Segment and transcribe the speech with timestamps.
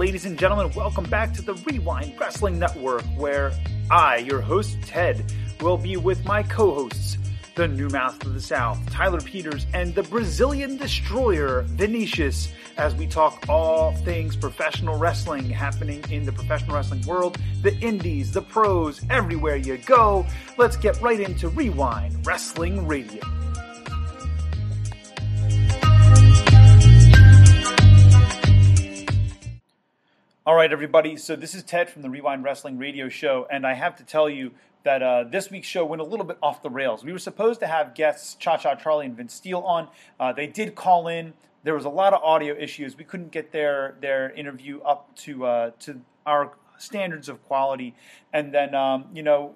[0.00, 0.72] ladies and gentlemen.
[0.74, 3.52] Welcome back to the Rewind Wrestling Network, where
[3.90, 5.30] I, your host, Ted,
[5.60, 7.18] will be with my co hosts,
[7.54, 13.06] the New Mouth of the South, Tyler Peters, and the Brazilian Destroyer, Vinicious, as we
[13.06, 19.02] talk all things professional wrestling happening in the professional wrestling world, the indies, the pros,
[19.10, 20.24] everywhere you go.
[20.56, 23.39] Let's get right into Rewind Wrestling Radio.
[30.50, 31.16] All right, everybody.
[31.16, 34.28] So this is Ted from the Rewind Wrestling Radio Show, and I have to tell
[34.28, 34.50] you
[34.82, 37.04] that uh, this week's show went a little bit off the rails.
[37.04, 39.86] We were supposed to have guests Cha Cha Charlie and Vince Steele on.
[40.18, 41.34] Uh, they did call in.
[41.62, 42.98] There was a lot of audio issues.
[42.98, 47.94] We couldn't get their their interview up to uh, to our standards of quality.
[48.32, 49.54] And then um, you know,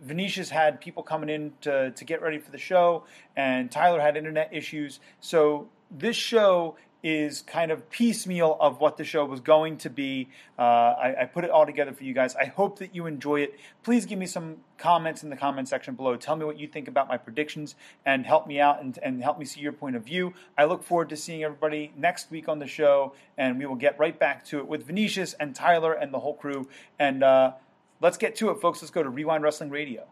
[0.00, 3.02] Vinicious's had people coming in to to get ready for the show,
[3.36, 5.00] and Tyler had internet issues.
[5.18, 6.76] So this show
[7.06, 10.28] is kind of piecemeal of what the show was going to be.
[10.58, 12.34] Uh, I, I, put it all together for you guys.
[12.34, 13.54] I hope that you enjoy it.
[13.84, 16.16] Please give me some comments in the comment section below.
[16.16, 19.38] Tell me what you think about my predictions and help me out and, and help
[19.38, 20.34] me see your point of view.
[20.58, 23.96] I look forward to seeing everybody next week on the show, and we will get
[24.00, 26.66] right back to it with Vinicious and Tyler and the whole crew.
[26.98, 27.52] And uh,
[28.00, 28.82] let's get to it, folks.
[28.82, 30.08] Let's go to Rewind Wrestling Radio.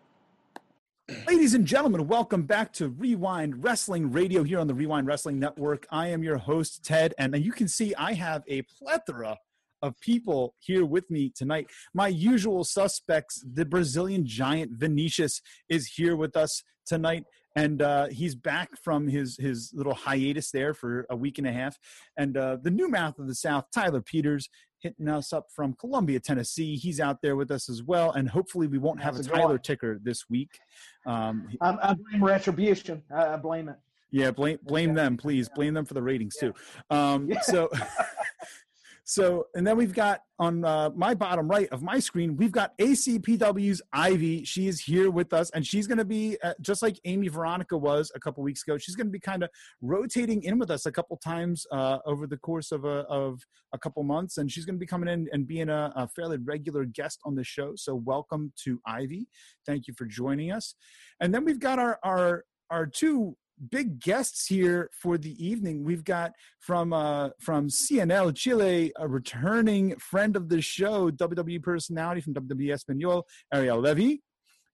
[1.26, 5.86] Ladies and gentlemen, welcome back to Rewind Wrestling Radio here on the Rewind Wrestling Network.
[5.90, 9.36] I am your host, Ted, and you can see I have a plethora
[9.82, 11.66] of people here with me tonight.
[11.92, 17.24] My usual suspects, the Brazilian giant Vinicious, is here with us tonight.
[17.54, 21.52] And uh, he's back from his his little hiatus there for a week and a
[21.52, 21.78] half.
[22.16, 24.48] And uh, the new mouth of the South, Tyler Peters,
[24.84, 26.76] hitting us up from Columbia, Tennessee.
[26.76, 29.98] He's out there with us as well, and hopefully we won't have a Tyler ticker
[30.02, 30.60] this week.
[31.06, 33.02] Um, I, I, blame retribution.
[33.12, 33.76] I, I, blame it.
[34.10, 35.48] Yeah, blame blame them, please.
[35.48, 36.54] Blame them for the ratings too.
[36.90, 37.68] Um, so.
[39.06, 42.76] So, and then we've got on uh, my bottom right of my screen, we've got
[42.78, 44.44] ACPW's Ivy.
[44.44, 47.76] She is here with us, and she's going to be uh, just like Amy Veronica
[47.76, 48.78] was a couple weeks ago.
[48.78, 49.50] She's going to be kind of
[49.82, 53.40] rotating in with us a couple times uh, over the course of a of
[53.74, 56.38] a couple months, and she's going to be coming in and being a, a fairly
[56.38, 57.72] regular guest on the show.
[57.76, 59.28] So, welcome to Ivy.
[59.66, 60.74] Thank you for joining us.
[61.20, 63.36] And then we've got our our our two
[63.70, 65.84] big guests here for the evening.
[65.84, 72.20] We've got from uh, from CNL Chile, a returning friend of the show, WWE personality
[72.20, 74.22] from WWE Espanol, Ariel Levy,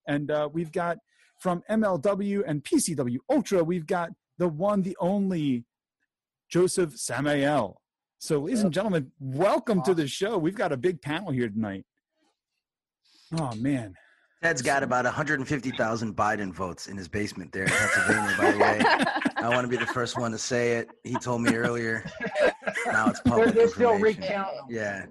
[0.07, 0.99] and uh, we've got
[1.41, 5.65] from MLW and PCW Ultra, we've got the one, the only
[6.51, 7.81] Josef Samael.
[8.19, 10.37] So, ladies and gentlemen, welcome to the show.
[10.37, 11.85] We've got a big panel here tonight.
[13.39, 13.95] Oh man,
[14.43, 18.81] Ted's got about 150,000 Biden votes in his basement there in Pennsylvania, by the way.
[19.37, 20.89] I want to be the first one to say it.
[21.05, 22.11] He told me earlier.
[22.87, 24.45] Now it's public they're, they're information.
[24.69, 25.07] Yeah.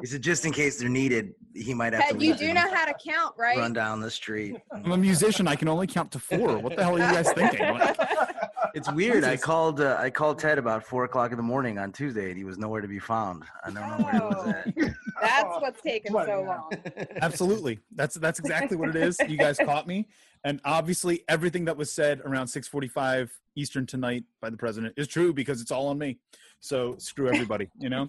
[0.00, 2.24] He said just in case they're needed, he might have Ted, to.
[2.24, 3.58] You do know how to count, right?
[3.58, 4.56] Run down the street.
[4.72, 5.48] I'm a musician.
[5.48, 6.58] I can only count to four.
[6.58, 7.60] What the hell are you guys thinking?
[8.74, 9.24] it's weird.
[9.24, 9.80] I called.
[9.80, 12.58] Uh, I called Ted about four o'clock in the morning on Tuesday, and he was
[12.58, 13.44] nowhere to be found.
[13.64, 14.74] I don't know where he was at.
[14.78, 16.70] Oh, that's what's taken so long.
[17.20, 17.80] Absolutely.
[17.94, 19.18] That's that's exactly what it is.
[19.26, 20.06] You guys caught me,
[20.44, 25.32] and obviously everything that was said around 6:45 Eastern tonight by the president is true
[25.32, 26.18] because it's all on me.
[26.60, 28.08] So screw everybody, you know.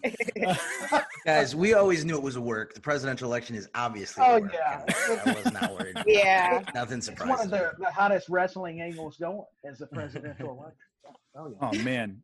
[1.25, 2.73] Guys, we always knew it was a work.
[2.73, 4.23] The presidential election is obviously.
[4.25, 4.83] Oh yeah,
[5.25, 5.97] I was not worried.
[6.07, 7.45] yeah, nothing surprising.
[7.45, 10.77] It's one of the, the hottest wrestling angles going as the presidential election.
[11.35, 11.69] Oh yeah.
[11.79, 12.21] Oh man.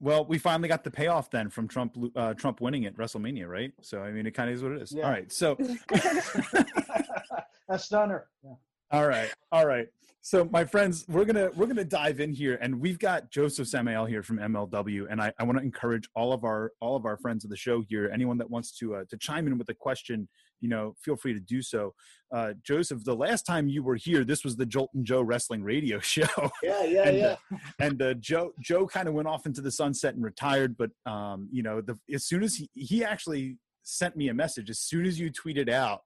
[0.00, 3.72] Well, we finally got the payoff then from Trump uh, Trump winning at WrestleMania, right?
[3.82, 4.92] So I mean, it kind of is what it is.
[4.92, 5.04] Yeah.
[5.04, 5.56] All right, so
[7.68, 8.26] a stunner.
[8.44, 8.54] Yeah.
[8.90, 9.88] All right, all right
[10.28, 14.04] so my friends we're gonna we're gonna dive in here and we've got josef samael
[14.04, 17.16] here from mlw and i, I want to encourage all of our all of our
[17.16, 19.74] friends of the show here anyone that wants to uh, to chime in with a
[19.74, 20.28] question
[20.60, 21.94] you know feel free to do so.
[22.30, 25.62] Uh, josef the last time you were here this was the jolt and joe wrestling
[25.62, 26.26] radio show.
[26.62, 27.36] Yeah yeah and, yeah.
[27.50, 30.90] uh, and uh, joe joe kind of went off into the sunset and retired but
[31.10, 34.78] um, you know the as soon as he he actually sent me a message as
[34.78, 36.02] soon as you tweeted out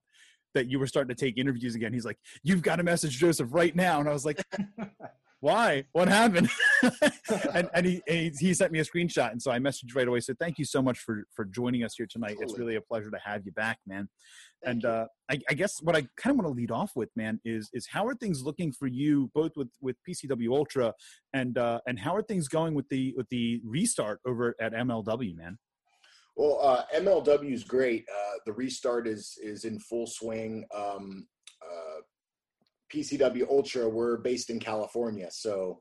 [0.55, 1.93] that you were starting to take interviews again.
[1.93, 4.43] He's like, "You've got to message Josef right now," and I was like,
[5.41, 5.85] "Why?
[5.93, 6.51] What happened?"
[7.55, 10.21] and, and, he, and he sent me a screenshot, and so I messaged right away.
[10.21, 12.37] So thank you so much for for joining us here tonight.
[12.41, 14.09] It's really a pleasure to have you back, man.
[14.65, 17.11] Thank and uh, I, I, guess what I kind of want to lead off with,
[17.17, 20.93] man, is is how are things looking for you, both with with PCW Ultra
[21.33, 25.37] and uh, and how are things going with the with the restart over at MLW,
[25.37, 25.59] man?
[26.37, 28.07] Well, uh, MLW is great.
[28.09, 30.65] Uh, the restart is is in full swing.
[30.75, 31.27] Um,
[31.63, 32.01] uh,
[32.93, 35.81] PCW Ultra, we're based in California, so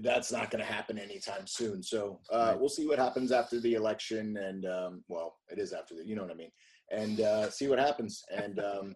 [0.00, 1.82] that's not going to happen anytime soon.
[1.82, 5.94] So uh, we'll see what happens after the election, and um, well, it is after
[5.94, 6.52] the, you know what I mean,
[6.90, 8.94] and uh, see what happens, and um,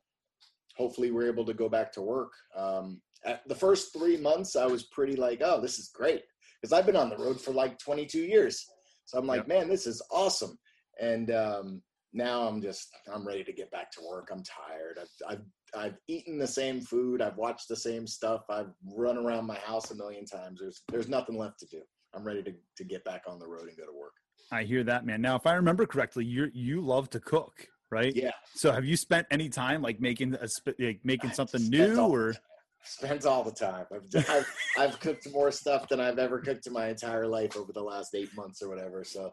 [0.77, 2.32] hopefully we're able to go back to work.
[2.55, 3.00] Um,
[3.47, 6.23] the first three months, I was pretty like, oh, this is great,
[6.61, 8.65] because I've been on the road for like 22 years,
[9.06, 9.49] so I'm like, yep.
[9.49, 10.58] man, this is awesome,
[11.00, 11.82] and um,
[12.12, 14.29] now I'm just I'm ready to get back to work.
[14.32, 14.99] I'm tired.
[15.00, 15.44] I've, I've
[15.76, 17.23] I've eaten the same food.
[17.23, 18.43] I've watched the same stuff.
[18.50, 20.61] I've run around my house a million times.
[20.61, 21.82] There's there's nothing left to do.
[22.14, 24.12] I'm ready to to get back on the road and go to work.
[24.50, 25.20] I hear that, man.
[25.20, 28.14] Now, if I remember correctly, you you love to cook, right?
[28.14, 28.32] Yeah.
[28.55, 30.49] So, have you spent any time like making a
[30.79, 32.35] like making something new or?
[32.87, 33.85] Spends all the time.
[33.93, 37.73] I've, I've, I've cooked more stuff than I've ever cooked in my entire life over
[37.73, 39.05] the last eight months or whatever.
[39.05, 39.33] So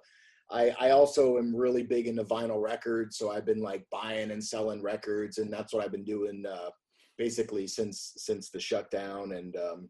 [0.51, 4.43] I, I also am really big into vinyl records, so I've been like buying and
[4.43, 6.69] selling records, and that's what I've been doing uh,
[7.17, 9.33] basically since since the shutdown.
[9.33, 9.89] And um,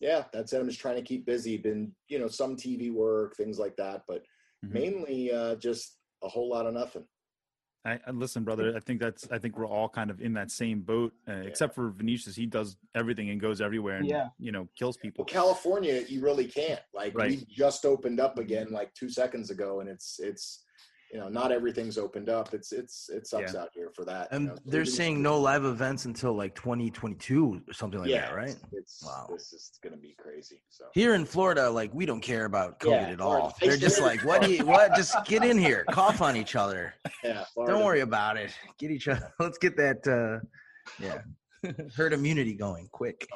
[0.00, 0.60] yeah, that's it.
[0.60, 1.56] I'm just trying to keep busy.
[1.56, 4.22] Been you know some TV work, things like that, but
[4.64, 4.74] mm-hmm.
[4.74, 7.04] mainly uh, just a whole lot of nothing.
[7.84, 8.74] I, I, listen, brother.
[8.74, 9.28] I think that's.
[9.30, 11.38] I think we're all kind of in that same boat, uh, yeah.
[11.42, 12.34] except for Vinicious.
[12.34, 14.28] He does everything and goes everywhere, and yeah.
[14.38, 15.24] you know, kills people.
[15.24, 16.80] Well, California, you really can't.
[16.94, 17.30] Like right.
[17.30, 20.64] we just opened up again, like two seconds ago, and it's it's
[21.14, 22.52] you know, not everything's opened up.
[22.54, 23.60] It's it's it sucks yeah.
[23.60, 24.26] out here for that.
[24.32, 24.56] And you know?
[24.66, 28.48] they're saying no live events until like 2022 or something like yeah, that, right?
[28.48, 29.28] It's, it's wow.
[29.30, 30.60] This is gonna be crazy.
[30.70, 33.54] So here in Florida, like we don't care about COVID yeah, at all.
[33.60, 34.96] They're just like, what do you what?
[34.96, 36.94] Just get in here, cough on each other.
[37.22, 37.44] Yeah.
[37.54, 37.74] Florida.
[37.74, 38.50] Don't worry about it.
[38.80, 39.32] Get each other.
[39.38, 40.04] Let's get that.
[40.08, 40.44] uh
[40.98, 41.20] Yeah.
[41.96, 43.28] herd immunity going quick.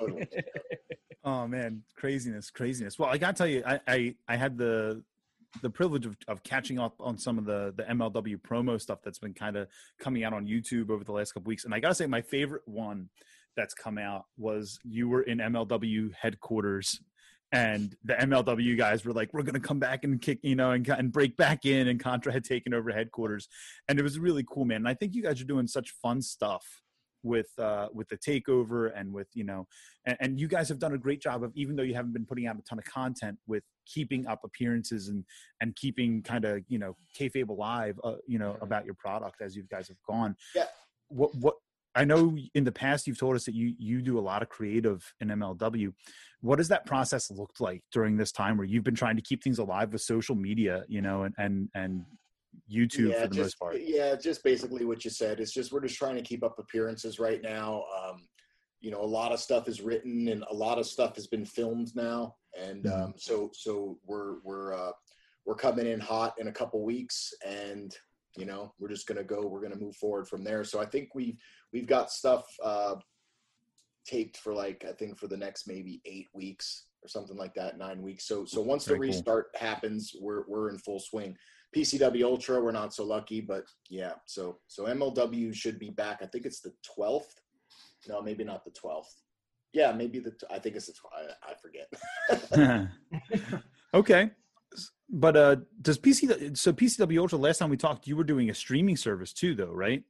[1.22, 2.98] oh man, craziness, craziness.
[2.98, 5.00] Well, I gotta tell you, I, I I had the
[5.62, 9.18] the privilege of, of catching up on some of the the MLW promo stuff that's
[9.18, 9.68] been kind of
[9.98, 12.62] coming out on YouTube over the last couple weeks, and I gotta say my favorite
[12.66, 13.08] one
[13.56, 17.00] that's come out was you were in MLW headquarters
[17.50, 20.72] and the MLW guys were like, "We're going to come back and kick, you know,
[20.72, 23.48] and and break back in." And Contra had taken over headquarters,
[23.88, 24.78] and it was really cool, man.
[24.78, 26.82] And I think you guys are doing such fun stuff
[27.22, 29.66] with uh, with the takeover and with you know
[30.06, 32.24] and, and, you guys have done a great job of even though you haven't been
[32.24, 35.24] putting out a ton of content with keeping up appearances and
[35.60, 39.56] and keeping kind of you know kayfabe alive uh, you know about your product as
[39.56, 40.36] you guys have gone.
[40.54, 40.66] Yeah.
[41.08, 41.54] What what
[41.94, 44.48] I know in the past you've told us that you you do a lot of
[44.48, 45.92] creative in MLW.
[46.40, 49.42] What has that process looked like during this time where you've been trying to keep
[49.42, 52.04] things alive with social media, you know, and and and
[52.70, 53.76] YouTube yeah, for the just, most part.
[53.80, 55.40] Yeah, just basically what you said.
[55.40, 57.84] It's just we're just trying to keep up appearances right now.
[57.96, 58.26] Um,
[58.80, 61.44] you know, a lot of stuff is written and a lot of stuff has been
[61.44, 63.02] filmed now, and mm-hmm.
[63.02, 64.92] um, so so we're we're uh,
[65.46, 67.94] we're coming in hot in a couple weeks, and
[68.36, 69.46] you know we're just gonna go.
[69.46, 70.64] We're gonna move forward from there.
[70.64, 71.36] So I think we've
[71.72, 72.96] we've got stuff uh,
[74.06, 77.78] taped for like I think for the next maybe eight weeks or something like that,
[77.78, 78.26] nine weeks.
[78.26, 79.68] So so once Very the restart cool.
[79.68, 81.36] happens, we're we're in full swing.
[81.76, 84.12] PCW Ultra, we're not so lucky, but yeah.
[84.26, 86.20] So so MLW should be back.
[86.22, 87.34] I think it's the 12th.
[88.08, 89.04] No, maybe not the 12th.
[89.72, 90.32] Yeah, maybe the.
[90.50, 90.94] I think it's the.
[91.12, 92.90] I, I forget.
[93.94, 94.30] okay,
[95.10, 97.38] but uh, does PC so PCW Ultra?
[97.38, 100.02] Last time we talked, you were doing a streaming service too, though, right?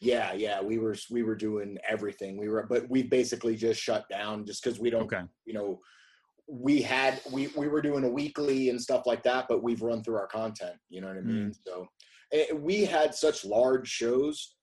[0.00, 2.36] Yeah, yeah, we were we were doing everything.
[2.36, 5.02] We were, but we basically just shut down just because we don't.
[5.02, 5.22] Okay.
[5.46, 5.80] You know,
[6.48, 10.02] we had we we were doing a weekly and stuff like that, but we've run
[10.02, 10.76] through our content.
[10.88, 11.50] You know what I mean?
[11.50, 11.56] Mm.
[11.66, 11.86] So
[12.30, 14.56] it, eh, we had such large shows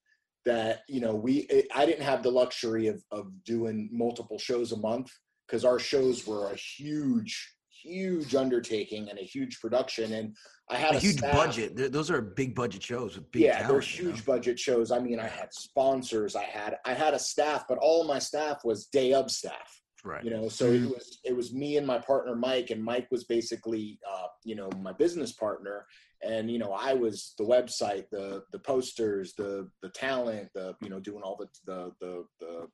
[0.44, 4.72] that you know we it, I didn't have the luxury of of doing multiple shows
[4.72, 5.10] a month
[5.46, 10.36] because our shows were a huge huge undertaking and a huge production and
[10.70, 11.34] I had a, a huge staff.
[11.34, 11.92] budget.
[11.92, 13.42] Those are big budget shows with big.
[13.42, 14.34] Yeah, they're huge know?
[14.34, 14.92] budget shows.
[14.92, 16.36] I mean, I had sponsors.
[16.36, 19.79] I had I had a staff, but all my staff was day of staff.
[20.04, 20.24] Right.
[20.24, 20.90] You know, so it mm-hmm.
[20.90, 24.70] was it was me and my partner Mike, and Mike was basically uh, you know
[24.80, 25.86] my business partner,
[26.22, 30.88] and you know I was the website, the the posters, the the talent, the you
[30.88, 32.68] know doing all the the the, the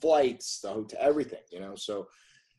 [0.00, 1.42] flights, the hotel, everything.
[1.52, 2.06] You know, so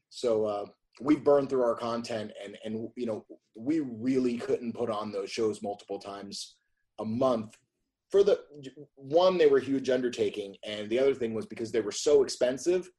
[0.10, 0.66] so uh,
[1.00, 3.26] we burned through our content, and and you know
[3.56, 6.58] we really couldn't put on those shows multiple times
[7.00, 7.58] a month
[8.12, 8.42] for the
[8.96, 12.90] one they were huge undertaking and the other thing was because they were so expensive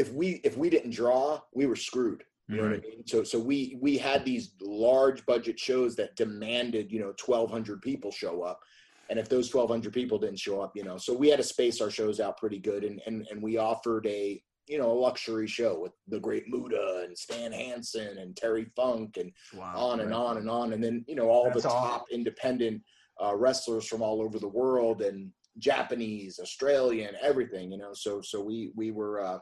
[0.00, 2.24] if we if we didn't draw, we were screwed.
[2.48, 3.06] You know what I mean?
[3.06, 8.10] So so we we had these large budget shows that demanded, you know, 1200 people
[8.10, 8.60] show up.
[9.08, 11.80] And if those 1200 people didn't show up, you know, so we had to space
[11.80, 15.48] our shows out pretty good and and and we offered a you know, a luxury
[15.48, 20.14] show with the great Muta and Stan Hansen and Terry Funk and wow, on and
[20.14, 20.72] on and on.
[20.72, 22.80] And then, you know, all That's the top independent
[23.20, 27.92] uh, wrestlers from all over the world and Japanese, Australian, everything, you know.
[27.92, 29.38] So so we we were uh,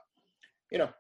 [0.71, 0.91] you know,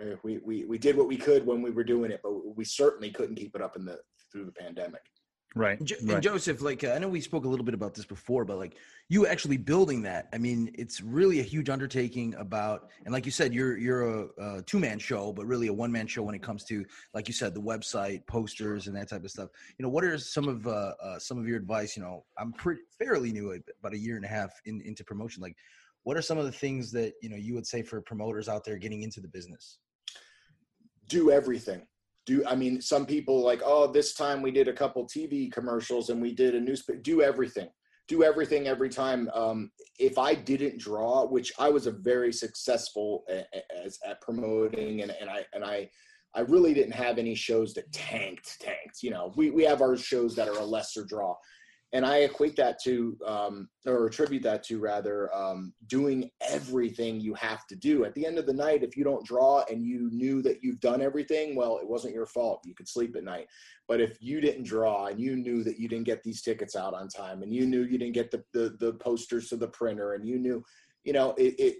[0.00, 2.64] Uh, we, we we did what we could when we were doing it, but we
[2.64, 3.98] certainly couldn't keep it up in the
[4.30, 5.02] through the pandemic.
[5.56, 5.80] Right.
[5.80, 6.22] And, right.
[6.22, 8.74] Josef, like uh, I know we spoke a little bit about this before, but like
[9.08, 12.34] you actually building that, I mean, it's really a huge undertaking.
[12.34, 15.72] About and like you said, you're you're a, a two man show, but really a
[15.72, 19.08] one man show when it comes to, like you said, the website, posters, and that
[19.08, 19.48] type of stuff.
[19.78, 21.96] You know, what are some of uh, uh some of your advice?
[21.96, 23.46] You know, I'm pretty fairly new,
[23.80, 25.42] about a year and a half in, into promotion.
[25.42, 25.56] Like,
[26.08, 28.64] what are some of the things that you know you would say for promoters out
[28.64, 29.76] there getting into the business?
[31.10, 31.82] Do everything.
[32.24, 36.08] Do i mean some people like oh this time we did a couple tv commercials
[36.08, 37.68] and we did a newspaper do everything.
[38.06, 39.28] Do everything every time.
[39.34, 43.24] Um, if i didn't draw which i was a very successful
[43.84, 45.90] as at promoting and, and i and i
[46.34, 49.34] i really didn't have any shows that tanked tanked you know.
[49.36, 51.36] We, we have our shows that are a lesser draw
[51.92, 57.32] and I equate that to, um, or attribute that to rather, um, doing everything you
[57.34, 58.04] have to do.
[58.04, 60.80] At the end of the night, if you don't draw and you knew that you've
[60.80, 62.60] done everything, well, it wasn't your fault.
[62.66, 63.46] You could sleep at night.
[63.86, 66.92] But if you didn't draw and you knew that you didn't get these tickets out
[66.92, 70.12] on time, and you knew you didn't get the the, the posters to the printer,
[70.12, 70.62] and you knew,
[71.04, 71.76] you know, it, it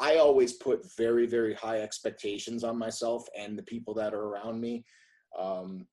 [0.00, 4.60] I always put very, very high expectations on myself and the people that are around
[4.60, 4.84] me.
[5.38, 5.86] Um,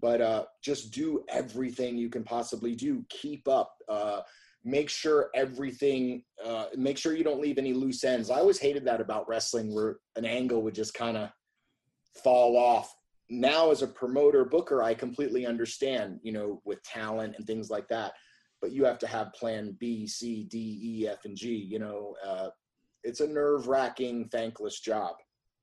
[0.00, 3.04] but uh, just do everything you can possibly do.
[3.08, 3.74] Keep up.
[3.88, 4.20] Uh,
[4.64, 6.22] make sure everything.
[6.44, 8.30] Uh, make sure you don't leave any loose ends.
[8.30, 11.30] I always hated that about wrestling, where an angle would just kind of
[12.22, 12.94] fall off.
[13.30, 16.20] Now, as a promoter booker, I completely understand.
[16.22, 18.12] You know, with talent and things like that.
[18.60, 21.54] But you have to have Plan B, C, D, E, F, and G.
[21.56, 22.48] You know, uh,
[23.02, 25.16] it's a nerve wracking, thankless job.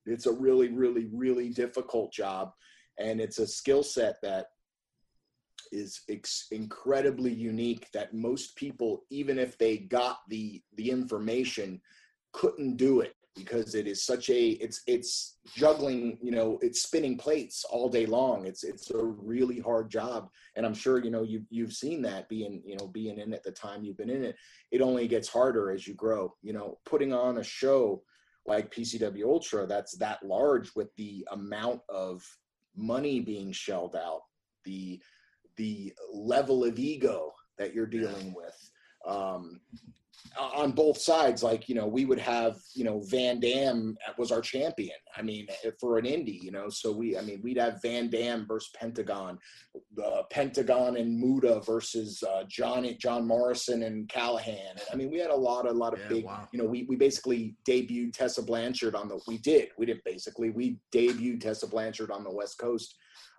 [0.06, 2.52] It's a really, really, really difficult job
[3.00, 4.48] and it's a skill set that
[5.72, 11.82] is ex- incredibly unique that most people even if they got the the information
[12.32, 17.18] couldn't do it because it is such a it's it's juggling you know it's spinning
[17.18, 18.46] plates all day long.
[18.46, 20.30] It's it's a really hard job.
[20.56, 23.44] And i'm sure you know you you've seen that being you know being in it
[23.44, 24.36] the time you've been in it
[24.72, 26.34] it only gets harder as you grow.
[26.42, 28.04] You know putting on a show
[28.46, 32.24] like pcw ultra that's that large with the amount of
[32.76, 34.22] money being shelled out,
[34.66, 35.00] the
[35.58, 38.72] the level of ego that you're dealing with.
[39.06, 39.60] Um,
[40.38, 44.42] on both sides, like, you know, we would have, you know, Van Dam was our
[44.42, 44.96] champion.
[45.16, 45.48] I mean,
[45.80, 49.40] for an indie, you know, so we, I mean, we'd have Van Dam versus Pentagon,
[50.04, 54.72] uh, Pentagon and Muta versus uh, John, John Morrison and Callihan.
[54.72, 56.48] And I mean, we had a lot, a lot of yeah, big, wow.
[56.52, 60.52] you know, we, we basically debuted Tessa Blanchard on the, we did, we did basically,
[60.52, 62.96] we debuted Tessa Blanchard on the West Coast.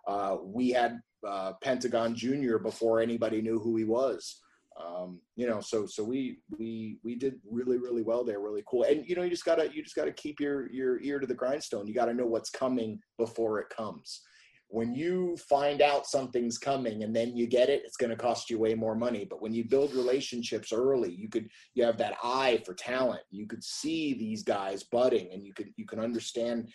[0.07, 2.59] Uh, we had uh, Pentagon Jr.
[2.59, 4.41] before anybody knew who he was
[4.85, 8.85] um, you know so so we we we did really really well there really cool.
[8.85, 11.35] And you know you just gotta you just gotta keep your your ear to the
[11.35, 11.87] grindstone.
[11.87, 14.23] You gotta know what's coming before it comes.
[14.69, 18.49] When you find out something's coming and then you get it it's going to cost
[18.49, 19.27] you way more money.
[19.29, 23.23] But when you build relationships early you could you have that eye for talent.
[23.31, 26.69] You could see these guys budding and you could you can understand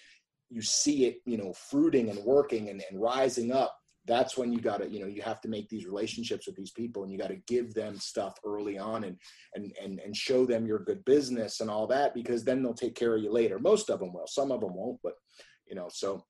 [0.49, 4.59] you see it you know fruiting and working and, and rising up that's when you
[4.59, 7.17] got to you know you have to make these relationships with these people and you
[7.17, 9.17] got to give them stuff early on and
[9.55, 12.95] and and and show them your good business and all that because then they'll take
[12.95, 13.59] care of you later.
[13.59, 14.27] Most of them will.
[14.27, 15.13] Some of them won't but
[15.67, 16.23] you know so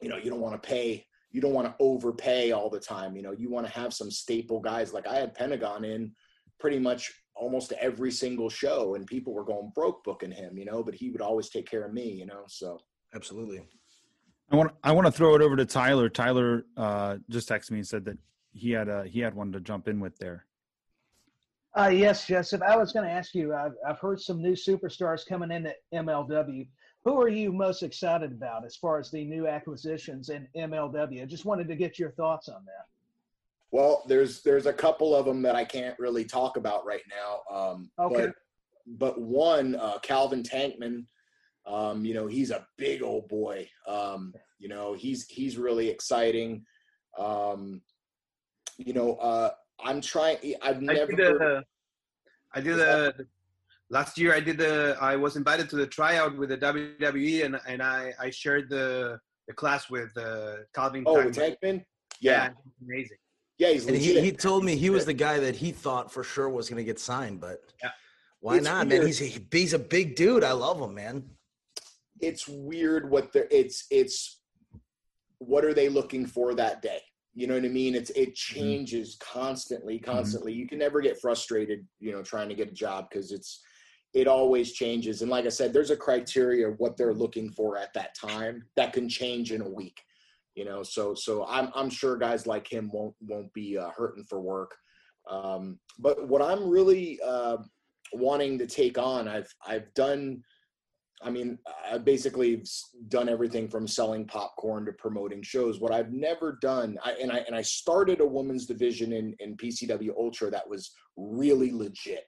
[0.00, 3.16] you know you don't want to pay you don't want to overpay all the time
[3.16, 4.92] you know you want to have some staple guys.
[4.92, 6.12] Like i had pentagon in
[6.58, 10.82] pretty much almost every single show and people were going broke booking him you know
[10.82, 12.78] but he would always take care of me you know so.
[13.14, 13.60] Absolutely
[14.50, 16.08] I want I want to throw it over to Tyler.
[16.08, 18.18] Tyler uh, just texted me and said that
[18.52, 20.46] he had a he had one to jump in with there.
[21.76, 22.62] Uh, yes, Josef.
[22.62, 23.52] I was going to ask you.
[23.52, 26.68] I've, I've heard some new superstars coming in at MLW.
[27.04, 31.20] Who are you most excited about as far as the new acquisitions in MLW?
[31.20, 32.86] I just wanted to get your thoughts on that.
[33.72, 37.54] Well, there's there's a couple of them that I can't really talk about right now.
[37.54, 38.26] Um, okay.
[38.26, 38.34] But,
[38.98, 41.06] but one, uh, Calvin Tankman,
[41.66, 43.68] um, you know, he's a big old boy.
[43.86, 46.64] Um, you know, he's he's really exciting.
[47.18, 47.80] Um,
[48.76, 49.50] you know, uh,
[49.82, 50.38] I'm trying.
[50.62, 51.02] I've never.
[51.02, 51.64] I did, the,
[52.54, 53.26] I did the
[53.90, 54.34] last year.
[54.34, 54.96] I did the.
[55.00, 59.18] I was invited to the tryout with the WWE, and and I I shared the
[59.48, 61.04] the class with uh, Calvin.
[61.06, 61.84] Oh, Tankman.
[62.20, 62.30] Yeah.
[62.30, 62.50] yeah,
[62.82, 63.16] amazing.
[63.58, 63.86] Yeah, he's.
[63.86, 66.68] And he, he told me he was the guy that he thought for sure was
[66.68, 67.90] going to get signed, but yeah.
[68.40, 69.00] why it's not, weird.
[69.00, 69.06] man?
[69.06, 70.44] He's a, he's a big dude.
[70.44, 71.24] I love him, man
[72.20, 74.40] it's weird what they're it's it's
[75.38, 77.00] what are they looking for that day
[77.34, 78.60] you know what i mean it's it mm-hmm.
[78.60, 80.10] changes constantly mm-hmm.
[80.10, 80.60] constantly mm-hmm.
[80.60, 83.60] you can never get frustrated you know trying to get a job because it's
[84.14, 85.20] it always changes.
[85.20, 88.64] And like I said, there's a criteria of what they're looking for at that time
[88.76, 90.00] that can change in a week.
[90.54, 94.24] You know, so so I'm I'm sure guys like him won't won't be uh, hurting
[94.24, 94.72] for work.
[95.28, 97.56] Um, but what I'm really uh,
[98.12, 100.42] wanting to take on, I've I've done.
[101.24, 101.58] I mean,
[101.90, 102.62] I basically
[103.08, 105.80] done everything from selling popcorn to promoting shows.
[105.80, 109.56] What I've never done, I, and I and I started a women's division in in
[109.56, 112.24] PCW Ultra that was really legit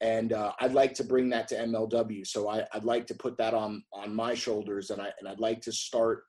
[0.00, 2.26] and uh, I'd like to bring that to MLW.
[2.26, 5.40] So I, would like to put that on on my shoulders, and I and I'd
[5.40, 6.24] like to start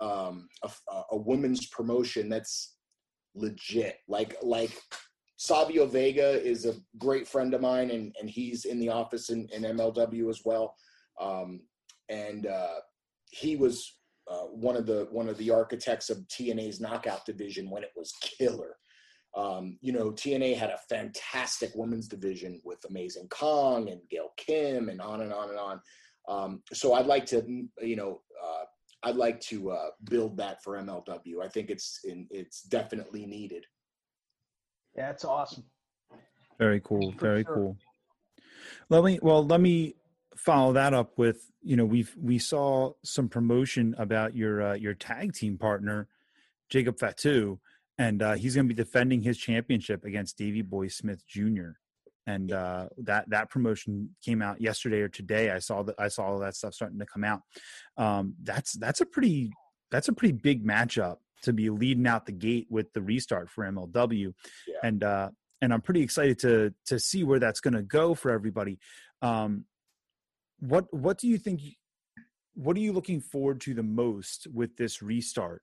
[0.00, 0.70] um, a,
[1.12, 2.76] a women's promotion that's
[3.34, 3.98] legit.
[4.08, 4.80] Like like
[5.38, 9.48] Savio Vega is a great friend of mine, and and he's in the office in,
[9.52, 10.76] in MLW as well.
[11.20, 11.60] Um,
[12.08, 12.80] and uh,
[13.30, 13.98] he was
[14.30, 18.12] uh, one of the one of the architects of TNA's knockout division when it was
[18.20, 18.76] killer.
[19.36, 24.88] Um, you know, TNA had a fantastic women's division with Amazing Kong and Gail Kim
[24.88, 25.80] and on and on and on.
[26.28, 27.44] Um, so I'd like to,
[27.80, 28.64] you know, uh,
[29.02, 31.44] I'd like to uh, build that for MLW.
[31.44, 33.64] I think it's in, it's definitely needed.
[34.96, 35.64] Yeah, it's awesome.
[36.58, 37.12] Very cool.
[37.12, 37.54] For very sure.
[37.54, 37.76] cool.
[38.88, 39.94] Let me well, let me
[40.36, 44.94] follow that up with you know we've we saw some promotion about your uh, your
[44.94, 46.08] tag team partner
[46.70, 47.58] Jacob Fatu
[47.98, 51.70] and uh, he's going to be defending his championship against Davy Boy Smith Jr.
[52.26, 55.50] And uh, that that promotion came out yesterday or today.
[55.50, 57.42] I saw that I saw all that stuff starting to come out.
[57.96, 59.52] Um, that's that's a pretty
[59.90, 63.64] that's a pretty big matchup to be leading out the gate with the restart for
[63.64, 64.34] MLW,
[64.66, 64.74] yeah.
[64.82, 65.28] and uh,
[65.62, 68.80] and I'm pretty excited to to see where that's going to go for everybody.
[69.22, 69.64] Um,
[70.60, 71.60] what what do you think?
[72.54, 75.62] What are you looking forward to the most with this restart?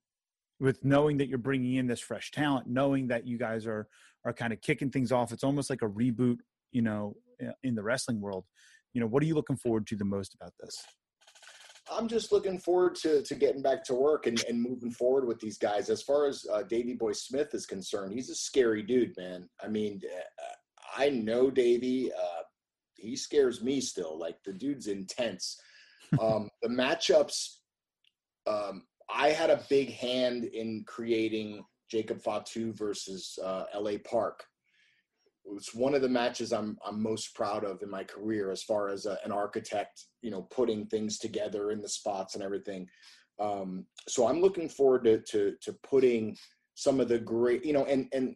[0.63, 3.87] with knowing that you're bringing in this fresh talent, knowing that you guys are
[4.25, 5.33] are kind of kicking things off.
[5.33, 6.37] It's almost like a reboot,
[6.71, 7.17] you know,
[7.63, 8.45] in the wrestling world.
[8.93, 10.81] You know, what are you looking forward to the most about this?
[11.91, 15.39] I'm just looking forward to to getting back to work and, and moving forward with
[15.39, 15.89] these guys.
[15.89, 19.49] As far as uh, Davy Boy Smith is concerned, he's a scary dude, man.
[19.61, 22.11] I mean, uh, I know Davy.
[22.13, 22.43] Uh,
[23.03, 24.17] he scares me still.
[24.17, 25.59] Like the dude's intense.
[26.21, 27.55] Um, the matchups
[28.45, 34.43] um, I had a big hand in creating Jacob Fatu versus uh, LA Park.
[35.55, 38.89] It's one of the matches I'm I'm most proud of in my career as far
[38.89, 42.87] as a, an architect, you know, putting things together in the spots and everything.
[43.39, 46.37] Um, so I'm looking forward to, to to putting
[46.75, 48.35] some of the great, you know, and and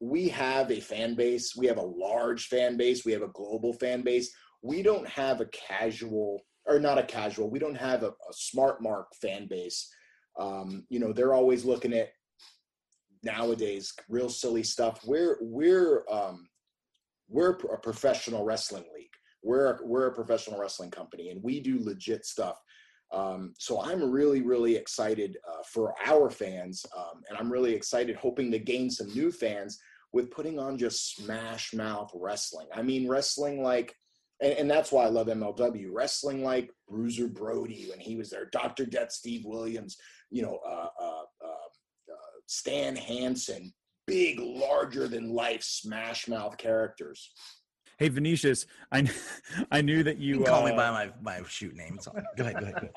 [0.00, 1.54] we have a fan base.
[1.56, 3.04] We have a large fan base.
[3.04, 4.30] We have a global fan base.
[4.62, 7.50] We don't have a casual or not a casual.
[7.50, 9.88] We don't have a, a smart mark fan base
[10.38, 12.10] um, you know, they're always looking at
[13.22, 15.00] nowadays real silly stuff.
[15.04, 16.48] We're we're um,
[17.28, 19.06] we're a professional wrestling league.
[19.42, 22.56] We're we're a professional wrestling company, and we do legit stuff.
[23.12, 28.16] Um, so I'm really really excited uh, for our fans, um, and I'm really excited,
[28.16, 29.78] hoping to gain some new fans
[30.12, 32.68] with putting on just smash mouth wrestling.
[32.74, 33.94] I mean, wrestling like
[34.40, 38.48] and, and, that's why I love MLW wrestling like Bruiser Brody when he was there,
[38.52, 38.84] Dr.
[38.84, 39.96] Death Steve Williams,
[40.30, 41.68] you know, uh, uh, uh,
[42.12, 43.72] uh, Stan Hansen,
[44.06, 47.30] big, larger than life smash mouth characters.
[47.98, 49.08] Hey Vinicious, I
[49.70, 51.98] I knew that you, you call me uh, by my my shoot name.
[52.04, 52.74] Go ahead, go ahead.
[52.74, 52.88] Go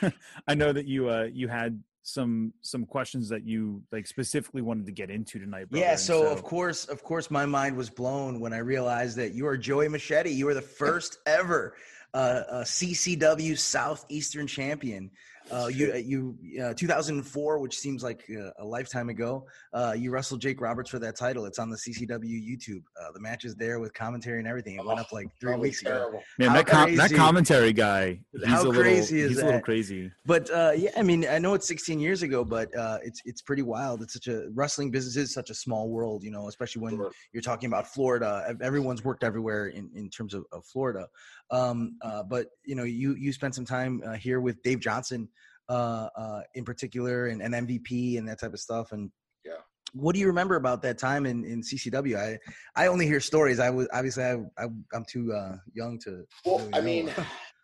[0.00, 0.14] ahead.
[0.48, 4.84] I know that you uh you had some some questions that you like specifically wanted
[4.86, 5.70] to get into tonight.
[5.70, 5.84] Brother.
[5.84, 9.32] Yeah, so, so, of course, of course, my mind was blown when I realized that
[9.32, 10.30] you are Joey Machete.
[10.30, 11.74] You are the first ever
[12.12, 15.10] uh, uh, CCW Southeastern champion.
[15.52, 19.46] Uh, you uh, you uh, 2004, which seems like uh, a lifetime ago.
[19.74, 21.44] Uh, you wrestled Jake Roberts for that title.
[21.44, 22.82] It's on the CCW YouTube.
[23.00, 24.76] Uh, the match is there with commentary and everything.
[24.76, 26.18] It went up like three weeks terrible.
[26.18, 26.22] ago.
[26.38, 28.20] Man, that com- that commentary guy.
[28.32, 29.42] He's how a crazy little, is he's that?
[29.42, 30.10] a little crazy.
[30.24, 32.70] But yeah, I mean, I know it's 16 years ago, but
[33.02, 34.02] it's it's pretty wild.
[34.02, 37.12] It's such a wrestling business is such a small world, you know, especially when sure.
[37.32, 38.56] you're talking about Florida.
[38.62, 41.06] Everyone's worked everywhere in, in terms of, of Florida.
[41.50, 45.28] Um, but you know, you you spent some time here with Dave Johnson
[45.68, 48.92] uh, uh, in particular and, and MVP and that type of stuff.
[48.92, 49.10] And
[49.44, 49.52] yeah,
[49.92, 52.16] what do you remember about that time in, in CCW?
[52.16, 52.38] I
[52.80, 53.60] I only hear stories.
[53.60, 56.24] I was obviously I, I am too uh, young to.
[56.44, 57.10] Well, really I mean.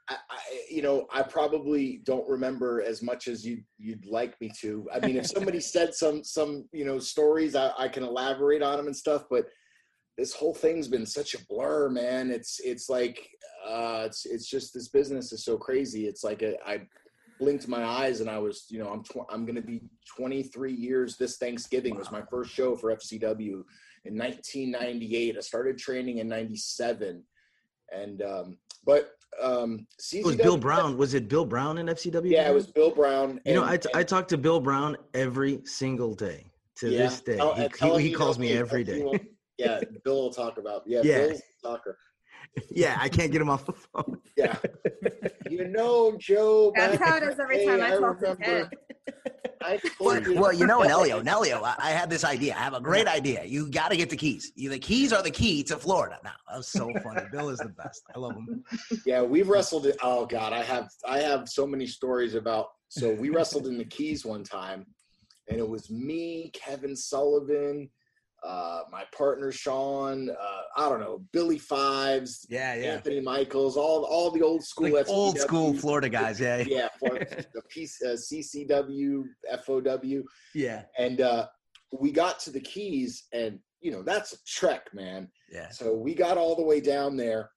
[0.08, 0.16] I,
[0.68, 4.88] you know, I probably don't remember as much as you you'd like me to.
[4.92, 8.76] I mean, if somebody said some some you know stories, I, I can elaborate on
[8.76, 9.26] them and stuff.
[9.30, 9.46] But
[10.18, 12.30] this whole thing's been such a blur, man.
[12.30, 13.26] It's it's like
[13.66, 16.06] uh, it's it's just this business is so crazy.
[16.06, 16.82] It's like a, I
[17.40, 19.80] blinked my eyes and I was, you know, I'm tw- I'm going to be
[20.16, 23.64] 23 years this Thanksgiving was my first show for FCW
[24.04, 25.36] in 1998.
[25.36, 27.24] I started training in 97
[27.92, 30.96] And um, but um, it was Bill Brown.
[30.96, 32.30] Was it Bill Brown in FCW?
[32.30, 33.40] Yeah, it was Bill Brown.
[33.44, 37.36] You know, i talk to Bill Brown every single day to yeah, this day.
[37.36, 39.02] Tell, he, he, he calls me every day.
[39.02, 39.18] Will,
[39.58, 40.82] yeah, Bill will talk about.
[40.86, 41.26] Yeah, yeah.
[41.28, 41.98] Bill's talker.
[42.70, 44.18] Yeah, I can't get him off the phone.
[44.36, 44.56] yeah,
[45.48, 46.72] you know, Joe.
[46.74, 48.68] That's how it is every time I, I talk remember, to Ted.
[50.00, 52.54] well, well, you know, Nelio, Nelio, I, I, had this idea.
[52.54, 53.44] I have a great idea.
[53.44, 54.52] You got to get the keys.
[54.54, 56.18] You, the keys are the key to Florida.
[56.24, 57.22] Now that was so funny.
[57.32, 58.02] Bill is the best.
[58.14, 58.64] I love him.
[59.06, 59.86] Yeah, we've wrestled.
[59.86, 59.96] It.
[60.02, 62.68] Oh God, I have I have so many stories about.
[62.88, 64.84] So we wrestled in the Keys one time,
[65.48, 67.88] and it was me, Kevin Sullivan,
[68.42, 74.04] uh, my partner Sean, uh, I don't know, Billy Fives, yeah, yeah, Anthony Michaels, all
[74.04, 79.24] all the old school, like old school Florida guys, yeah, yeah, the piece, uh, CCW,
[79.64, 80.22] FOW,
[80.54, 81.46] yeah, and uh,
[81.98, 85.28] we got to the Keys, and you know that's a trek, man.
[85.50, 85.68] Yeah.
[85.70, 87.50] So we got all the way down there,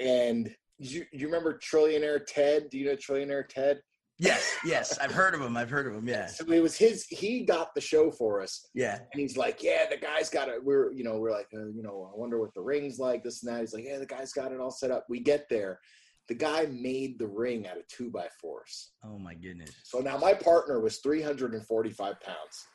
[0.00, 2.70] and you you remember Trillionaire Ted?
[2.70, 3.80] Do you know Trillionaire Ted?
[4.18, 5.56] Yes, yes, I've heard of him.
[5.56, 6.06] I've heard of him.
[6.06, 6.26] Yeah.
[6.26, 7.04] So it was his.
[7.06, 8.68] He got the show for us.
[8.72, 8.98] Yeah.
[9.12, 11.82] And he's like, "Yeah, the guy's got it." We're, you know, we're like, uh, you
[11.82, 13.24] know, I wonder what the ring's like.
[13.24, 13.60] This and that.
[13.60, 15.80] He's like, "Yeah, the guy's got it all set up." We get there.
[16.28, 18.92] The guy made the ring out of two by fours.
[19.04, 19.72] Oh my goodness.
[19.82, 22.66] So now my partner was 345 pounds.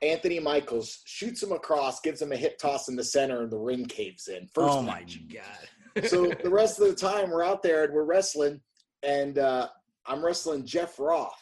[0.00, 3.58] Anthony Michaels shoots him across, gives him a hip toss in the center, and the
[3.58, 4.46] ring caves in.
[4.48, 5.20] First oh match.
[5.28, 6.08] my god.
[6.08, 8.60] so the rest of the time we're out there and we're wrestling,
[9.02, 9.68] and uh,
[10.06, 11.32] I'm wrestling Jeff Roth,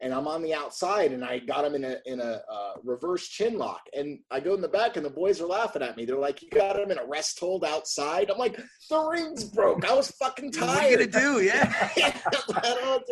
[0.00, 3.28] and I'm on the outside, and I got him in a in a uh, reverse
[3.28, 6.04] chin lock, and I go in the back, and the boys are laughing at me.
[6.04, 9.84] They're like, "You got him in a rest hold outside." I'm like, "The rings broke.
[9.88, 11.40] I was fucking tired." what are you gonna do?
[11.96, 12.20] Yeah.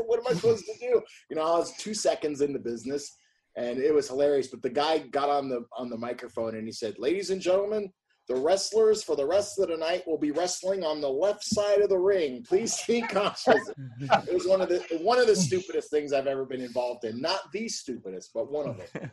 [0.07, 1.03] what am I supposed to do?
[1.31, 3.17] You know, I was two seconds in the business,
[3.57, 4.49] and it was hilarious.
[4.49, 7.91] But the guy got on the on the microphone and he said, "Ladies and gentlemen."
[8.27, 11.81] The wrestlers for the rest of the night will be wrestling on the left side
[11.81, 12.43] of the ring.
[12.49, 13.71] Please be cautious.
[14.01, 17.21] it was one of the one of the stupidest things I've ever been involved in.
[17.21, 19.11] Not the stupidest, but one of them.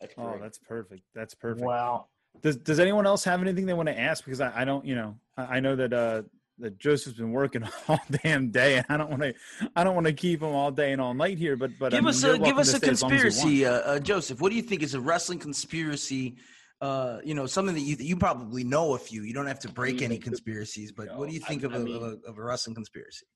[0.00, 1.02] That's oh, that's perfect.
[1.14, 1.66] That's perfect.
[1.66, 2.06] Wow.
[2.42, 4.24] Does Does anyone else have anything they want to ask?
[4.24, 6.22] Because I, I don't, you know, I, I know that uh,
[6.60, 9.34] that Josef's been working all damn day, and I don't want to,
[9.76, 11.56] I don't want to keep him all day and all night here.
[11.56, 14.40] But but give I mean, us a give us a conspiracy, uh, uh, Josef.
[14.40, 16.36] What do you think is a wrestling conspiracy
[16.80, 19.22] uh, you know, something that you you probably know a few.
[19.22, 21.76] You don't have to break any conspiracies, but what do you think I, of, I
[21.76, 23.26] a, mean, of, a, of a wrestling conspiracy?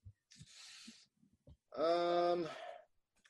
[1.76, 2.46] Um,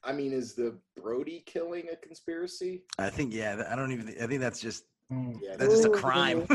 [0.05, 2.85] I mean, is the Brody killing a conspiracy?
[2.99, 3.65] I think yeah.
[3.69, 4.15] I don't even.
[4.23, 5.37] I think that's just mm.
[5.43, 6.47] yeah, that's just a crime.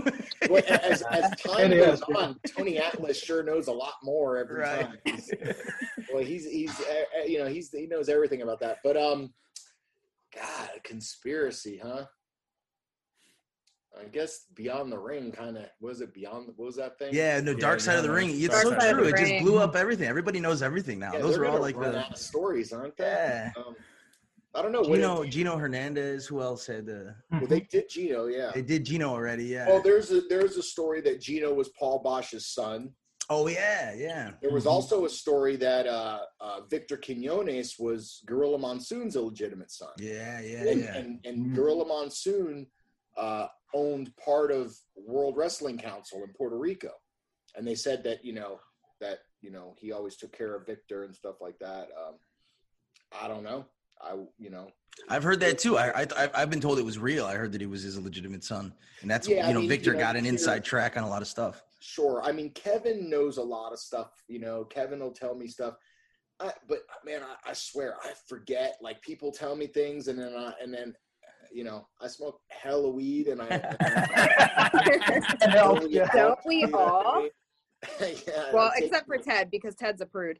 [0.49, 4.85] well, as, as time goes on, Tony Atlas sure knows a lot more every right.
[4.85, 4.97] time.
[5.03, 5.31] He's,
[6.13, 8.77] well, he's he's uh, you know he's he knows everything about that.
[8.83, 9.33] But um,
[10.33, 12.05] God, a conspiracy, huh?
[13.99, 17.13] I guess Beyond the Ring kind of was it Beyond what was that thing?
[17.13, 18.29] Yeah, no, Dark Side of the Ring.
[18.31, 19.05] It's so true.
[19.05, 20.07] It just blew up everything.
[20.07, 21.13] Everybody knows everything now.
[21.13, 23.05] Yeah, Those are all like the stories, aren't they?
[23.05, 23.51] Yeah.
[23.57, 23.75] Um,
[24.55, 24.83] I don't know.
[24.83, 26.25] Gino, it, Gino Hernandez.
[26.25, 26.89] Who else had?
[26.89, 28.25] Uh, well, they did Gino.
[28.25, 29.45] Yeah, they did Gino already.
[29.45, 29.67] Yeah.
[29.67, 32.91] Well, there's a there's a story that Gino was Paul Boesch's son.
[33.29, 34.31] Oh yeah, yeah.
[34.41, 34.73] There was mm-hmm.
[34.73, 39.89] also a story that uh, uh, Victor Quinones was Gorilla Monsoon's illegitimate son.
[39.99, 40.97] Yeah, yeah, and, yeah.
[40.97, 41.55] And, and mm-hmm.
[41.55, 42.65] Gorilla Monsoon
[43.19, 46.91] uh, owned part of World Wrestling Council in Puerto Rico,
[47.55, 48.59] and they said that you know
[49.01, 51.89] that you know he always took care of Victor and stuff like that.
[51.97, 52.15] Um,
[53.21, 53.65] I don't know.
[54.01, 54.71] I you know.
[55.07, 55.77] I've heard that too.
[55.77, 57.25] I, I I've been told it was real.
[57.25, 59.69] I heard that he was his illegitimate son, and that's yeah, you know I mean,
[59.69, 61.63] Victor you know, got an inside track on a lot of stuff.
[61.79, 62.21] Sure.
[62.23, 64.11] I mean, Kevin knows a lot of stuff.
[64.27, 65.75] You know, Kevin will tell me stuff.
[66.41, 68.77] I, but man, I, I, swear I forget.
[68.81, 70.93] Like people tell me things, and then I, and then
[71.51, 73.57] you know, I smoke hella weed and I.
[76.13, 77.27] Don't we all?
[78.01, 80.39] yeah, well, except for Ted, because Ted's a prude.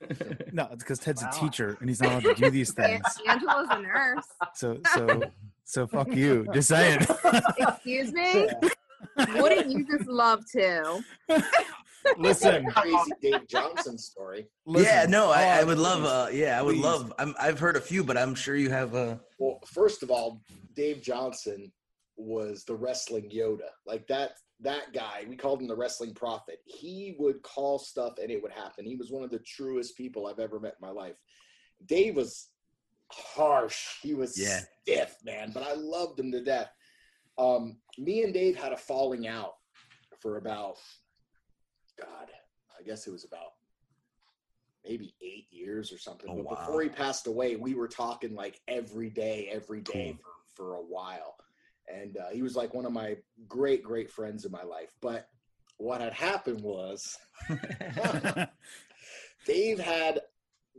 [0.52, 1.30] no, it's because Ted's wow.
[1.30, 3.02] a teacher and he's not allowed to do these things.
[3.28, 4.24] Angela's a nurse.
[4.54, 5.22] So, so,
[5.64, 6.46] so fuck you.
[6.54, 7.06] Just saying.
[7.58, 8.48] Excuse me.
[9.36, 11.02] Wouldn't you just love to?
[12.18, 14.46] Listen, crazy Dave Johnson story.
[14.66, 16.04] Listen, yeah, no, I, I, would love.
[16.04, 16.84] Uh, yeah, I would please.
[16.84, 17.12] love.
[17.18, 18.94] i have heard a few, but I'm sure you have.
[18.94, 19.16] Uh...
[19.38, 20.42] Well, first of all,
[20.74, 21.70] Dave Johnson
[22.16, 23.68] was the wrestling Yoda.
[23.86, 24.32] Like that.
[24.62, 26.58] That guy, we called him the wrestling prophet.
[26.66, 28.84] He would call stuff and it would happen.
[28.84, 31.14] He was one of the truest people I've ever met in my life.
[31.86, 32.48] Dave was
[33.10, 33.96] harsh.
[34.02, 34.60] He was yeah.
[34.82, 36.70] stiff, man, but I loved him to death.
[37.38, 39.54] Um, me and Dave had a falling out
[40.20, 40.76] for about
[42.00, 42.28] God,
[42.78, 43.52] I guess it was about
[44.84, 46.30] maybe eight years or something.
[46.30, 46.56] Oh, but wow.
[46.56, 50.32] before he passed away, we were talking like every day, every day cool.
[50.54, 51.36] for, for a while.
[51.92, 53.16] And uh, he was like one of my
[53.48, 54.94] great, great friends in my life.
[55.00, 55.28] But
[55.80, 57.16] what had happened was
[59.46, 60.20] Dave had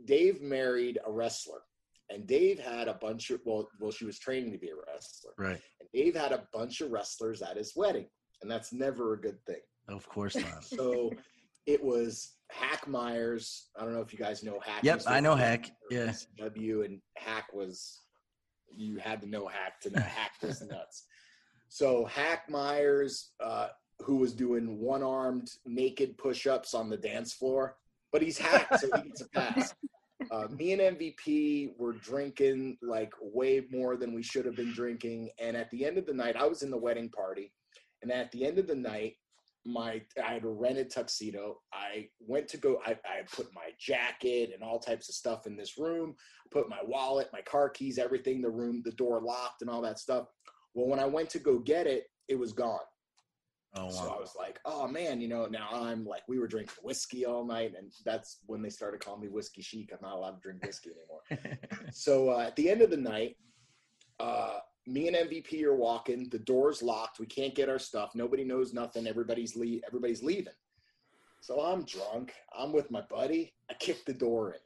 [0.04, 1.60] Dave married a wrestler,
[2.08, 5.32] and Dave had a bunch of well, well, she was training to be a wrestler,
[5.36, 5.60] right?
[5.80, 8.06] And Dave had a bunch of wrestlers at his wedding,
[8.40, 9.60] and that's never a good thing.
[9.88, 10.64] Of course not.
[10.64, 11.10] so
[11.66, 13.68] it was Hack Myers.
[13.78, 14.82] I don't know if you guys know Hack.
[14.82, 15.70] Yep, I know Hack.
[15.90, 16.12] Yeah.
[16.38, 17.98] W and Hack was
[18.74, 21.04] you had to know Hack to know Hack was nuts.
[21.68, 23.68] So Hack Myers, uh,
[24.00, 27.76] who was doing one-armed naked push-ups on the dance floor,
[28.12, 29.74] but he's hacked, so he gets a pass.
[30.30, 35.28] Uh, me and MVP were drinking like way more than we should have been drinking,
[35.40, 37.52] and at the end of the night, I was in the wedding party,
[38.02, 39.16] and at the end of the night,
[39.64, 41.60] my I had a rented tuxedo.
[41.72, 42.80] I went to go.
[42.84, 46.14] I, I put my jacket and all types of stuff in this room.
[46.50, 48.42] Put my wallet, my car keys, everything.
[48.42, 50.26] The room, the door locked, and all that stuff.
[50.74, 52.80] Well, when I went to go get it, it was gone.
[53.74, 53.90] Oh, wow.
[53.90, 57.24] So I was like, oh man, you know, now I'm like, we were drinking whiskey
[57.24, 57.72] all night.
[57.76, 59.90] And that's when they started calling me Whiskey Chic.
[59.92, 61.58] I'm not allowed to drink whiskey anymore.
[61.92, 63.36] so uh, at the end of the night,
[64.20, 66.28] uh, me and MVP are walking.
[66.30, 67.20] The door's locked.
[67.20, 68.14] We can't get our stuff.
[68.14, 69.06] Nobody knows nothing.
[69.06, 70.54] Everybody's le- everybody's leaving.
[71.40, 72.32] So I'm drunk.
[72.56, 73.52] I'm with my buddy.
[73.70, 74.60] I kick the door in.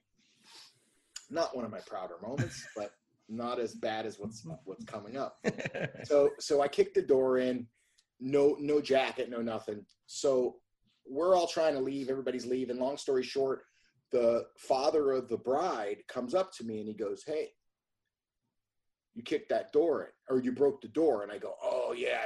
[1.30, 2.92] Not one of my prouder moments, but
[3.28, 5.38] not as bad as what's what's coming up.
[6.04, 7.66] So so I kick the door in.
[8.20, 9.84] No no jacket, no nothing.
[10.06, 10.56] So
[11.08, 12.08] we're all trying to leave.
[12.08, 12.78] Everybody's leaving.
[12.78, 13.64] Long story short,
[14.12, 17.50] the father of the bride comes up to me and he goes, "Hey,
[19.16, 22.18] you kicked that door in or you broke the door and i go oh yeah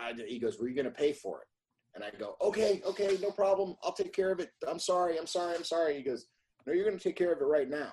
[0.00, 1.46] I, I, he goes were you going to pay for it?
[1.94, 5.26] And i go okay okay no problem i'll take care of it i'm sorry i'm
[5.26, 5.96] sorry i'm sorry.
[5.96, 6.26] He goes
[6.66, 7.92] no you're going to take care of it right now.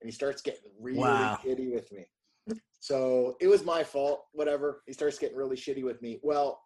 [0.00, 1.38] And he starts getting really wow.
[1.42, 2.04] shitty with me.
[2.80, 6.20] So it was my fault whatever he starts getting really shitty with me.
[6.22, 6.60] Well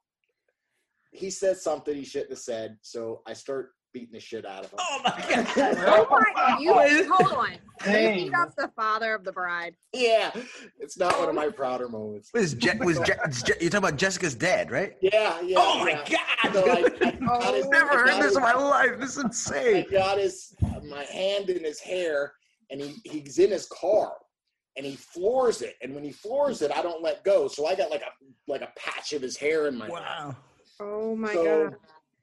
[1.10, 4.70] he said something he shouldn't have said so i start beating the shit out of
[4.70, 4.78] him.
[4.80, 5.46] Oh my god!
[5.56, 6.72] oh my, you
[7.12, 7.52] hold on.
[7.86, 9.74] You beat up the father of the bride.
[9.92, 10.30] Yeah,
[10.78, 11.40] it's not one of oh.
[11.40, 12.30] my prouder moments.
[12.34, 13.12] Was, Je- was Je-
[13.44, 14.94] Je- you're talking about Jessica's dad, right?
[15.00, 15.56] Yeah, yeah.
[15.58, 16.18] Oh my yeah.
[16.42, 16.54] god!
[16.54, 17.68] So I, I, have oh.
[17.70, 18.98] never heard this in my life.
[18.98, 19.86] This is insane.
[19.88, 20.54] I got his
[20.88, 22.32] my hand in his hair,
[22.70, 24.12] and he he's in his car.
[24.76, 27.48] And he floors it, and when he floors it, I don't let go.
[27.48, 28.10] So I got like a
[28.46, 29.88] like a patch of his hair in my.
[29.88, 30.36] Wow!
[30.78, 31.76] Oh my so, god!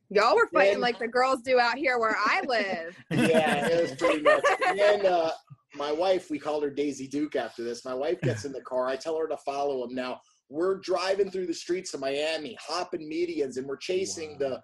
[0.09, 2.97] Y'all were fighting like the girls do out here where I live.
[3.11, 4.43] yeah, it was pretty much.
[4.67, 5.31] And then uh,
[5.75, 7.85] my wife, we called her Daisy Duke after this.
[7.85, 8.87] My wife gets in the car.
[8.87, 9.95] I tell her to follow him.
[9.95, 14.37] Now we're driving through the streets of Miami, hopping medians, and we're chasing wow.
[14.39, 14.61] the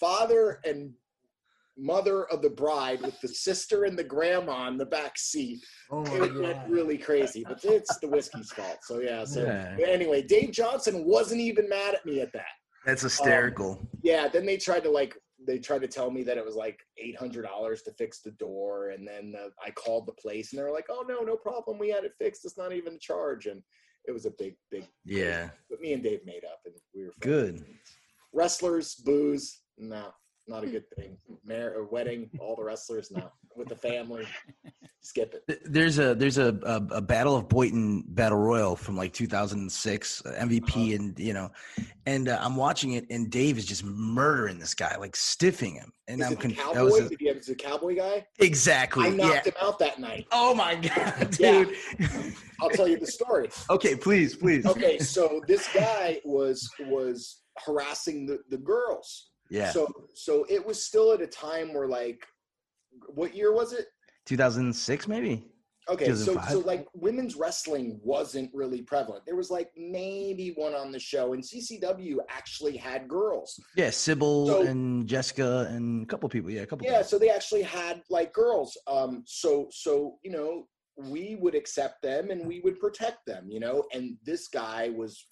[0.00, 0.92] father and
[1.78, 5.64] mother of the bride with the sister and the grandma in the back seat.
[5.90, 6.38] Oh it God.
[6.38, 8.78] went really crazy, but it's the whiskey's fault.
[8.82, 9.24] So yeah.
[9.24, 9.76] So yeah.
[9.86, 12.46] anyway, Dave Johnson wasn't even mad at me at that.
[12.86, 13.72] That's hysterical.
[13.72, 14.28] Um, yeah.
[14.28, 15.14] Then they tried to like
[15.46, 18.30] they tried to tell me that it was like eight hundred dollars to fix the
[18.32, 21.36] door, and then uh, I called the place, and they were like, "Oh no, no
[21.36, 21.78] problem.
[21.78, 22.44] We had it fixed.
[22.44, 23.62] It's not even a charge." And
[24.06, 24.86] it was a big, big.
[25.04, 25.50] Yeah.
[25.68, 27.64] But me and Dave made up, and we were good.
[28.32, 30.10] Wrestlers, booze, no,
[30.48, 31.16] not a good thing.
[31.44, 33.30] Mar- a wedding, all the wrestlers, no.
[33.56, 34.26] With the family,
[35.00, 35.60] skip it.
[35.64, 40.30] There's a there's a, a, a Battle of Boynton battle royal from like 2006 uh,
[40.30, 40.80] MVP uh-huh.
[40.96, 41.50] and you know,
[42.04, 45.92] and uh, I'm watching it and Dave is just murdering this guy like stiffing him
[46.08, 46.74] and is I'm confused.
[46.74, 47.06] Cowboy?
[47.06, 48.26] A, Did he have a cowboy guy?
[48.40, 49.06] Exactly.
[49.06, 49.52] I knocked yeah.
[49.52, 50.26] him out that night.
[50.32, 51.74] Oh my god, dude!
[51.98, 52.08] Yeah.
[52.60, 53.48] I'll tell you the story.
[53.70, 54.66] okay, please, please.
[54.66, 59.30] Okay, so this guy was was harassing the the girls.
[59.50, 59.70] Yeah.
[59.70, 62.26] So so it was still at a time where like,
[63.08, 63.86] what year was it?
[64.26, 65.46] 2006 maybe
[65.88, 70.90] okay so so like women's wrestling wasn't really prevalent there was like maybe one on
[70.90, 76.28] the show and ccw actually had girls yeah sybil so, and jessica and a couple
[76.28, 77.04] people yeah a couple yeah people.
[77.04, 82.30] so they actually had like girls um so so you know we would accept them
[82.30, 85.26] and we would protect them you know and this guy was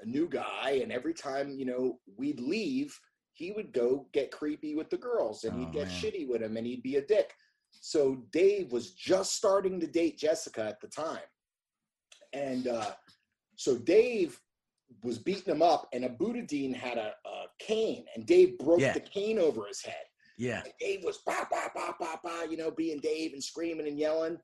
[0.00, 2.98] a new guy and every time you know we'd leave
[3.36, 5.96] he would go get creepy with the girls and oh, he'd get man.
[5.96, 7.32] shitty with them and he'd be a dick
[7.80, 11.18] so Dave was just starting to date Jessica at the time.
[12.32, 12.92] And uh,
[13.56, 14.40] so Dave
[15.02, 18.92] was beating him up, and Abudadein had a, a cane, and Dave broke yeah.
[18.92, 20.04] the cane over his head.
[20.38, 20.62] Yeah.
[20.64, 23.98] And Dave was ba ba ba ba ba, you know, being Dave and screaming and
[23.98, 24.38] yelling.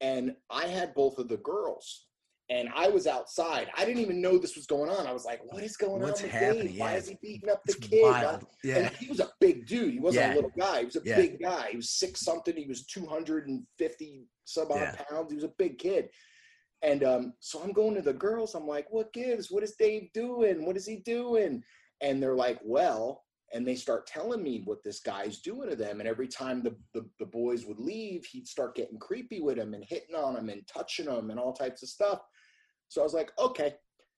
[0.00, 2.06] And I had both of the girls
[2.48, 3.68] and I was outside.
[3.76, 5.06] I didn't even know this was going on.
[5.06, 6.66] I was like, "What is going What's on with happening?
[6.66, 6.76] Dave?
[6.76, 6.84] Yeah.
[6.84, 8.46] Why is he beating up the it's kid?" Wild.
[8.62, 9.94] Yeah, and he was a big dude.
[9.94, 10.34] He wasn't yeah.
[10.34, 10.80] a little guy.
[10.80, 11.16] He was a yeah.
[11.16, 11.68] big guy.
[11.70, 12.56] He was six something.
[12.56, 14.96] He was two hundred and fifty some odd yeah.
[15.10, 15.30] pounds.
[15.30, 16.08] He was a big kid.
[16.82, 18.54] And um, so I'm going to the girls.
[18.54, 19.50] I'm like, "What gives?
[19.50, 20.64] What is Dave doing?
[20.64, 21.62] What is he doing?"
[22.00, 26.00] And they're like, "Well, and they start telling me what this guy's doing to them.
[26.00, 29.74] And every time the, the, the boys would leave, he'd start getting creepy with them
[29.74, 32.20] and hitting on them and touching them and all types of stuff.
[32.88, 33.74] So I was like, okay.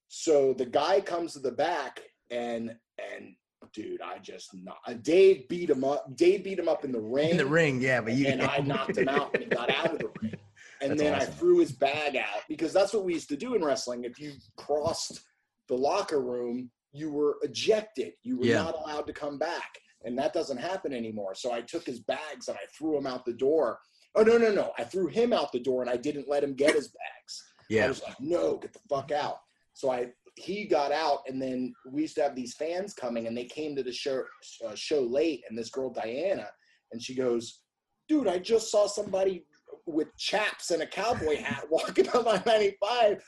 [0.08, 2.00] So the guy comes to the back
[2.30, 2.74] and
[3.14, 3.34] and
[3.72, 6.16] dude, I just not uh, Dave beat him up.
[6.16, 7.30] Dave beat him up in the ring.
[7.30, 9.92] In the ring, yeah, but you and I knocked him out and he got out
[9.92, 10.34] of the ring.
[10.80, 11.28] And that's then awesome.
[11.28, 14.04] I threw his bag out because that's what we used to do in wrestling.
[14.04, 15.22] If you crossed
[15.66, 18.12] the locker room, you were ejected.
[18.22, 18.62] You were yeah.
[18.62, 19.78] not allowed to come back.
[20.04, 21.34] And that doesn't happen anymore.
[21.34, 23.80] So I took his bags and I threw him out the door.
[24.14, 24.72] Oh no, no, no.
[24.78, 27.44] I threw him out the door and I didn't let him get his bags.
[27.68, 27.86] Yeah.
[27.86, 29.40] I was like, no, get the fuck out.
[29.74, 33.36] So I he got out and then we used to have these fans coming and
[33.36, 34.22] they came to the show
[34.64, 36.48] uh, show late and this girl Diana
[36.92, 37.60] and she goes,
[38.08, 39.44] dude, I just saw somebody
[39.86, 43.22] with chaps and a cowboy hat walking on my 95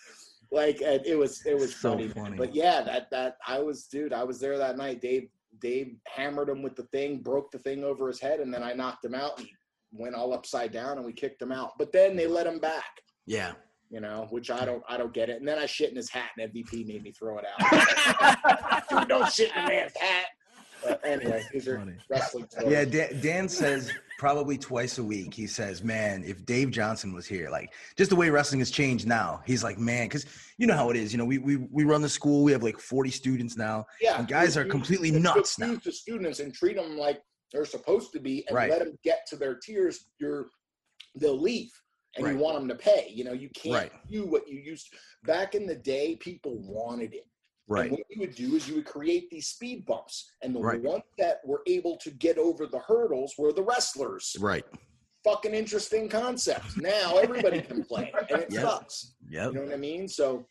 [0.52, 2.36] like it was it was so funny, funny.
[2.36, 5.00] But yeah, that that I was dude, I was there that night.
[5.00, 5.28] Dave
[5.60, 8.72] Dave hammered him with the thing, broke the thing over his head, and then I
[8.72, 9.38] knocked him out.
[9.38, 9.52] He
[9.92, 11.72] went all upside down, and we kicked him out.
[11.78, 13.00] But then they let him back.
[13.26, 13.52] Yeah.
[13.90, 15.38] You know, which I don't, I don't get it.
[15.38, 18.88] And then I shit in his hat, and MVP made me throw it out.
[18.88, 20.26] dude, don't shit in a man's hat.
[20.82, 21.94] But anyway, these are Funny.
[22.08, 22.46] wrestling.
[22.48, 22.72] Stories.
[22.72, 25.34] Yeah, Dan, Dan says probably twice a week.
[25.34, 29.06] He says, "Man, if Dave Johnson was here, like just the way wrestling has changed
[29.06, 30.26] now, he's like, man, because
[30.58, 31.12] you know how it is.
[31.12, 32.44] You know, we we we run the school.
[32.44, 33.86] We have like forty students now.
[34.00, 35.76] Yeah, and guys are completely nuts now.
[35.82, 37.20] The students and treat them like
[37.52, 38.70] they're supposed to be, and right.
[38.70, 40.06] let them get to their tiers.
[40.18, 40.46] You're
[41.16, 41.70] they'll leave."
[42.16, 42.34] And right.
[42.34, 43.10] you want them to pay.
[43.14, 43.92] You know, you can't right.
[44.10, 44.90] do what you used.
[44.90, 44.96] To.
[45.24, 47.26] Back in the day, people wanted it
[47.70, 47.82] Right.
[47.84, 50.82] And what you would do is you would create these speed bumps, and the right.
[50.82, 54.36] ones that were able to get over the hurdles were the wrestlers.
[54.40, 54.64] Right.
[55.22, 56.76] Fucking interesting concept.
[56.76, 58.62] Now everybody can play, and it yep.
[58.62, 59.14] sucks.
[59.30, 59.46] Yeah.
[59.46, 60.08] You know what I mean?
[60.08, 60.44] So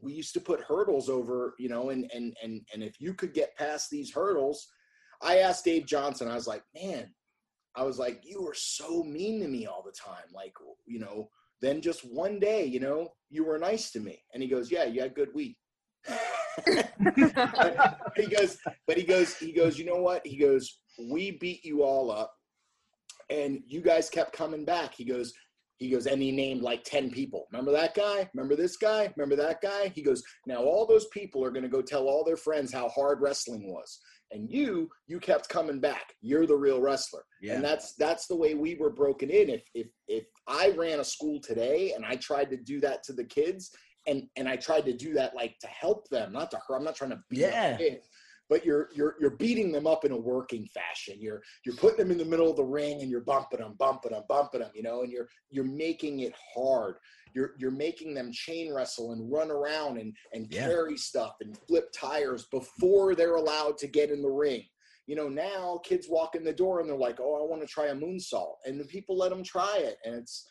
[0.00, 3.34] we used to put hurdles over, you know, and and and and if you could
[3.34, 4.66] get past these hurdles,
[5.22, 6.26] I asked Dave Johnson.
[6.26, 7.08] I was like, man,
[7.74, 10.26] I was like, you were so mean to me all the time.
[10.34, 10.54] Like,
[10.86, 11.30] you know,
[11.60, 14.22] then just one day, you know, you were nice to me.
[14.34, 15.56] And he goes, yeah, you had good weed
[18.16, 20.26] he goes, but he goes, he goes, you know what?
[20.26, 20.80] He goes,
[21.10, 22.34] we beat you all up
[23.30, 24.94] and you guys kept coming back.
[24.94, 25.32] He goes,
[25.78, 27.46] he goes, and he named like 10 people.
[27.50, 28.28] Remember that guy?
[28.34, 29.12] Remember this guy?
[29.16, 29.88] Remember that guy?
[29.94, 32.88] He goes, now all those people are going to go tell all their friends how
[32.88, 33.98] hard wrestling was.
[34.32, 36.14] And you, you kept coming back.
[36.20, 37.24] You're the real wrestler.
[37.40, 37.54] Yeah.
[37.54, 39.50] And that's that's the way we were broken in.
[39.50, 43.12] If if if I ran a school today and I tried to do that to
[43.12, 43.70] the kids
[44.06, 46.76] and and I tried to do that like to help them, not to hurt.
[46.76, 47.78] I'm not trying to beat yeah.
[48.52, 51.16] But you're you're you're beating them up in a working fashion.
[51.18, 54.12] You're you're putting them in the middle of the ring and you're bumping them, bumping
[54.12, 56.96] them, bumping them, you know, and you're you're making it hard.
[57.34, 60.66] You're you're making them chain wrestle and run around and and yeah.
[60.66, 64.64] carry stuff and flip tires before they're allowed to get in the ring.
[65.06, 67.66] You know, now kids walk in the door and they're like, "Oh, I want to
[67.66, 70.46] try a moonsault," and the people let them try it, and it's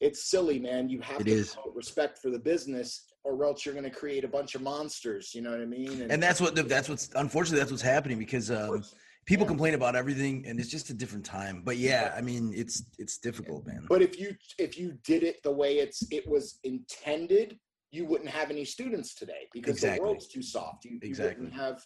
[0.00, 0.88] it's silly, man.
[0.88, 4.28] You have it to respect for the business, or else you're going to create a
[4.28, 5.34] bunch of monsters.
[5.34, 6.02] You know what I mean?
[6.02, 8.84] And, and that's what that's what's unfortunately that's what's happening because um,
[9.26, 9.48] people yeah.
[9.48, 11.62] complain about everything, and it's just a different time.
[11.64, 13.86] But yeah, I mean, it's it's difficult, man.
[13.88, 17.58] But if you if you did it the way it's it was intended,
[17.90, 19.98] you wouldn't have any students today because exactly.
[19.98, 20.84] the world's too soft.
[20.84, 21.44] You, exactly.
[21.44, 21.82] you wouldn't have,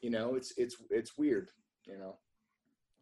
[0.00, 1.50] you know, it's it's it's weird.
[1.86, 2.16] You know.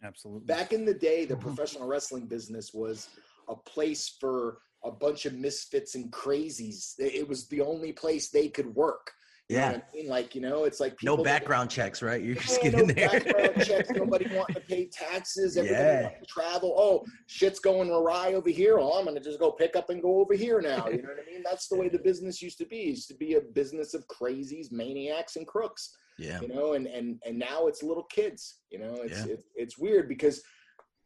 [0.02, 0.46] Absolutely.
[0.46, 3.10] Back in the day, the professional wrestling business was
[3.48, 6.94] a place for a bunch of misfits and crazies.
[6.98, 9.12] It was the only place they could work.
[9.48, 9.80] You yeah.
[9.92, 10.08] I mean?
[10.08, 12.22] Like, you know, it's like no background checks, right?
[12.22, 13.08] You're just get no in there.
[13.08, 13.90] background checks.
[13.90, 15.56] Nobody wanting to pay taxes.
[15.56, 16.08] Everybody yeah.
[16.08, 16.72] to travel.
[16.78, 18.78] Oh, shit's going awry over here.
[18.78, 20.86] Oh, I'm going to just go pick up and go over here now.
[20.88, 21.42] You know what I mean?
[21.44, 22.82] That's the way the business used to be.
[22.82, 25.96] It used to be a business of crazies, maniacs, and crooks.
[26.16, 26.40] Yeah.
[26.40, 28.60] You know, and and and now it's little kids.
[28.70, 29.32] You know, it's yeah.
[29.32, 30.42] it's, it's weird because–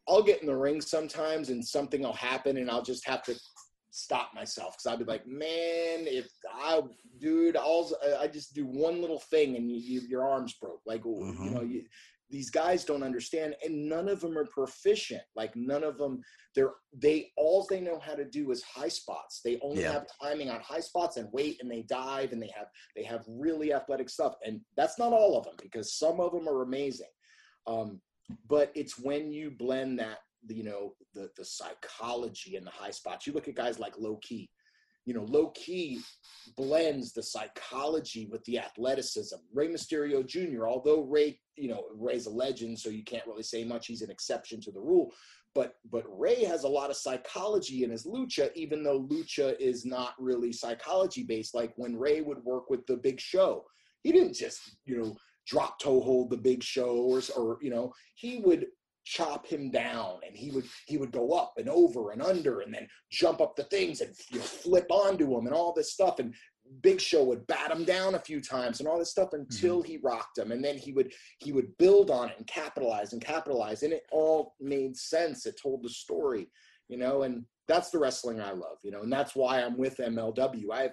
[0.07, 3.35] I'll get in the ring sometimes and something will happen and I'll just have to
[3.95, 6.81] stop myself because I'd be like, man, if I,
[7.19, 10.81] dude, I'll, I just do one little thing and you, you, your arms broke.
[10.85, 11.43] Like, mm-hmm.
[11.43, 11.83] you know, you,
[12.29, 15.21] these guys don't understand and none of them are proficient.
[15.33, 16.21] Like none of them,
[16.55, 19.39] they're, they, all they know how to do is high spots.
[19.45, 19.93] They only yeah.
[19.93, 22.67] have timing on high spots and weight and they dive and they have,
[22.97, 24.33] they have really athletic stuff.
[24.45, 27.07] And that's not all of them because some of them are amazing.
[27.65, 28.01] Um,
[28.49, 30.17] but it's when you blend that
[30.49, 34.17] you know the the psychology and the high spots you look at guys like Low
[34.17, 34.49] Ki.
[35.05, 35.99] you know Low Ki
[36.57, 40.67] blends the psychology with the athleticism Rey Mysterio Jr.
[40.67, 44.11] although Rey, you know Rey's a legend so you can't really say much he's an
[44.11, 45.11] exception to the rule
[45.53, 49.85] but but Rey has a lot of psychology in his lucha even though lucha is
[49.85, 53.65] not really psychology based like when Rey would work with the big show
[54.03, 55.15] he didn't just you know
[55.47, 58.67] drop toe hold the big show or, or you know he would
[59.05, 62.73] chop him down and he would he would go up and over and under and
[62.73, 66.19] then jump up the things and you know, flip onto him and all this stuff.
[66.19, 66.33] And
[66.81, 69.91] big show would bat him down a few times and all this stuff until mm-hmm.
[69.91, 70.51] he rocked him.
[70.51, 73.83] And then he would he would build on it and capitalize and capitalize.
[73.83, 75.45] And it all made sense.
[75.45, 76.49] It told the story
[76.87, 79.97] you know and that's the wrestling i love you know and that's why i'm with
[79.97, 80.89] mlw i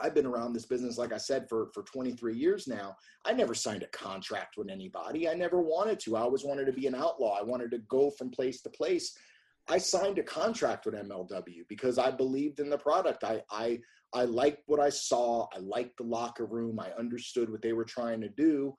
[0.00, 2.96] I've been around this business, like I said, for, for 23 years now.
[3.24, 5.28] I never signed a contract with anybody.
[5.28, 6.16] I never wanted to.
[6.16, 7.38] I always wanted to be an outlaw.
[7.38, 9.16] I wanted to go from place to place.
[9.68, 13.24] I signed a contract with MLW because I believed in the product.
[13.24, 13.80] I I
[14.12, 15.48] I liked what I saw.
[15.54, 16.78] I liked the locker room.
[16.78, 18.74] I understood what they were trying to do,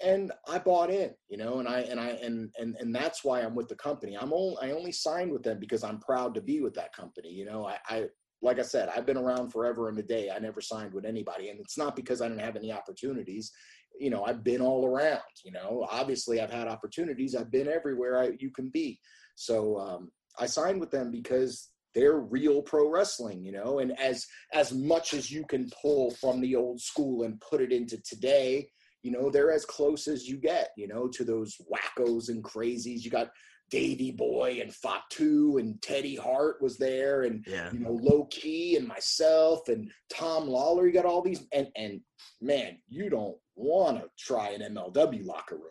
[0.00, 1.12] and I bought in.
[1.28, 4.16] You know, and I and I and and and that's why I'm with the company.
[4.16, 7.30] I'm only I only signed with them because I'm proud to be with that company.
[7.30, 8.06] You know, I, I
[8.40, 10.30] like I said, I've been around forever and a day.
[10.30, 11.50] I never signed with anybody.
[11.50, 13.52] And it's not because I didn't have any opportunities.
[13.98, 17.34] You know, I've been all around, you know, obviously I've had opportunities.
[17.34, 19.00] I've been everywhere I, you can be.
[19.34, 24.24] So um, I signed with them because they're real pro wrestling, you know, and as,
[24.52, 28.68] as much as you can pull from the old school and put it into today,
[29.02, 33.02] you know, they're as close as you get, you know, to those wackos and crazies.
[33.02, 33.30] You got
[33.70, 37.70] Davey Boy and Fatu and Teddy Hart was there and yeah.
[37.72, 40.86] you know Low Ki and myself and Tom Lawlor.
[40.86, 42.00] You got all these and and
[42.40, 45.64] man, you don't want to try an MLW locker room.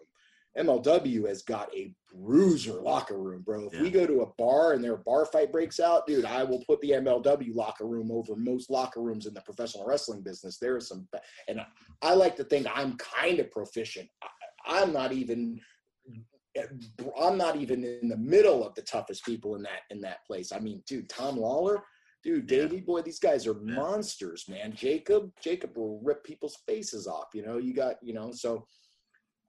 [0.57, 3.67] MLW has got a bruiser locker room, bro.
[3.67, 3.81] If yeah.
[3.81, 6.81] we go to a bar and their bar fight breaks out, dude, I will put
[6.81, 10.57] the MLW locker room over most locker rooms in the professional wrestling business.
[10.57, 11.07] There is some,
[11.47, 11.61] and
[12.01, 14.09] I like to think I'm kind of proficient.
[14.23, 14.27] I,
[14.81, 15.59] I'm not even
[17.19, 20.51] I'm not even in the middle of the toughest people in that in that place.
[20.51, 21.81] I mean, dude, Tom Lawlor,
[22.23, 22.81] dude, Davey yeah.
[22.81, 23.75] boy, these guys are yeah.
[23.75, 24.73] monsters, man.
[24.73, 27.27] Jacob, Jacob will rip people's faces off.
[27.33, 28.65] You know, you got, you know, so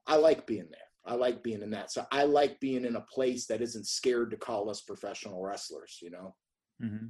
[0.06, 0.80] I like being there.
[1.06, 1.90] I like being in that.
[1.90, 5.98] So I like being in a place that isn't scared to call us professional wrestlers.
[6.02, 6.34] You know.
[6.82, 7.06] Mm-hmm.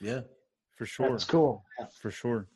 [0.00, 0.20] Yeah,
[0.76, 1.10] for sure.
[1.10, 1.64] That's cool.
[2.00, 2.48] For sure.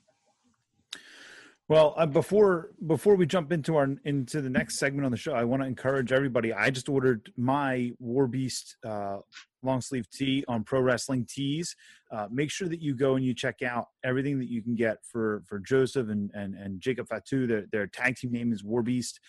[1.68, 5.34] Well, uh, before before we jump into our into the next segment on the show,
[5.34, 6.50] I want to encourage everybody.
[6.50, 9.18] I just ordered my War Beast uh,
[9.62, 11.76] long sleeve tee on Pro Wrestling Tees.
[12.10, 14.96] Uh, make sure that you go and you check out everything that you can get
[15.04, 17.46] for for Josef and and, and Jacob Fatu.
[17.46, 19.20] Their their tag team name is War Beast.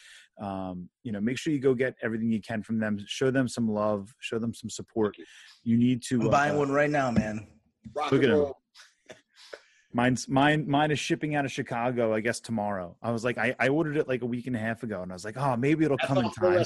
[0.41, 2.99] Um, you know, make sure you go get everything you can from them.
[3.05, 4.15] Show them some love.
[4.19, 5.17] Show them some support.
[5.65, 6.21] You need to.
[6.21, 7.47] I'm buying uh, one right now, man.
[7.93, 8.53] Rock look at him.
[9.91, 10.65] Mine's mine.
[10.69, 12.13] Mine is shipping out of Chicago.
[12.13, 12.95] I guess tomorrow.
[13.01, 15.11] I was like, I, I ordered it like a week and a half ago, and
[15.11, 16.63] I was like, oh, maybe it'll come in time.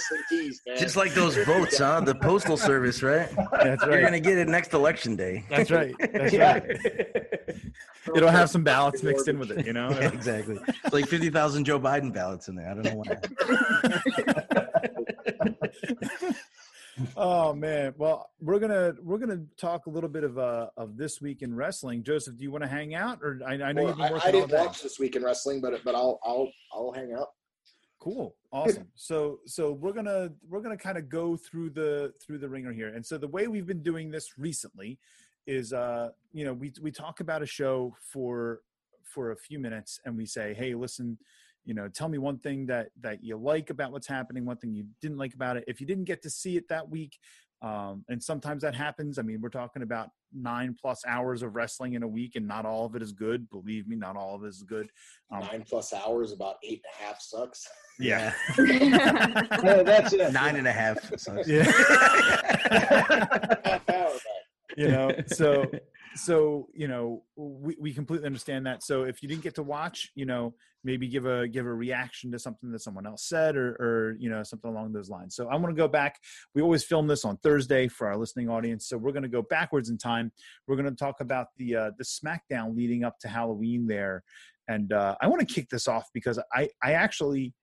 [0.77, 2.01] Just like those votes, huh?
[2.01, 3.29] The postal service, right?
[3.51, 3.91] That's right.
[3.91, 5.45] You're gonna get it next election day.
[5.49, 5.95] That's right.
[5.99, 6.63] That's right.
[8.15, 9.89] it'll have some ballots mixed in with it, you know.
[9.91, 10.59] Yeah, exactly.
[10.67, 12.69] It's like fifty thousand Joe Biden ballots in there.
[12.69, 14.22] I don't know why
[17.23, 17.93] oh man.
[17.97, 21.55] Well we're gonna we're gonna talk a little bit of uh of this week in
[21.55, 22.03] wrestling.
[22.03, 23.19] Josef do you want to hang out?
[23.21, 25.23] Or i, I know well, you've been working I, I didn't watch this week in
[25.23, 27.29] wrestling but but i'll i'll i'll hang out.
[27.99, 28.35] Cool.
[28.51, 28.87] Awesome.
[28.95, 32.89] So so we're gonna we're gonna kind of go through the through the ringer here.
[32.89, 34.99] And so the way we've been doing this recently
[35.47, 38.59] is uh you know we we talk about a show for
[39.03, 41.17] for a few minutes and we say hey listen
[41.65, 44.73] you know tell me one thing that that you like about what's happening one thing
[44.73, 45.63] you didn't like about it.
[45.67, 47.17] If you didn't get to see it that week
[47.61, 51.93] um, and sometimes that happens i mean we're talking about nine plus hours of wrestling
[51.93, 54.43] in a week and not all of it is good believe me not all of
[54.43, 54.89] it is good.
[55.31, 57.67] Um, nine plus hours about eight and a half sucks.
[57.99, 59.37] Yeah, yeah.
[59.83, 60.33] That's it.
[60.33, 61.47] Nine and a half sucks.
[61.47, 61.71] yeah
[64.77, 65.11] you know?
[65.27, 65.65] So
[66.15, 68.83] so you know we, we completely understand that.
[68.83, 70.53] So if you didn't get to watch you know
[70.83, 74.29] maybe give a give a reaction to something that someone else said or or you
[74.29, 75.35] know something along those lines.
[75.35, 76.19] So i want to go back.
[76.53, 78.87] We always film this on thursday for our listening audience.
[78.87, 80.31] So we're going to go backwards in time.
[80.67, 84.23] We're going to talk about the uh the smackdown leading up to halloween there.
[84.67, 87.53] And uh i want to kick this off because i i actually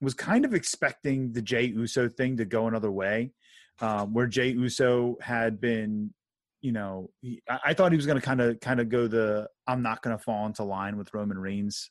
[0.00, 3.32] was kind of expecting the jey uso thing to go another way
[3.80, 6.12] um, where Jey Uso had been
[6.60, 9.06] you know, he, I, I, thought he was going to kind of kind of go
[9.06, 11.90] the I'm not going to fall into line with Roman Reigns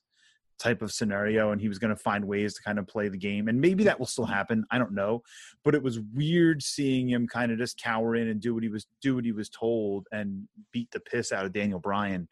[0.59, 3.17] type of scenario, and he was going to find ways to kind of play the
[3.17, 4.63] game, and maybe that will still happen.
[4.69, 5.21] I don't know,
[5.63, 8.69] but it was weird seeing him kind of just cower in and do what he
[8.69, 12.27] was do what he was told and beat the piss out of Daniel Bryan.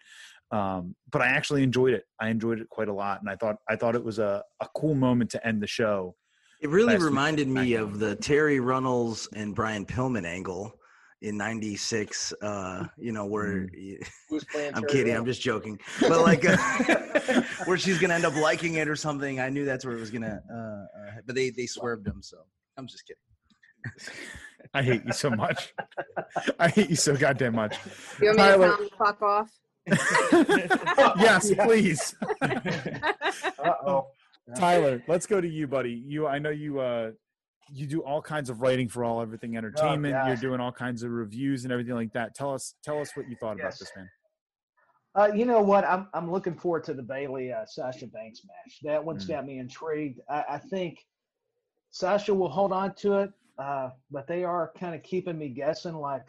[0.52, 2.04] Um, but I actually enjoyed it.
[2.22, 4.68] I enjoyed it quite a lot, and I thought I thought it was a, a
[4.76, 6.16] cool moment to end the show.
[6.62, 10.77] It really reminded me of the Terri Runnels and Brian Pillman angle
[11.22, 13.98] in 96 uh you know where mm.
[14.76, 15.80] i'm kidding i'm just joking.
[16.02, 16.58] But like uh,
[17.66, 20.12] where she's gonna end up liking it or something i knew that's where it was
[20.12, 20.86] gonna uh, uh
[21.26, 22.38] but they they swerved them so
[22.78, 23.22] i'm just kidding.
[24.74, 25.74] I hate you so much.
[26.60, 27.78] I hate you so goddamn much.
[28.20, 29.50] You want Tyler, me to fuck off?
[31.18, 32.16] Yes please.
[32.42, 34.08] Uh-oh.
[34.58, 36.04] Tyler, let's go to you, buddy.
[36.06, 36.80] You, I know you.
[36.80, 37.12] uh
[37.74, 40.16] you do all kinds of writing for all everything oh, entertainment.
[40.16, 42.36] Oh, You're doing all kinds of reviews and everything like that.
[42.36, 43.66] Tell us, tell us what you thought yes.
[43.66, 44.10] about this, man.
[45.18, 45.84] Uh, you know what?
[45.84, 48.78] I'm I'm looking forward to the Bayley uh, Sasha Banks match.
[48.84, 49.30] That one's mm.
[49.30, 50.20] got me intrigued.
[50.30, 51.00] I, I, think
[51.90, 55.96] Sasha will hold on to it, uh, but they are kind of keeping me guessing.
[55.96, 56.26] Like,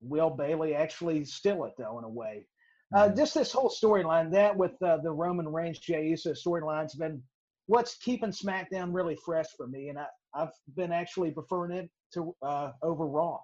[0.00, 1.98] will Bayley actually steal it though?
[1.98, 2.46] In a way,
[2.94, 3.14] mm.
[3.14, 7.22] just this whole storyline that with uh, the Roman Reigns Jey Uso storyline's been
[7.68, 12.34] what's keeping SmackDown really fresh for me, and I, I've been actually preferring it to
[12.42, 13.38] uh, over Raw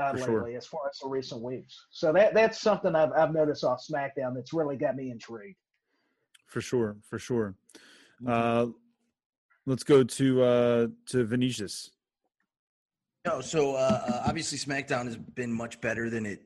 [0.00, 0.56] uh, lately, sure.
[0.56, 1.76] as far as the recent weeks.
[1.90, 5.56] So that that's something I've I've noticed off SmackDown that's really got me intrigued.
[6.46, 7.54] For sure, for sure.
[8.22, 8.30] Mm-hmm.
[8.30, 8.72] Uh,
[9.66, 11.90] let's go to uh, to Vinicious.
[13.26, 16.44] No, so uh, uh, obviously SmackDown has been much better than it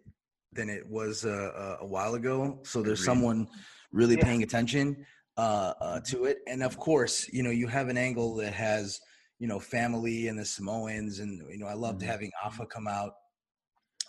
[0.54, 2.58] than it was uh, a while ago.
[2.64, 3.48] So there's someone
[3.92, 4.24] really yeah.
[4.24, 5.04] paying attention
[5.37, 6.39] uh, uh, to it.
[6.47, 9.01] And of course, you know, you have an angle that has,
[9.39, 11.18] you know, family and the Samoans.
[11.20, 12.11] And, you know, I loved mm-hmm.
[12.11, 13.12] having Afa come out,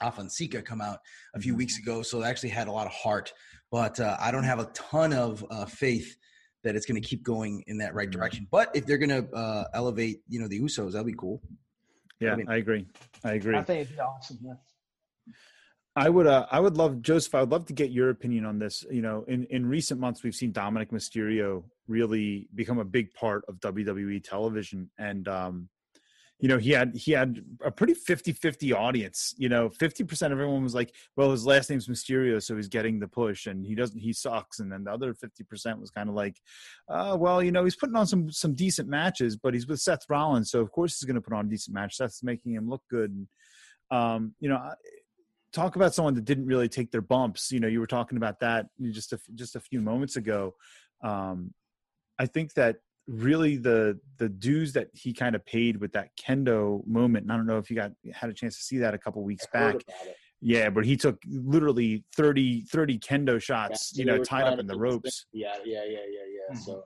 [0.02, 1.00] Afa and Sika come out
[1.36, 1.60] a few mm-hmm.
[1.60, 2.02] weeks ago.
[2.02, 3.34] So it actually had a lot of heart.
[3.72, 6.16] But uh, I don't have a ton of uh, faith
[6.64, 8.20] that it's going to keep going in that right mm-hmm.
[8.20, 8.48] direction.
[8.52, 11.42] But if they're going to uh, elevate, you know, the Usos, that'll be cool.
[12.20, 12.86] Yeah, I, mean, I agree.
[13.24, 13.58] I agree.
[13.58, 14.40] I think it'd be awesome.
[14.42, 14.54] Yeah.
[15.96, 17.36] I would, uh, I would love Josef.
[17.36, 18.84] I would love to get your opinion on this.
[18.90, 23.46] You know, in in recent months, we've seen Dominik Mysterio really become a big part
[23.48, 25.70] of WWE television, and um,
[26.40, 29.36] you know, he had he had a pretty 50-50 audience.
[29.38, 32.68] You know, fifty percent of everyone was like, "Well, his last name's Mysterio, so he's
[32.68, 35.92] getting the push, and he doesn't, he sucks." And then the other fifty percent was
[35.92, 36.42] kind of like,
[36.90, 40.10] uh, "Well, you know, he's putting on some some decent matches, but he's with Seth
[40.10, 41.98] Rollins, so of course he's going to put on a decent match.
[41.98, 43.28] Seth's making him look good." And,
[43.92, 44.60] um, you know
[45.54, 47.52] talk about someone that didn't really take their bumps.
[47.52, 50.56] You know, you were talking about that just a, just a few moments ago.
[51.04, 51.54] Um,
[52.20, 52.78] I think that
[53.08, 57.24] really the the dues that he kind of paid with that kendo moment.
[57.24, 59.24] And I don't know if you got had a chance to see that a couple
[59.24, 59.76] weeks back.
[60.46, 64.68] Yeah, but he took literally 30, 30 kendo shots, yeah, you know, tied up in
[64.68, 65.26] the ropes.
[65.32, 66.56] Yeah, yeah, yeah, yeah, yeah.
[66.56, 66.64] Mm-hmm.
[66.64, 66.84] So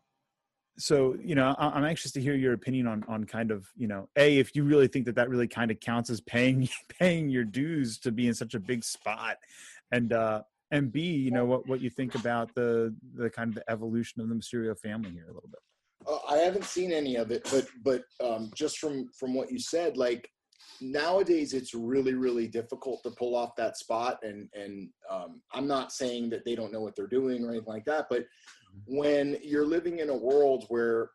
[0.78, 4.08] so you know i'm anxious to hear your opinion on on kind of you know
[4.16, 6.70] a if you really think that that really kind of counts as paying
[7.00, 9.38] paying your dues to be in such a big spot.
[9.92, 13.56] And uh and b you know what what you think about the the kind of
[13.56, 15.60] the evolution of the mysterio family here a little bit.
[16.06, 19.60] Uh, i haven't seen any of it but but um just from from what you
[19.60, 20.30] said like
[20.82, 25.92] nowadays it's really really difficult to pull off that spot and and um, i'm not
[25.92, 28.26] saying that they don't know what they're doing or anything like that but
[28.86, 31.12] when you're living in a world where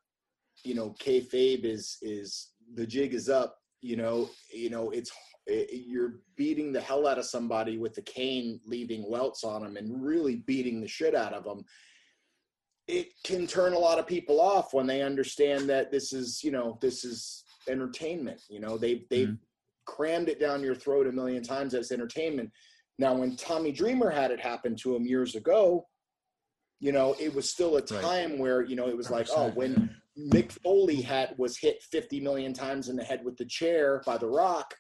[0.64, 5.10] you know kayfabe is is the jig is up you know you know it's
[5.46, 9.76] it, you're beating the hell out of somebody with the cane leaving welts on them
[9.76, 11.64] and really beating the shit out of them
[12.88, 16.50] it can turn a lot of people off when they understand that this is you
[16.50, 19.84] know this is entertainment you know they they've mm-hmm.
[19.86, 22.50] crammed it down your throat a million times as entertainment
[22.98, 25.86] now when tommy dreamer had it happen to him years ago
[26.82, 28.38] you know, it was still a time right.
[28.40, 32.52] where, you know, it was like, oh, when Mick Foley had was hit 50 million
[32.52, 34.74] times in the head with the chair by The Rock,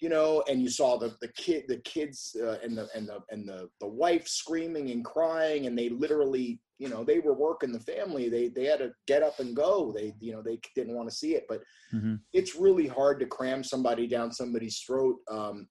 [0.00, 3.18] you know, and you saw the the kid, the kids, uh, and the and the
[3.28, 7.70] and the the wife screaming and crying, and they literally, you know, they were working
[7.70, 8.30] the family.
[8.30, 9.92] They they had to get up and go.
[9.94, 11.60] They you know they didn't want to see it, but
[11.94, 12.14] mm-hmm.
[12.32, 15.18] it's really hard to cram somebody down somebody's throat.
[15.30, 15.68] Um,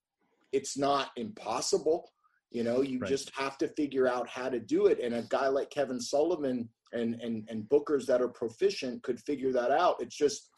[0.53, 2.07] it's not impossible
[2.51, 3.09] you know, you right.
[3.09, 4.99] just have to figure out how to do it.
[5.01, 9.53] And a guy like Kevin Sullivan and and and bookers that are proficient could figure
[9.53, 9.95] that out.
[9.99, 10.49] It's just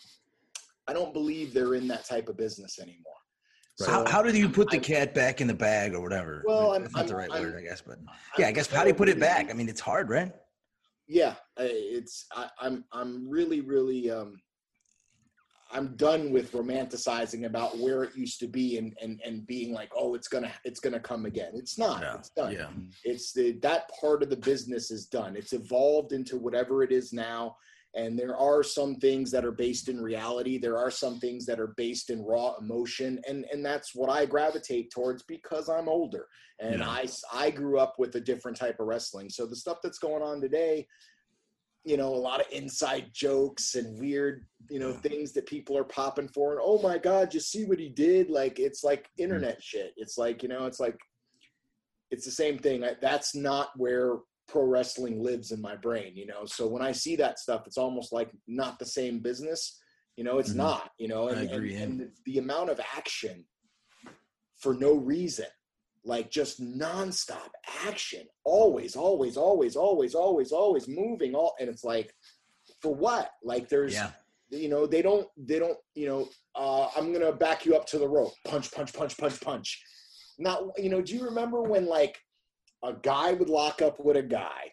[0.87, 3.13] I don't believe they're in that type of business anymore.
[3.75, 6.43] So, how, how do you put the cat back in the bag or whatever?
[6.45, 7.97] Well, that's not I'm, the right I'm, word, I guess, but
[8.37, 9.49] yeah, I guess how do you put it back?
[9.49, 10.31] I mean, it's hard, right?
[11.07, 14.39] Yeah, it's I, I'm I'm really really um
[15.73, 19.91] I'm done with romanticizing about where it used to be and and and being like,
[19.95, 21.51] oh, it's gonna it's gonna come again.
[21.55, 22.03] It's not.
[22.15, 22.53] It's done.
[22.53, 22.69] Yeah.
[23.03, 25.35] It's the that part of the business is done.
[25.35, 27.57] It's evolved into whatever it is now.
[27.95, 30.57] And there are some things that are based in reality.
[30.57, 34.25] There are some things that are based in raw emotion, and and that's what I
[34.25, 36.27] gravitate towards because I'm older
[36.59, 36.89] and yeah.
[36.89, 39.29] I I grew up with a different type of wrestling.
[39.29, 40.87] So the stuff that's going on today,
[41.83, 45.83] you know, a lot of inside jokes and weird, you know, things that people are
[45.83, 46.53] popping for.
[46.53, 48.29] And oh my God, you see what he did?
[48.29, 49.23] Like it's like hmm.
[49.23, 49.93] internet shit.
[49.97, 50.97] It's like, you know, it's like
[52.11, 52.83] it's the same thing.
[52.83, 54.17] I, that's not where
[54.47, 56.45] pro wrestling lives in my brain, you know.
[56.45, 59.79] So when I see that stuff, it's almost like not the same business.
[60.15, 60.59] You know, it's mm-hmm.
[60.59, 63.45] not, you know, and, and, and the, the amount of action
[64.57, 65.47] for no reason
[66.05, 67.49] like just nonstop
[67.85, 71.33] action, always, always, always, always, always, always moving.
[71.33, 72.13] All and it's like,
[72.81, 73.31] for what?
[73.43, 74.11] Like there's, yeah.
[74.49, 77.97] you know, they don't, they don't, you know, uh, I'm gonna back you up to
[77.97, 79.81] the rope, punch, punch, punch, punch, punch.
[80.39, 82.19] Not, you know, do you remember when like
[82.83, 84.71] a guy would lock up with a guy?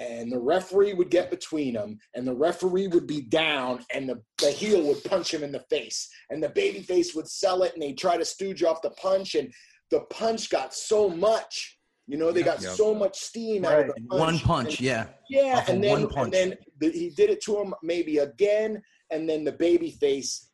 [0.00, 4.22] And the referee would get between them, and the referee would be down, and the,
[4.40, 7.72] the heel would punch him in the face, and the baby face would sell it,
[7.72, 9.52] and they'd try to stooge off the punch, and
[9.90, 11.78] the punch got so much.
[12.06, 12.72] You know, they got yep.
[12.72, 13.72] so much steam right.
[13.72, 14.20] out of the punch.
[14.20, 15.06] One punch, and, yeah.
[15.28, 19.44] Yeah, and then, and then the, he did it to him maybe again, and then
[19.44, 20.48] the baby face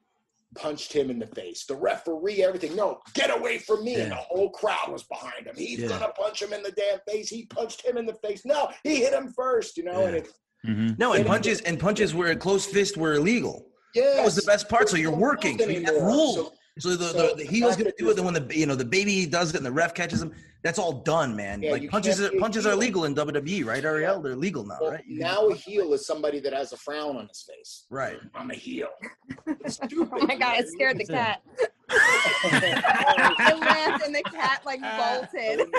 [0.57, 1.65] punched him in the face.
[1.65, 2.75] The referee, everything.
[2.75, 3.93] No, get away from me.
[3.93, 4.03] Yeah.
[4.03, 5.55] And the whole crowd was behind him.
[5.57, 5.89] He's yeah.
[5.89, 7.29] gonna punch him in the damn face.
[7.29, 8.43] He punched him in the face.
[8.45, 10.07] No, he hit him first, you know, yeah.
[10.07, 10.33] and it's
[10.67, 10.91] mm-hmm.
[10.99, 13.67] no, and punches and punches were a close fist were illegal.
[13.95, 14.89] Yeah, that was the best part.
[14.89, 15.59] So you're working.
[15.59, 16.35] So you have rules.
[16.35, 18.17] So, so the, so the, the heel's gonna do it.
[18.17, 20.33] Then when the you know the baby does it and the ref catches him,
[20.65, 21.63] that's all done, man.
[21.63, 23.85] Yeah, like punches are, punches are legal in WWE, right?
[23.85, 25.05] Ariel, they're legal now, well, right?
[25.07, 27.87] You now a heel is somebody that has a frown on his face.
[27.91, 28.19] Right.
[28.35, 28.89] I'm a heel.
[29.47, 31.43] oh my god, it scared the cat.
[31.91, 35.71] it laughed and the cat like bolted.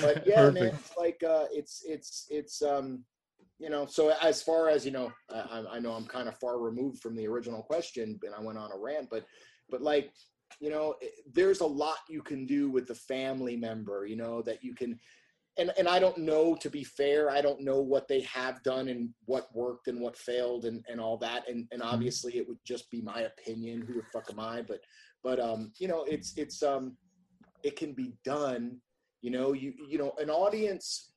[0.00, 0.54] but yeah, Perfect.
[0.54, 3.04] man, it's like uh, it's it's it's um
[3.62, 6.58] you know, so as far as you know, I, I know I'm kind of far
[6.58, 9.24] removed from the original question, and I went on a rant, but
[9.70, 10.12] but like
[10.60, 10.94] you know,
[11.32, 14.98] there's a lot you can do with the family member, you know, that you can.
[15.58, 18.88] And, and I don't know, to be fair, I don't know what they have done
[18.88, 21.46] and what worked and what failed and, and all that.
[21.46, 21.94] And, and mm-hmm.
[21.94, 23.82] obviously it would just be my opinion.
[23.82, 24.62] Who the fuck am I?
[24.62, 24.80] But,
[25.22, 26.96] but, um, you know, it's, it's, um,
[27.62, 28.78] it can be done,
[29.20, 31.11] you know, you, you know, an audience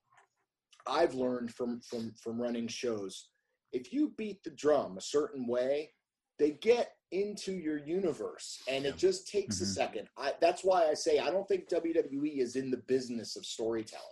[0.87, 3.29] I've learned from from from running shows,
[3.71, 5.91] if you beat the drum a certain way,
[6.39, 9.63] they get into your universe and it just takes mm-hmm.
[9.63, 10.07] a second.
[10.17, 14.03] I, that's why I say I don't think WWE is in the business of storytelling.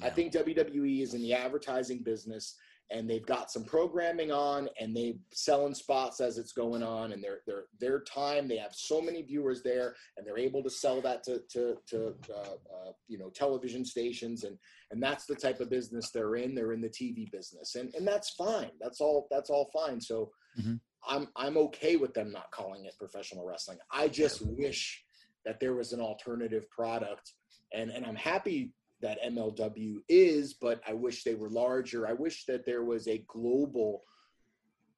[0.00, 2.56] I think WWE is in the advertising business
[2.92, 7.24] and they've got some programming on and they selling spots as it's going on and
[7.24, 11.00] their their their time they have so many viewers there and they're able to sell
[11.00, 14.58] that to to, to uh, uh, you know television stations and
[14.90, 16.54] and that's the type of business they're in.
[16.54, 18.70] They're in the TV business and and that's fine.
[18.80, 20.00] That's all that's all fine.
[20.00, 20.30] So
[20.60, 20.74] mm-hmm.
[21.08, 23.78] I'm I'm okay with them not calling it professional wrestling.
[23.90, 25.02] I just wish
[25.44, 27.32] that there was an alternative product
[27.72, 28.72] and and I'm happy
[29.02, 32.08] that MLW is, but I wish they were larger.
[32.08, 34.02] I wish that there was a global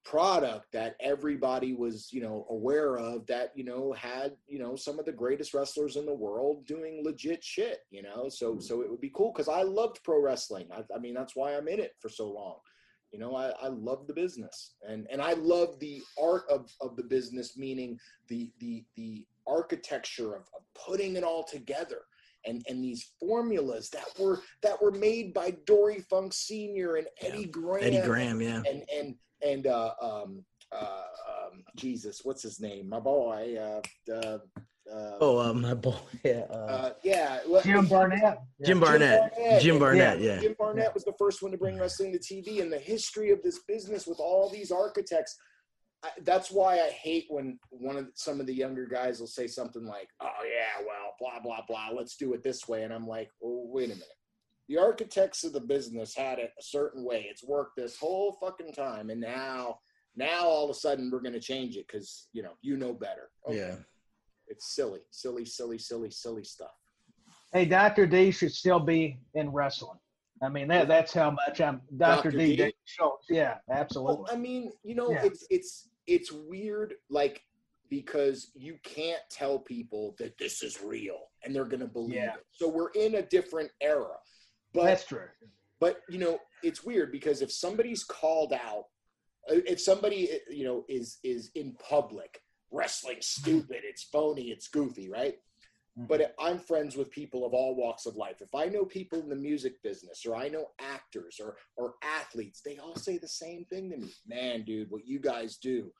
[0.05, 4.99] product that everybody was, you know, aware of that, you know, had, you know, some
[4.99, 8.29] of the greatest wrestlers in the world doing legit shit, you know.
[8.29, 8.59] So hmm.
[8.59, 10.69] so it would be cool cuz I loved pro wrestling.
[10.71, 12.59] I, I, mean, that's why I'm in it for so long.
[13.11, 14.75] You know, I, I love the business.
[14.87, 20.35] And and I love the art of of the business meaning the the the architecture
[20.35, 22.01] of, of putting it all together
[22.45, 27.41] and and these formulas that were that were made by Dory Funk Senior and Eddie
[27.41, 27.47] yeah.
[27.47, 27.83] Graham.
[27.83, 28.61] Eddie Graham, yeah.
[28.67, 29.15] And and
[29.45, 32.89] and uh, um, uh, um, Jesus, what's his name?
[32.89, 33.55] My boy.
[33.59, 34.37] Uh, uh,
[34.91, 35.95] uh, oh, um, my boy.
[36.23, 36.45] Yeah.
[36.49, 37.39] Uh, uh, yeah.
[37.63, 38.39] Jim Barnett.
[38.63, 39.33] Jim Barnett.
[39.35, 39.61] Jim Barnett.
[39.61, 40.19] Jim Barnett.
[40.19, 40.39] Yeah.
[40.39, 43.41] Jim Barnett was the first one to bring wrestling to TV, and the history of
[43.43, 45.35] this business with all these architects
[46.23, 49.47] that's why I hate when one of the, some of the younger guys will say
[49.47, 53.07] something like, "Oh yeah, well, blah blah blah, let's do it this way," and I'm
[53.07, 54.07] like, "Well, wait a minute.
[54.67, 57.27] The architects of the business had it a certain way.
[57.29, 59.79] It's worked this whole fucking time, and now,
[60.15, 62.93] now all of a sudden we're going to change it because you know you know
[62.93, 63.57] better." Okay.
[63.57, 63.75] Yeah,
[64.47, 66.75] it's silly, silly, silly, silly, silly stuff.
[67.53, 69.99] Hey, Doctor D should still be in wrestling.
[70.41, 72.31] I mean that that's how much I'm Dr.
[72.31, 72.37] Dr.
[72.37, 72.55] D.
[72.57, 72.73] D.
[72.83, 73.27] Schultz.
[73.29, 74.15] Yeah, absolutely.
[74.15, 75.23] Well, I mean, you know, yeah.
[75.23, 77.41] it's it's it's weird like
[77.89, 82.33] because you can't tell people that this is real and they're going to believe yeah.
[82.33, 82.45] it.
[82.51, 84.15] So we're in a different era.
[84.73, 85.27] But That's true.
[85.79, 88.85] But you know, it's weird because if somebody's called out
[89.49, 92.41] uh, if somebody uh, you know is is in public
[92.71, 95.35] wrestling stupid, it's phony, it's goofy, right?
[95.97, 96.07] Mm-hmm.
[96.07, 98.41] But I'm friends with people of all walks of life.
[98.41, 102.61] If I know people in the music business or I know actors or or athletes,
[102.61, 104.11] they all say the same thing to me.
[104.27, 105.91] Man, dude, what you guys do.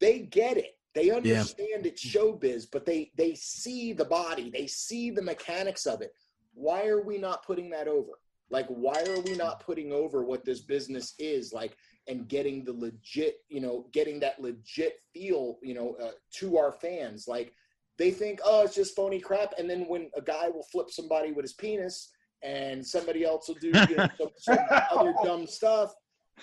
[0.00, 0.76] They get it.
[0.94, 1.90] They understand yeah.
[1.90, 6.12] it's showbiz, but they they see the body, they see the mechanics of it.
[6.54, 8.18] Why are we not putting that over?
[8.50, 12.72] Like, why are we not putting over what this business is like and getting the
[12.72, 17.26] legit, you know, getting that legit feel, you know, uh, to our fans?
[17.26, 17.52] Like,
[17.98, 19.54] they think, oh, it's just phony crap.
[19.58, 22.10] And then when a guy will flip somebody with his penis
[22.42, 24.58] and somebody else will do you know, some, some
[24.90, 25.94] other dumb stuff,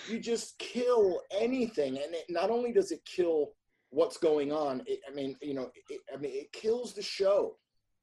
[0.08, 1.98] you just kill anything.
[1.98, 3.52] And it, not only does it kill
[3.90, 7.58] what's going on, it, I mean, you know, it, I mean, it kills the show.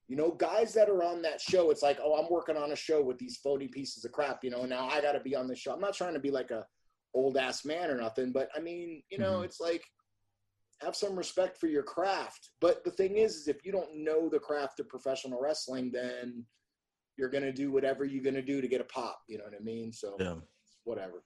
[0.08, 2.76] You know, guys that are on that show, it's like, oh, I'm working on a
[2.76, 4.42] show with these phony pieces of crap.
[4.42, 5.72] You know, now I got to be on the show.
[5.72, 6.64] I'm not trying to be like a
[7.14, 9.44] old ass man or nothing, but I mean, you know, mm-hmm.
[9.44, 9.84] it's like
[10.80, 12.50] have some respect for your craft.
[12.60, 16.44] But the thing is, is if you don't know the craft of professional wrestling, then
[17.16, 19.20] you're gonna do whatever you're gonna do to get a pop.
[19.28, 19.92] You know what I mean?
[19.92, 20.34] So yeah.
[20.84, 21.24] whatever.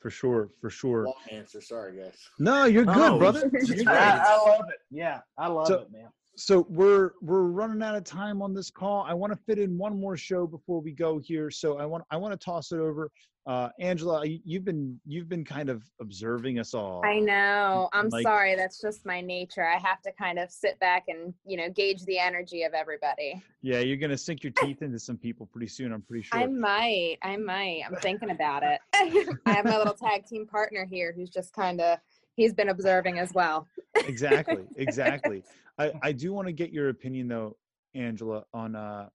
[0.00, 1.04] For sure, for sure.
[1.04, 1.62] Long answer.
[1.62, 2.18] Sorry, guys.
[2.38, 3.50] No, you're good, oh, brother.
[3.86, 4.80] I, I, love it.
[4.90, 8.70] Yeah, I love so, it, man so we're we're running out of time on this
[8.70, 9.04] call.
[9.08, 11.50] I want to fit in one more show before we go here.
[11.50, 13.10] So I want I want to toss it over.
[13.46, 17.02] Uh, Angela, you've been you've been kind of observing us all.
[17.04, 17.90] I know.
[17.92, 18.54] I'm like, sorry.
[18.54, 19.66] That's just my nature.
[19.66, 23.42] I have to kind of sit back and you know gauge the energy of everybody.
[23.60, 25.92] Yeah, you're gonna sink your teeth into some people pretty soon.
[25.92, 26.40] I'm pretty sure.
[26.40, 27.18] I might.
[27.22, 27.82] I might.
[27.86, 28.80] I'm thinking about it.
[29.46, 31.98] I have my little tag team partner here who's just kind of
[32.36, 33.66] he's been observing as well.
[33.94, 34.64] exactly.
[34.76, 35.42] Exactly.
[35.78, 37.56] I, I do want to get your opinion though,
[37.94, 39.08] Angela, on uh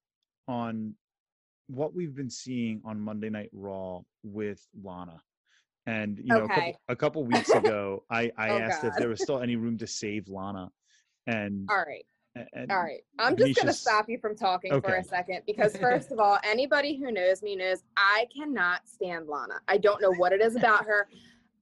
[0.47, 0.93] on
[1.69, 5.21] what we've been seeing on Monday Night Raw with Lana.
[5.85, 6.53] And you know, okay.
[6.53, 8.89] a, couple, a couple weeks ago, I, I oh, asked God.
[8.89, 10.71] if there was still any room to save Lana.
[11.27, 12.05] And all right.
[12.53, 13.01] And all right.
[13.17, 14.87] I'm just going to stop you from talking okay.
[14.87, 19.27] for a second because, first of all, anybody who knows me knows I cannot stand
[19.27, 19.55] Lana.
[19.67, 21.07] I don't know what it is about her.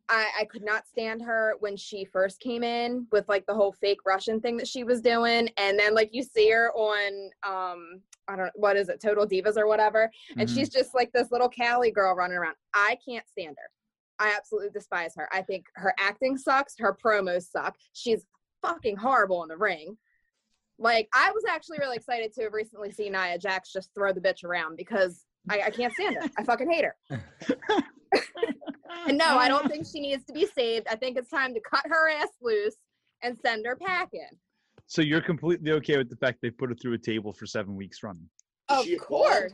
[0.09, 3.73] I, I could not stand her when she first came in with like the whole
[3.73, 5.49] fake Russian thing that she was doing.
[5.57, 9.57] And then like you see her on um I don't what is it, Total Divas
[9.57, 10.09] or whatever.
[10.37, 10.57] And mm-hmm.
[10.57, 12.55] she's just like this little Cali girl running around.
[12.73, 13.69] I can't stand her.
[14.19, 15.27] I absolutely despise her.
[15.31, 17.75] I think her acting sucks, her promos suck.
[17.93, 18.25] She's
[18.61, 19.97] fucking horrible in the ring.
[20.79, 24.21] Like I was actually really excited to have recently seen Nia Jax just throw the
[24.21, 26.29] bitch around because I, I can't stand her.
[26.37, 26.95] I fucking hate her.
[29.07, 30.87] and no, I don't think she needs to be saved.
[30.89, 32.75] I think it's time to cut her ass loose
[33.21, 34.29] and send her packing.
[34.87, 37.75] So you're completely okay with the fact they put her through a table for seven
[37.75, 38.29] weeks running?
[38.69, 39.53] Of course.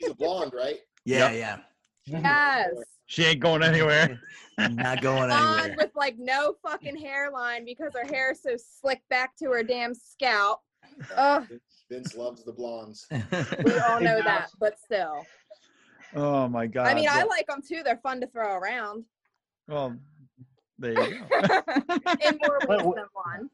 [0.00, 0.76] She's a blonde, right?
[1.06, 1.64] Yeah, yep.
[2.04, 2.20] yeah.
[2.22, 2.84] Yes.
[3.06, 4.20] She ain't going anywhere.
[4.58, 5.74] Not going anywhere.
[5.78, 9.94] with like no fucking hairline because her hair is so slick back to her damn
[9.94, 10.60] scalp.
[11.16, 11.48] Ugh.
[11.90, 13.06] Vince loves the blondes.
[13.64, 15.24] We all know that, but still.
[16.14, 16.86] Oh my god!
[16.86, 17.82] I mean, I like them too.
[17.84, 19.04] They're fun to throw around.
[19.68, 19.96] Well,
[20.78, 21.40] there you go.
[22.26, 23.50] In more ways than one.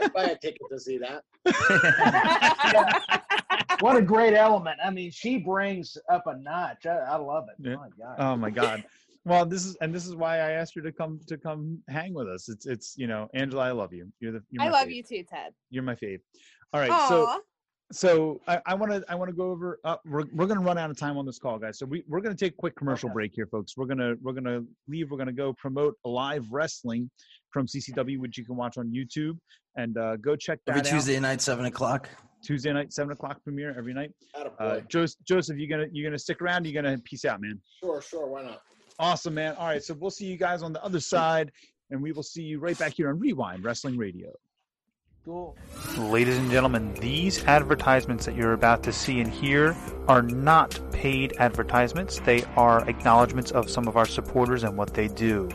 [0.00, 1.24] I'd buy a ticket to see that.
[3.80, 4.78] what a great element!
[4.84, 6.86] I mean, she brings up a notch.
[6.86, 7.68] I, I love it.
[7.68, 7.76] Yeah.
[7.76, 8.16] My god.
[8.18, 8.84] oh my god!
[9.24, 12.14] Well, this is and this is why I asked her to come to come hang
[12.14, 12.48] with us.
[12.48, 14.12] It's it's you know, Angela, I love you.
[14.20, 14.42] You're the.
[14.50, 14.94] You're I love fave.
[14.94, 15.52] you too, Ted.
[15.70, 16.20] You're my fave.
[16.72, 17.08] All right, Aww.
[17.08, 17.40] so
[17.92, 19.78] so I want to I want to go over.
[19.84, 21.78] Uh, we're we're gonna run out of time on this call, guys.
[21.78, 23.14] So we we're gonna take a quick commercial okay.
[23.14, 23.76] break here, folks.
[23.76, 25.10] We're gonna we're gonna leave.
[25.10, 27.08] We're gonna go promote live wrestling
[27.50, 29.38] from CCW, which you can watch on YouTube,
[29.76, 32.08] and uh, go check that every Tuesday night, seven o'clock.
[32.42, 34.10] Tuesday night, seven o'clock premiere every night.
[34.58, 36.66] Uh, Josef, Josef, you gonna you gonna stick around?
[36.66, 37.60] You gonna peace out, man?
[37.80, 38.26] Sure, sure.
[38.26, 38.62] Why not?
[38.98, 39.54] Awesome, man.
[39.56, 41.52] All right, so we'll see you guys on the other side,
[41.90, 44.32] and we will see you right back here on Wre-Wind Wrestling Radio.
[45.98, 51.34] Ladies and gentlemen, these advertisements that you're about to see and hear are not paid
[51.40, 52.20] advertisements.
[52.20, 55.48] They are acknowledgments of some of our supporters and what they do.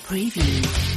[0.07, 0.94] Preview.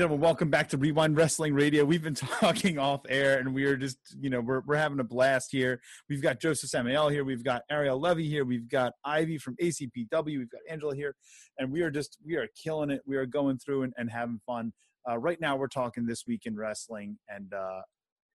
[0.00, 1.84] Gentlemen, welcome back to Wre-Wind Wrestling Radio.
[1.84, 5.04] We've been talking off air and we are just, you know, we're, we're having a
[5.04, 5.78] blast here.
[6.08, 7.22] We've got Josef Samael here.
[7.22, 8.46] We've got Ariel Levy here.
[8.46, 10.24] We've got Ivy from ACPW.
[10.24, 11.16] We've got Angela here.
[11.58, 13.02] And we are just, we are killing it.
[13.04, 14.72] We are going through and, and having fun.
[15.06, 17.82] Uh, right now, we're talking this week in wrestling and, uh,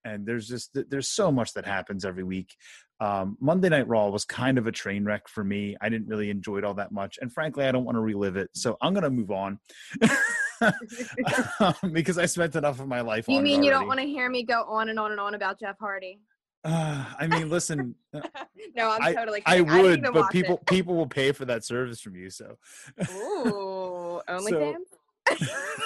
[0.04, 2.56] and there's just there's so much that happens every week.
[3.00, 5.76] Um, Monday Night Raw was kind of a train wreck for me.
[5.82, 8.38] I didn't really enjoy it all that much, and frankly, I don't want to relive
[8.38, 8.52] it.
[8.54, 9.58] So I'm gonna move on.
[11.92, 13.28] because I spent enough of my life.
[13.28, 15.60] You mean you don't want to hear me go on and on and on about
[15.60, 16.20] Jeff Hardy?
[16.64, 17.96] Uh, I mean, listen.
[18.14, 18.22] Uh,
[18.76, 19.42] no, I'm I, totally.
[19.42, 19.70] Kidding.
[19.70, 20.66] I would, I but people it.
[20.66, 22.30] people will pay for that service from you.
[22.30, 22.58] So.
[23.14, 24.76] Ooh, OnlyFans.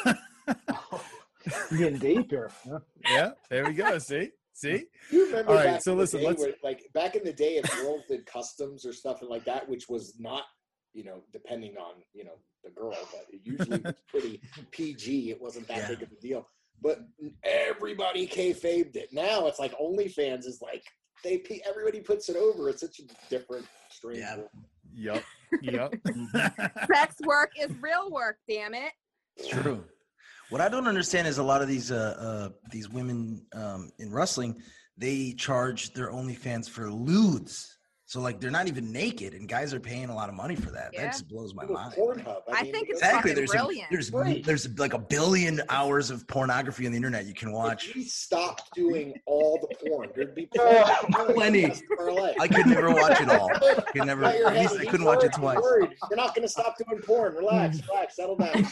[0.05, 1.01] So,
[1.77, 2.51] getting deep here.
[3.09, 3.97] Yeah, there we go.
[3.97, 4.85] See, see.
[5.11, 8.03] You remember All right, so listen, let's where, like back in the day, if girls
[8.07, 10.43] did customs or stuff like that, which was not
[10.93, 14.41] you know, depending on you know the girl, but it usually was pretty
[14.71, 15.31] PG.
[15.31, 15.87] It wasn't that yeah.
[15.89, 16.47] big of a deal.
[16.81, 16.99] But
[17.43, 19.09] everybody kayfabed it.
[19.11, 20.83] Now it's like OnlyFans is like
[21.23, 22.69] they everybody puts it over.
[22.69, 24.19] It's such a different strange.
[24.19, 24.37] Yeah.
[24.93, 25.23] Yep.
[25.61, 25.93] Yep.
[26.93, 28.37] Sex work is real work.
[28.47, 28.91] Damn it.
[29.37, 29.83] It's true.
[30.49, 34.11] What I don't understand is a lot of these uh, uh these women um, in
[34.11, 34.61] wrestling,
[34.97, 37.78] they charge their OnlyFans for lewds.
[38.09, 40.71] So like they're not even naked, and guys are paying a lot of money for
[40.71, 40.89] that.
[40.93, 41.03] Yeah.
[41.03, 41.93] That just blows my mind.
[41.93, 42.41] Pornhub.
[42.51, 43.33] I, I mean, think exactly.
[43.33, 44.43] There's a, there's right.
[44.43, 47.89] there's like a billion hours of pornography on the internet you can watch.
[47.89, 51.71] If we stopped doing all the porn, there'd be oh, plenty.
[52.39, 53.51] I could never watch it all.
[53.77, 54.23] I could never.
[54.23, 55.59] At least I couldn't watch it twice.
[55.61, 57.35] You're not going to stop doing porn.
[57.35, 58.67] Relax, relax, settle down.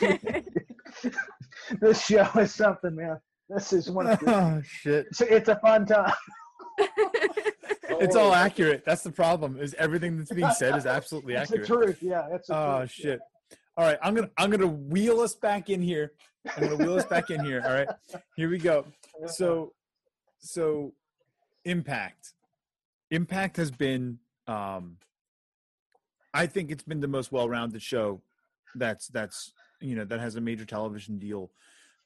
[1.79, 3.19] this show is something, man.
[3.49, 5.05] This is one of the, oh shit.
[5.11, 6.11] It's, it's a fun time
[7.99, 8.83] it's all accurate.
[8.85, 9.59] That's the problem.
[9.59, 11.67] Is everything that's being said is absolutely that's accurate.
[11.67, 11.97] the truth.
[12.01, 12.91] Yeah, that's the oh truth.
[12.91, 13.19] shit.
[13.75, 16.13] All right, I'm gonna I'm gonna wheel us back in here.
[16.55, 17.61] I'm gonna wheel us back in here.
[17.65, 17.87] All right,
[18.35, 18.85] here we go.
[19.27, 19.73] So,
[20.39, 20.93] so,
[21.65, 22.33] impact.
[23.11, 24.19] Impact has been.
[24.47, 24.97] Um,
[26.33, 28.21] I think it's been the most well-rounded show.
[28.75, 31.51] That's that's you know that has a major television deal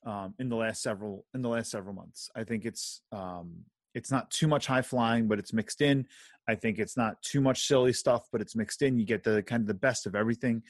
[0.06, 2.30] um, in the last several in the last several months.
[2.36, 6.08] I think it's um, it's not too much high flying, but it's mixed in.
[6.48, 8.98] I think it's not too much silly stuff, but it's mixed in.
[8.98, 10.64] You get the kind of the best of everything.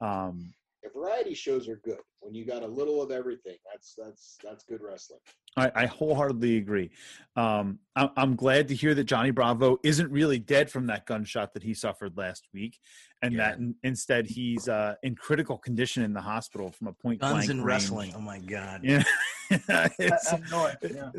[0.00, 0.54] Um,
[0.94, 3.56] variety shows are good when you got a little of everything.
[3.70, 5.20] That's that's that's good wrestling.
[5.56, 6.90] I, I wholeheartedly agree.
[7.36, 11.54] Um, I, I'm glad to hear that Johnny Bravo isn't really dead from that gunshot
[11.54, 12.78] that he suffered last week,
[13.22, 13.38] and yeah.
[13.38, 17.32] that in, instead he's uh, in critical condition in the hospital from a point Guns
[17.32, 17.66] blank and range.
[17.66, 18.12] wrestling.
[18.16, 18.80] Oh my god!
[18.84, 19.02] Yeah,
[19.50, 20.32] it's,
[20.82, 21.10] yeah.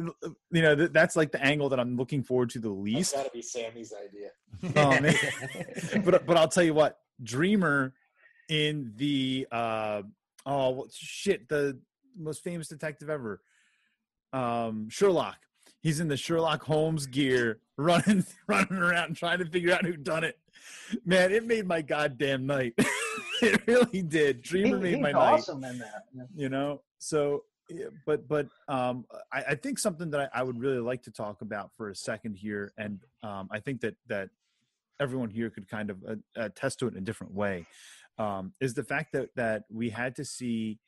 [0.52, 3.14] you know that's like the angle that I'm looking forward to the least.
[3.14, 4.30] That's got to be Sami's idea.
[4.76, 7.94] um, but but I'll tell you what, Dreamer
[8.50, 10.04] in the uh,
[10.46, 11.80] oh shit the
[12.18, 13.42] most famous detective ever
[14.34, 15.38] um, Sherlock.
[15.82, 20.24] He's in the Sherlock Holmes gear, running running around trying to figure out who done
[20.24, 20.38] it.
[21.06, 22.74] Man, it made my goddamn night.
[23.42, 24.42] it really did.
[24.42, 25.74] Dreamer he, made my awesome night.
[25.74, 26.04] in that.
[26.36, 27.44] You know, so
[28.06, 31.42] but but um, I, I, think something that I, I, would really like to talk
[31.42, 34.30] about for a second here, and um, I think that that
[35.00, 37.66] everyone here could kind of uh, attest to it in a different way,
[38.18, 40.80] um, is the fact that that we had to see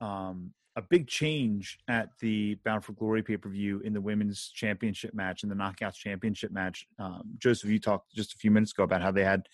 [0.00, 4.48] um, a big change at the Bound for Glory pay per view in the women's
[4.48, 6.86] championship match and the Knockouts championship match.
[6.98, 9.48] Um, Joseph, you talked just a few minutes ago about how they had,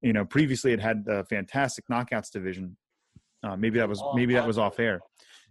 [0.00, 2.76] you know, previously it had a fantastic Knockouts division.
[3.42, 5.00] Uh, maybe that was maybe that was off air,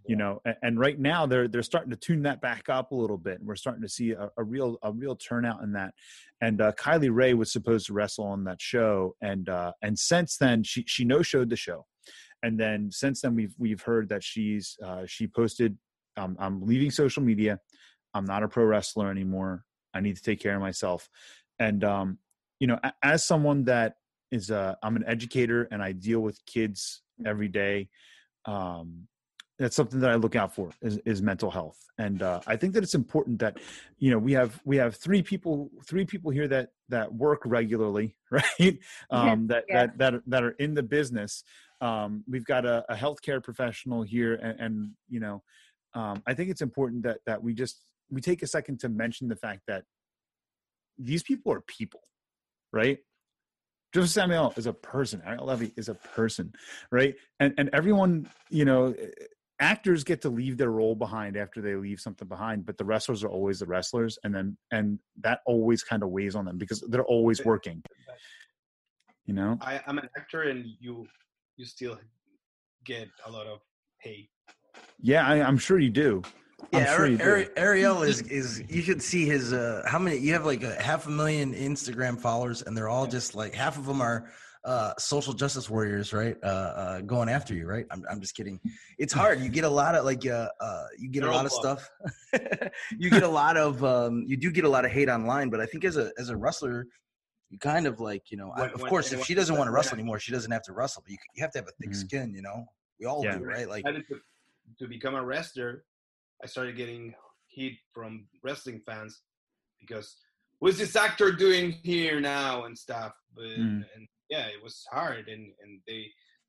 [0.06, 0.40] you know.
[0.62, 3.48] And, right now they're they're starting to tune that back up a little bit, and
[3.48, 5.94] we're starting to see a, a real a real turnout in that.
[6.40, 10.36] And uh, Kylie Rae was supposed to wrestle on that show, and uh, and since
[10.36, 11.86] then she she no showed the show.
[12.42, 15.78] And then since then we've we've heard that she's uh, she posted
[16.16, 17.58] um, i'm leaving social media.
[18.12, 19.64] I'm not a pro wrestler anymore.
[19.92, 21.08] I need to take care of myself.
[21.58, 22.18] And um,
[22.60, 23.96] you know as someone that
[24.30, 27.88] is a i'm an educator and i deal with kids every day
[28.46, 29.06] um,
[29.58, 32.74] that's something that I look out for is, is mental health, and uh, I think
[32.74, 33.58] that it's important that
[33.98, 38.16] you know we have we have three people three people here that that work regularly,
[38.30, 38.78] right?
[39.10, 39.86] Um, that yeah.
[39.86, 41.44] that that that are in the business.
[41.80, 45.42] Um, we've got a, a healthcare professional here, and, and you know,
[45.94, 49.28] um, I think it's important that that we just we take a second to mention
[49.28, 49.84] the fact that
[50.98, 52.00] these people are people,
[52.72, 52.98] right?
[53.92, 55.22] Josef Samael is a person.
[55.24, 56.52] Ariel Levy is a person,
[56.90, 57.14] right?
[57.38, 58.94] And and everyone, you know,
[59.64, 63.24] actors get to leave their role behind after they leave something behind, but the wrestlers
[63.24, 66.80] are always the wrestlers, and then and that always kind of weighs on them because
[66.88, 67.82] they're always working.
[69.26, 71.06] You know, I, I'm an actor, and you
[71.56, 71.98] you still
[72.84, 73.60] get a lot of
[73.98, 74.28] hate.
[75.00, 76.22] Yeah, I, am sure you do.
[76.72, 80.46] Yeah, sure Ari- Ariel is is you should see his uh how many you have
[80.46, 84.00] like a half a million Instagram followers and they're all just like half of them
[84.00, 84.30] are
[84.64, 86.36] uh, social justice warriors, right?
[86.42, 87.86] Uh, uh, going after you, right?
[87.90, 88.60] I'm, I'm just kidding.
[88.98, 89.40] It's hard.
[89.40, 91.88] You get a lot of like, uh, uh, you get a lot of stuff.
[92.98, 95.60] you get a lot of, um, you do get a lot of hate online, but
[95.60, 96.86] I think as a as a wrestler,
[97.50, 99.68] you kind of like, you know, when, I, of when, course, if she doesn't want
[99.68, 101.02] to wrestle anymore, she doesn't have to wrestle.
[101.04, 102.06] But you you have to have a thick mm-hmm.
[102.06, 102.66] skin, you know.
[102.98, 103.36] We all yeah.
[103.36, 103.68] do, right?
[103.68, 104.02] Like to,
[104.78, 105.84] to become a wrestler,
[106.42, 107.14] I started getting
[107.48, 109.22] heat from wrestling fans
[109.80, 110.16] because
[110.58, 113.12] what's this actor doing here now and stuff.
[113.34, 113.84] But, mm.
[113.94, 116.06] And yeah, it was hard, and and they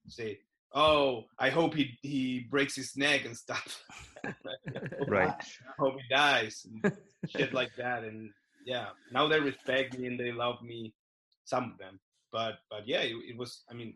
[0.07, 0.39] say,
[0.73, 3.83] "Oh, I hope he he breaks his neck and stuff."
[5.07, 5.29] right.
[5.29, 6.93] I hope he dies, and
[7.29, 8.29] shit like that, and
[8.65, 10.93] yeah, now they respect me and they love me,
[11.45, 11.99] some of them,
[12.31, 13.63] but but yeah, it, it was.
[13.69, 13.95] I mean,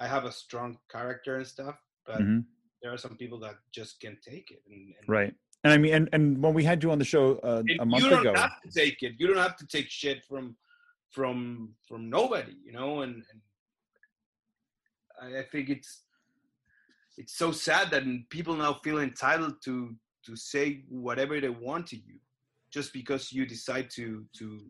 [0.00, 1.76] I have a strong character and stuff,
[2.06, 2.40] but mm-hmm.
[2.82, 4.62] there are some people that just can't take it.
[4.70, 5.34] And, and right.
[5.64, 8.04] And I mean, and, and when we had you on the show uh, a month
[8.04, 9.14] ago, you don't have to take it.
[9.18, 10.56] You don't have to take shit from
[11.10, 13.02] from from nobody, you know.
[13.02, 13.40] And, and
[15.20, 16.02] I, I think it's
[17.16, 19.94] it's so sad that people now feel entitled to
[20.24, 22.18] to say whatever they want to you,
[22.70, 24.60] just because you decide to to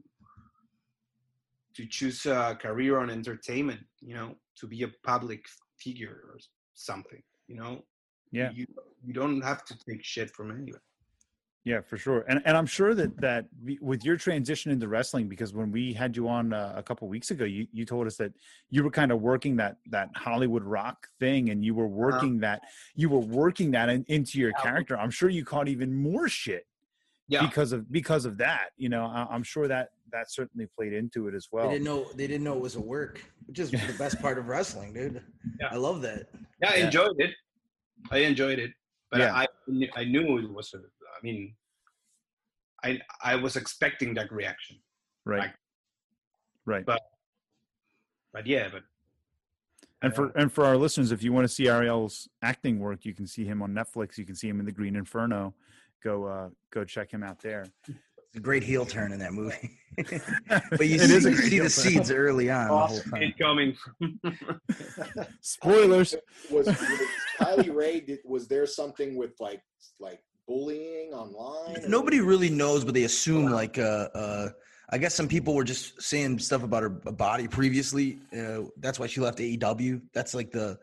[1.74, 5.45] to choose a career on entertainment, you know, to be a public
[5.78, 6.39] figure or
[6.74, 7.84] something, you know.
[8.32, 8.51] Yeah.
[8.53, 8.66] You
[9.05, 10.80] you don't have to take shit from anyone.
[11.66, 12.24] Yeah, for sure.
[12.28, 13.46] And and I'm sure that that
[13.80, 17.32] with your transition into wrestling, because when we had you on uh, a couple weeks
[17.32, 18.32] ago, you you told us that
[18.70, 21.94] you were kind of working that that Hollywood rock thing, and you were uh-huh.
[21.96, 22.62] working that
[22.94, 24.96] you were working that in, into your character.
[24.96, 26.66] I'm sure you caught even more shit.
[27.26, 27.44] Yeah.
[27.44, 31.26] Because of because of that, you know, I, I'm sure that that certainly played into
[31.26, 31.66] it as well.
[31.66, 34.38] They didn't know they didn't know it was a work, which is the best part
[34.38, 35.20] of wrestling, dude.
[35.60, 35.66] Yeah.
[35.72, 36.28] I love that.
[36.62, 37.32] Yeah, I enjoyed it.
[38.12, 38.70] I enjoyed it,
[39.11, 39.34] but yeah.
[39.34, 39.46] I
[39.96, 41.54] I knew it was a I mean,
[42.84, 44.78] I I was expecting that reaction.
[45.24, 45.40] Right.
[45.40, 45.54] Like,
[46.64, 46.86] right.
[46.86, 47.00] But
[48.32, 48.82] but yeah, but
[50.02, 53.14] and for and for our listeners, if you want to see Ariel's acting work, you
[53.14, 54.18] can see him on Netflix.
[54.18, 55.54] You can see him in The Green Inferno.
[56.04, 57.66] Go uh, go check him out there.
[57.88, 59.78] It's a great heel turn in that movie.
[59.96, 62.68] but you see, you see the seeds early on.
[62.68, 63.11] Awesome.
[63.12, 63.74] The coming.
[65.40, 66.14] Spoilers.
[66.50, 66.76] Was, was
[67.37, 68.01] Kylie Rae?
[68.01, 69.62] Did, was there something with like
[70.01, 71.89] like bullying online?
[71.89, 74.49] Nobody really knows, but they assume like uh, uh,
[74.91, 78.18] I guess some people were just saying stuff about her body previously.
[78.37, 80.01] Uh, that's why she left AEW.
[80.14, 80.78] That's like the,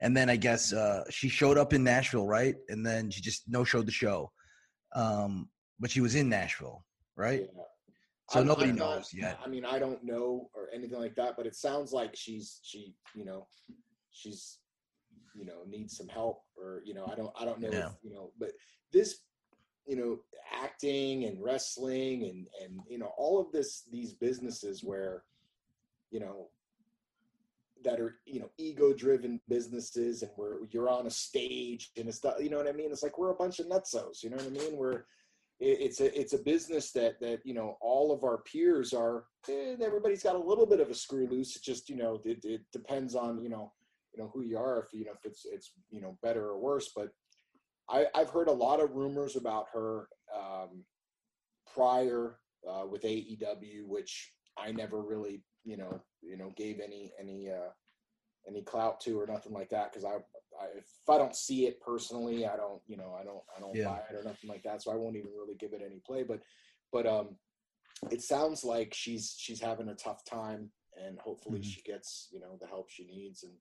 [0.00, 2.54] and then I guess uh, she showed up in Nashville, right?
[2.68, 4.30] And then she just no showed the show,
[4.94, 5.48] um,
[5.80, 6.84] but she was in Nashville,
[7.16, 7.40] right?
[7.40, 7.62] Yeah.
[8.30, 9.38] So I'm, nobody I'm knows not, yet.
[9.42, 12.94] I mean, I don't know or anything like that, but it sounds like she's she,
[13.14, 13.46] you know,
[14.10, 14.58] she's
[15.38, 17.86] you know needs some help or you know I don't I don't know yeah.
[17.88, 18.50] if, you know, but
[18.92, 19.20] this
[19.86, 20.18] you know
[20.62, 25.24] acting and wrestling and and you know all of this these businesses where
[26.10, 26.48] you know
[27.84, 32.20] that are you know ego driven businesses and where you're on a stage and it's
[32.38, 34.46] you know what i mean it's like we're a bunch of nutsos you know what
[34.46, 35.04] i mean we're
[35.60, 39.74] it's a it's a business that that you know all of our peers are eh,
[39.82, 42.60] everybody's got a little bit of a screw loose it just you know it, it
[42.72, 43.72] depends on you know
[44.18, 46.58] you know who you are if you know if it's it's you know better or
[46.58, 47.10] worse but
[47.90, 50.84] I, I've heard a lot of rumors about her um,
[51.72, 52.38] prior
[52.68, 57.70] uh, with AEW, which I never really, you know, you know, gave any any uh,
[58.46, 60.16] any clout to or nothing like that because I,
[60.60, 63.74] I, if I don't see it personally, I don't, you know, I don't I don't
[63.74, 63.86] yeah.
[63.86, 66.24] buy it or nothing like that, so I won't even really give it any play.
[66.24, 66.40] But
[66.92, 67.36] but um,
[68.10, 70.70] it sounds like she's she's having a tough time,
[71.02, 71.70] and hopefully mm-hmm.
[71.70, 73.54] she gets you know the help she needs and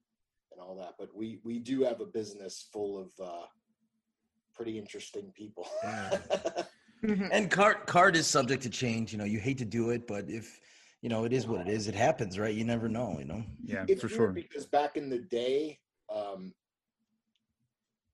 [0.57, 0.95] and all that.
[0.97, 3.45] But we we do have a business full of uh,
[4.53, 5.67] pretty interesting people.
[7.03, 9.11] And card card is subject to change.
[9.11, 10.59] You know, you hate to do it, but if
[11.03, 11.87] you know, it is what it is.
[11.87, 12.53] It happens, right?
[12.53, 13.17] You never know.
[13.19, 13.43] You know.
[13.63, 14.31] Yeah, it's for sure.
[14.31, 15.79] Because back in the day,
[16.13, 16.53] um,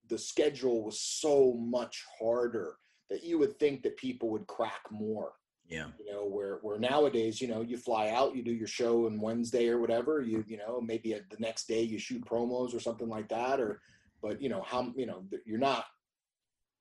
[0.10, 2.76] the schedule was so much harder
[3.10, 5.32] that you would think that people would crack more.
[5.70, 5.88] Yeah.
[6.00, 9.20] You know, where where nowadays, you know, you fly out, you do your show on
[9.20, 13.10] Wednesday or whatever, you you know, maybe the next day you shoot promos or something
[13.10, 13.82] like that or
[14.22, 15.86] but you know, how you know, you're not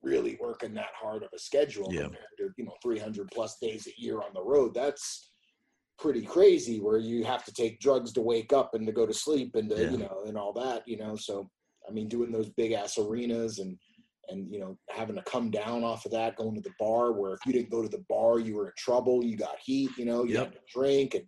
[0.02, 2.02] really working that hard of a schedule yeah.
[2.02, 4.74] compared to, you know, 300 plus days a year on the road.
[4.74, 5.30] That's
[5.98, 9.14] pretty crazy where you have to take drugs to wake up and to go to
[9.14, 9.90] sleep and to, yeah.
[9.90, 11.48] you know, and all that, you know, so
[11.88, 13.76] I mean, doing those big ass arenas and
[14.32, 17.34] and you know having to come down off of that going to the bar where
[17.34, 20.04] if you didn't go to the bar you were in trouble you got heat you
[20.04, 20.44] know you yep.
[20.44, 21.24] had to drink and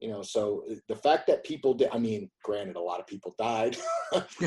[0.00, 3.06] you know so uh, the fact that people did i mean granted a lot of
[3.06, 3.76] people died
[4.12, 4.28] but,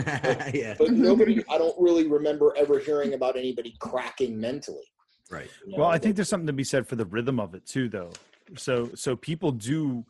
[0.53, 0.75] yeah.
[0.77, 4.85] but nobody i don't really remember ever hearing about anybody cracking mentally
[5.29, 5.79] right you know?
[5.79, 8.11] well i think there's something to be said for the rhythm of it too though
[8.57, 10.03] so so people do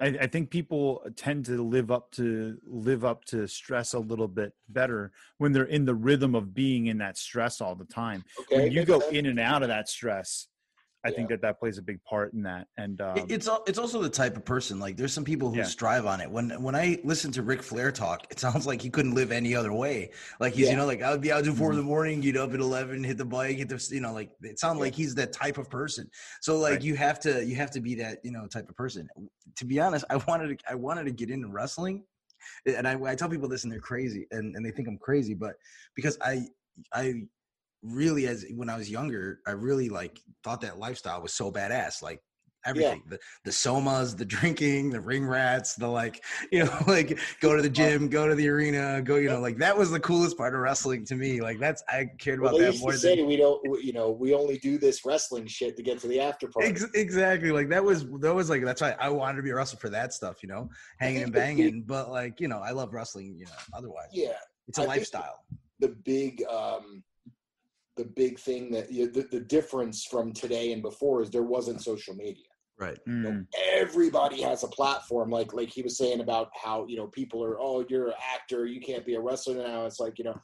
[0.00, 4.28] I, I, think people tend to live up to live up to stress a little
[4.28, 8.24] bit better when they're in the rhythm of being in that stress all the time.
[8.40, 10.48] Okay, when you go in and out of that stress,
[11.04, 11.14] I yeah.
[11.14, 12.66] think that that plays a big part in that.
[12.76, 15.62] And um, it's it's also the type of person like there's some people who yeah.
[15.62, 16.28] strive on it.
[16.28, 19.54] When when I listen to Ric Flair talk, it sounds like he couldn't live any
[19.54, 20.10] other way.
[20.40, 20.72] Like he's yeah.
[20.72, 21.70] you know like I would be out at 4 mm-hmm.
[21.70, 24.30] in the morning, get up at eleven, hit the bike, hit the you know like
[24.42, 26.10] it sounds like he's that type of person.
[26.40, 26.82] So like right.
[26.82, 29.08] you have to you have to be that you know type of person.
[29.56, 32.02] To be honest, I wanted to I wanted to get into wrestling,
[32.66, 35.34] and I, I tell people this and they're crazy and and they think I'm crazy,
[35.34, 35.54] but
[35.94, 36.48] because I
[36.92, 37.22] I
[37.82, 42.02] really as when I was younger, I really like thought that lifestyle was so badass.
[42.02, 42.20] Like
[42.66, 43.16] everything yeah.
[43.16, 46.22] the the somas the drinking the ring rats the like
[46.52, 49.56] you know like go to the gym go to the arena go you know like
[49.58, 52.72] that was the coolest part of wrestling to me like that's i cared about well,
[52.72, 55.98] that more than we don't you know we only do this wrestling shit to get
[55.98, 59.08] to the after party Ex- exactly like that was that was like that's why i
[59.08, 60.68] wanted to be a wrestler for that stuff you know
[60.98, 64.32] hanging and banging but like you know i love wrestling you know otherwise yeah
[64.66, 65.44] it's a I lifestyle
[65.80, 67.02] the big um
[67.98, 71.42] the big thing that you know, the, the difference from today and before is there
[71.42, 72.46] wasn't social media
[72.78, 73.16] right mm.
[73.16, 73.46] you know, mm.
[73.70, 77.58] everybody has a platform like like he was saying about how you know people are
[77.60, 80.38] oh you're an actor you can't be a wrestler now it's like you know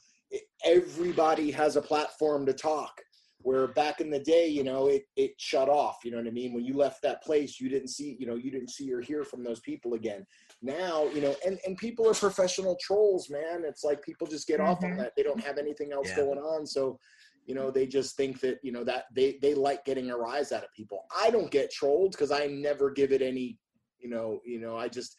[0.64, 3.00] everybody has a platform to talk
[3.44, 6.30] where back in the day you know it it shut off you know what i
[6.30, 9.00] mean when you left that place you didn't see you know you didn't see or
[9.00, 10.26] hear from those people again
[10.62, 14.60] now you know and and people are professional trolls man it's like people just get
[14.60, 14.70] mm-hmm.
[14.70, 14.98] off on mm-hmm.
[14.98, 16.16] that they don't have anything else yeah.
[16.16, 16.98] going on so
[17.46, 20.52] you know they just think that you know that they they like getting a rise
[20.52, 23.58] out of people i don't get trolled because i never give it any
[23.98, 25.16] you know you know i just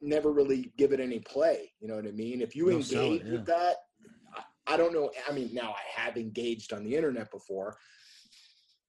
[0.00, 3.22] never really give it any play you know what i mean if you no engage
[3.24, 3.32] yeah.
[3.32, 3.76] with that
[4.36, 7.76] I, I don't know i mean now i have engaged on the internet before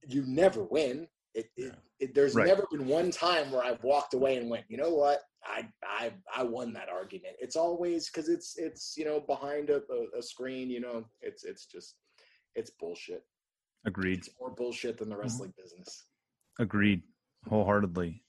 [0.08, 1.68] you never win it, yeah.
[1.68, 2.48] it, it, there's right.
[2.48, 6.12] never been one time where I've walked away and went, you know what, I I
[6.36, 7.36] I won that argument.
[7.40, 10.70] It's always because it's it's you know behind a, a, a, screen.
[10.70, 11.96] You know, it's it's just
[12.58, 13.24] it's bullshit.
[13.86, 14.18] Agreed.
[14.18, 15.62] It's more bullshit than the wrestling mm-hmm.
[15.62, 16.06] business.
[16.60, 17.02] Agreed,
[17.48, 18.22] wholeheartedly.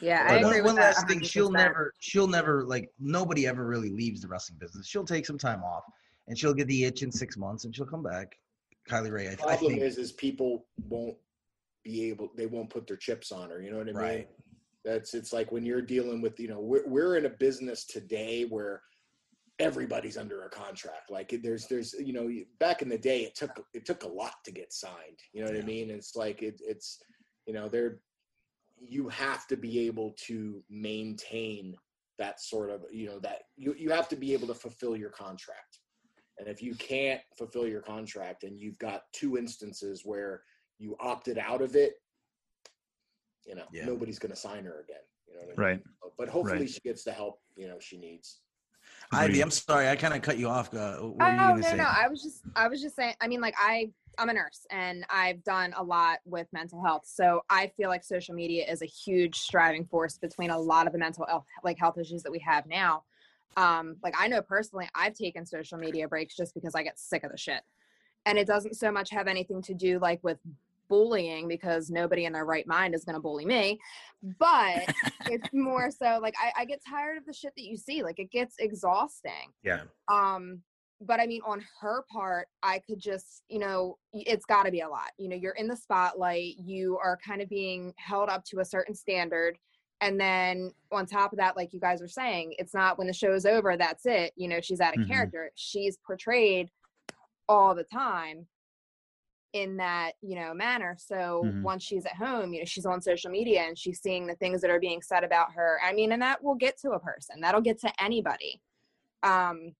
[0.00, 1.20] Yeah, I agree one, one last thing.
[1.22, 4.86] She'll never, she'll never like nobody ever really leaves the wrestling business.
[4.86, 5.82] She'll take some time off,
[6.26, 8.34] and she'll get the itch in six months, and she'll come back.
[8.88, 9.28] Kylie Rae.
[9.28, 11.16] The problem think, is, is people won't
[11.84, 13.60] be able, they won't put their chips on her.
[13.60, 13.96] You know what I mean?
[13.96, 14.28] Right.
[14.84, 18.44] That's it's like when you're dealing with, you know, we're we're in a business today
[18.44, 18.82] where
[19.58, 21.10] everybody's under a contract.
[21.10, 22.30] Like there's there's you know
[22.60, 25.18] back in the day it took it took a lot to get signed.
[25.32, 25.62] You know what yeah.
[25.62, 25.90] I mean?
[25.90, 26.98] It's like it, it's
[27.46, 28.00] you know there
[28.80, 31.74] you have to be able to maintain
[32.18, 35.10] that sort of you know that you you have to be able to fulfill your
[35.10, 35.80] contract.
[36.38, 40.42] And if you can't fulfill your contract and you've got two instances where
[40.78, 41.94] you opted out of it,
[43.44, 43.84] you know, yeah.
[43.84, 45.02] nobody's going to sign her again.
[45.26, 45.56] You know, I mean?
[45.56, 45.82] right?
[46.16, 46.70] But hopefully right.
[46.70, 48.40] she gets the help you know she needs.
[49.12, 50.72] Ivy, I'm sorry, I kind of cut you off.
[50.74, 51.76] Uh, what oh no, say?
[51.76, 53.14] no, I was just, I was just saying.
[53.20, 57.02] I mean, like I, I'm a nurse, and I've done a lot with mental health,
[57.06, 60.92] so I feel like social media is a huge striving force between a lot of
[60.92, 63.04] the mental health, like health issues that we have now.
[63.56, 67.24] Um, like I know personally, I've taken social media breaks just because I get sick
[67.24, 67.62] of the shit,
[68.26, 70.38] and it doesn't so much have anything to do like with
[70.88, 73.78] bullying because nobody in their right mind is going to bully me.
[74.38, 74.94] But
[75.26, 78.02] it's more so like I, I get tired of the shit that you see.
[78.02, 79.52] Like it gets exhausting.
[79.62, 79.82] Yeah.
[80.08, 80.62] Um,
[81.00, 84.80] but I mean, on her part, I could just, you know, it's got to be
[84.80, 85.10] a lot.
[85.16, 88.64] You know, you're in the spotlight, you are kind of being held up to a
[88.64, 89.58] certain standard.
[90.00, 93.12] And then on top of that, like you guys are saying, it's not when the
[93.12, 94.32] show's over, that's it.
[94.36, 95.12] You know, she's out of mm-hmm.
[95.12, 95.50] character.
[95.54, 96.70] She's portrayed
[97.48, 98.46] all the time
[99.52, 100.96] in that you know manner.
[100.98, 101.62] So mm-hmm.
[101.62, 104.60] once she's at home you know she's on social media and she's seeing the things
[104.60, 105.78] that are being said about her.
[105.84, 107.40] I mean and that will get to a person.
[107.40, 108.60] That'll get to anybody.
[109.22, 109.72] Um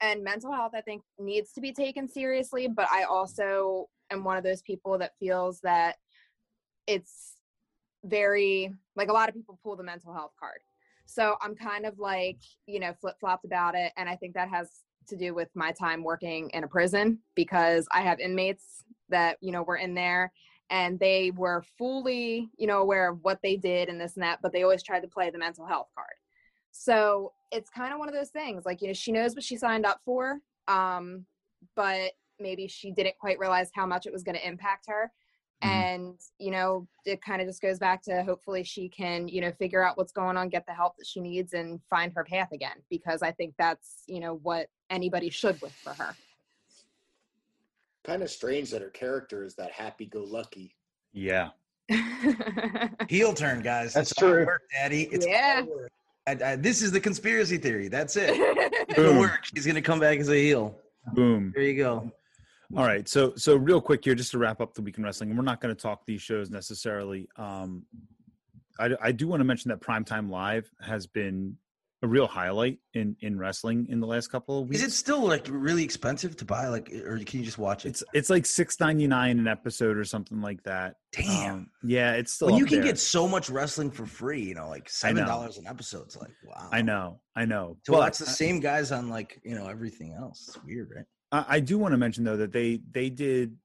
[0.00, 4.36] and mental health i think needs to be taken seriously but i also am one
[4.36, 5.94] of those people that feels that
[6.88, 7.34] it's
[8.04, 10.60] very like a lot of people pull the mental health card.
[11.06, 14.70] So i'm kind of like you know flip-flopped about it and i think that has
[15.08, 19.52] to do with my time working in a prison because i have inmates that you
[19.52, 20.32] know were in there
[20.70, 24.40] and they were fully you know aware of what they did and this and that
[24.42, 26.08] but they always tried to play the mental health card
[26.72, 29.56] so it's kind of one of those things like you know she knows what she
[29.56, 30.38] signed up for
[30.68, 31.24] um
[31.74, 35.10] but maybe she didn't quite realize how much it was going to impact her
[35.62, 35.72] mm-hmm.
[35.72, 39.52] and you know it kind of just goes back to hopefully she can you know
[39.52, 42.52] figure out what's going on get the help that she needs and find her path
[42.52, 46.14] again because i think that's you know what anybody should with for her
[48.04, 50.74] kind of strange that her character is that happy-go-lucky
[51.12, 51.48] yeah
[53.08, 55.62] heel turn guys that's it's true work, daddy it's yeah
[56.28, 57.86] I, I, this is the conspiracy theory.
[57.86, 58.30] That's it.
[58.88, 59.44] It'll work.
[59.44, 60.76] She's gonna come back as a heel.
[61.14, 61.52] Boom.
[61.54, 62.10] There you go.
[62.76, 63.08] All right.
[63.08, 65.60] So so real quick here, just to wrap up the week in wrestling, we're not
[65.60, 67.28] going to talk these shows necessarily.
[67.36, 67.84] Um,
[68.78, 71.56] I, I do want to mention that Primetime Live has been
[72.06, 74.80] a real highlight in in wrestling in the last couple of weeks.
[74.80, 76.68] Is it still like really expensive to buy?
[76.68, 77.90] Like, or can you just watch it?
[77.90, 80.94] It's it's like six ninety nine an episode or something like that.
[81.12, 81.54] Damn.
[81.54, 82.48] Um, yeah, it's still.
[82.48, 82.86] When you can there.
[82.86, 86.02] get so much wrestling for free, you know, like seven dollars an episode.
[86.02, 86.68] It's like wow.
[86.72, 87.76] I know, I know.
[87.84, 90.44] To but, watch the same guys on like you know everything else.
[90.48, 91.04] It's weird, right?
[91.32, 93.56] I, I do want to mention though that they they did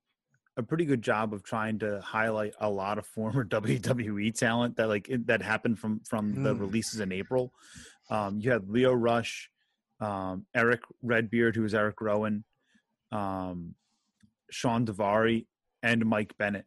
[0.57, 4.87] a pretty good job of trying to highlight a lot of former WWE talent that
[4.87, 6.43] like that happened from from mm.
[6.43, 7.53] the releases in April.
[8.11, 9.49] Um, you had Leo Rush,
[9.99, 12.43] um, Eric Redbeard, who was Eric Rowan,
[13.11, 13.73] um,
[14.51, 15.47] Shawn Daivari,
[15.81, 16.65] and Mike Bennett,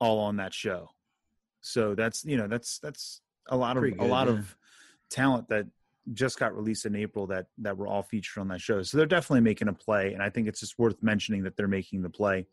[0.00, 0.90] all on that show.
[1.60, 4.34] So that's you know that's that's a lot of good, a lot yeah.
[4.34, 4.56] of
[5.10, 5.66] talent that
[6.14, 8.82] just got released in April that that were all featured on that show.
[8.82, 11.68] So they're definitely making a play, and I think it's just worth mentioning that they're
[11.68, 12.46] making the play.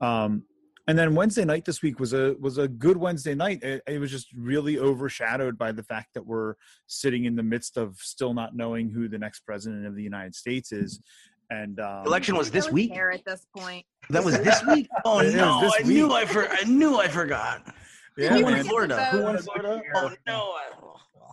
[0.00, 0.44] Um,
[0.86, 3.62] and then Wednesday night this week was a was a good Wednesday night.
[3.62, 6.54] It, it, was just really overshadowed by the fact that we're
[6.86, 10.34] sitting in the midst of still not knowing who the next president of the United
[10.34, 11.00] States is.
[11.50, 12.92] And um, election was this week.
[12.92, 14.88] At this point, that was this week.
[15.04, 15.60] Oh no!
[15.60, 15.86] I week.
[15.86, 17.62] knew I for I knew I forgot.
[18.16, 19.04] Yeah, Who won Florida?
[19.06, 19.82] Who won Florida?
[19.94, 20.54] Oh no!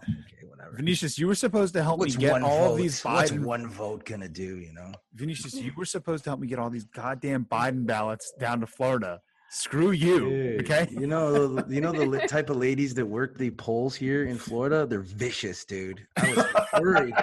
[0.04, 0.76] okay, whatever.
[0.76, 2.78] Vinicious, you were supposed to help what's me get all vote?
[2.78, 3.14] these Biden.
[3.14, 4.58] What's one vote gonna do?
[4.58, 8.34] You know, Vinicious, you were supposed to help me get all these goddamn Biden ballots
[8.40, 9.20] down to Florida.
[9.50, 10.20] Screw you.
[10.20, 10.88] Dude, okay.
[10.92, 14.86] You know, you know the type of ladies that work the polls here in Florida.
[14.86, 16.06] They're vicious, dude.
[16.18, 16.46] I was
[16.82, 17.14] worried.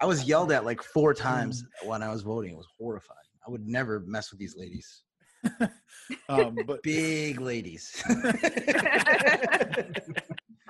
[0.00, 2.52] I was yelled at like four times when I was voting.
[2.52, 3.18] It was horrifying.
[3.46, 5.02] I would never mess with these ladies.
[6.28, 8.02] um, but big ladies.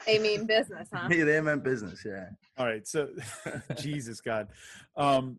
[0.07, 1.09] they mean business, huh?
[1.11, 2.03] Yeah, they meant business.
[2.05, 2.27] Yeah.
[2.59, 2.87] All right.
[2.87, 3.09] So,
[3.77, 4.49] Jesus God.
[4.97, 5.39] Um,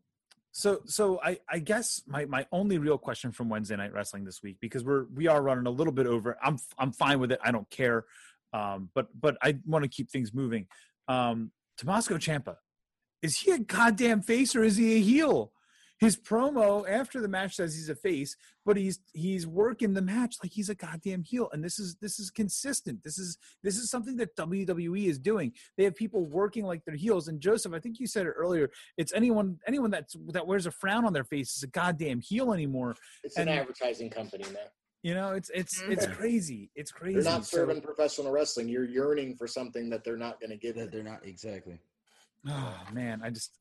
[0.57, 4.41] so, so I, I guess my, my only real question from Wednesday Night Wrestling this
[4.41, 6.35] week, because we're we are running a little bit over.
[6.41, 7.39] I'm I'm fine with it.
[7.43, 8.05] I don't care.
[8.53, 10.65] Um, but but I want to keep things moving.
[11.07, 12.55] Um, Tommaso Ciampa,
[13.21, 15.51] is he a goddamn face or is he a heel?
[15.99, 20.36] His promo after the match says he's a face, but he's he's working the match
[20.44, 21.49] like he's a goddamn heel.
[21.52, 23.03] And this is this is consistent.
[23.03, 25.53] This is this is something that WWE is doing.
[25.76, 27.28] They have people working like they're heels.
[27.28, 28.69] And Josef, I think you said it earlier.
[28.98, 32.53] It's anyone anyone that's that wears a frown on their face is a goddamn heel
[32.53, 32.95] anymore.
[33.24, 34.68] It's and, an advertising company, man.
[35.02, 36.15] You know, it's it's it's mm-hmm.
[36.15, 36.69] crazy.
[36.76, 37.22] It's crazy.
[37.22, 38.68] They're not serving so, professional wrestling.
[38.69, 40.76] You're yearning for something that they're not going to give.
[40.76, 41.80] That they're not exactly.
[42.48, 43.52] Oh man, I just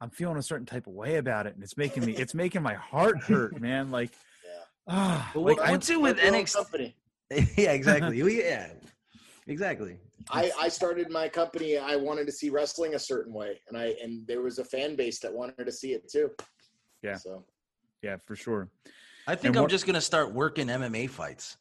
[0.00, 2.62] I'm feeling a certain type of way about it, and it's making me it's making
[2.62, 3.90] my heart hurt, man.
[3.90, 4.10] Like,
[4.44, 4.60] yeah.
[4.88, 6.54] Ah, but what, like, what's it with NXT?
[6.54, 6.96] Company.
[7.56, 8.18] yeah, exactly.
[8.38, 8.68] yeah,
[9.46, 9.98] exactly.
[10.30, 11.78] I, I started my company.
[11.78, 14.94] I wanted to see wrestling a certain way, and I and there was a fan
[14.94, 16.30] base that wanted to see it too.
[17.02, 17.16] Yeah.
[17.16, 17.44] So.
[18.02, 18.70] Yeah, for sure.
[19.26, 21.56] I think and I'm what, just gonna start working MMA fights.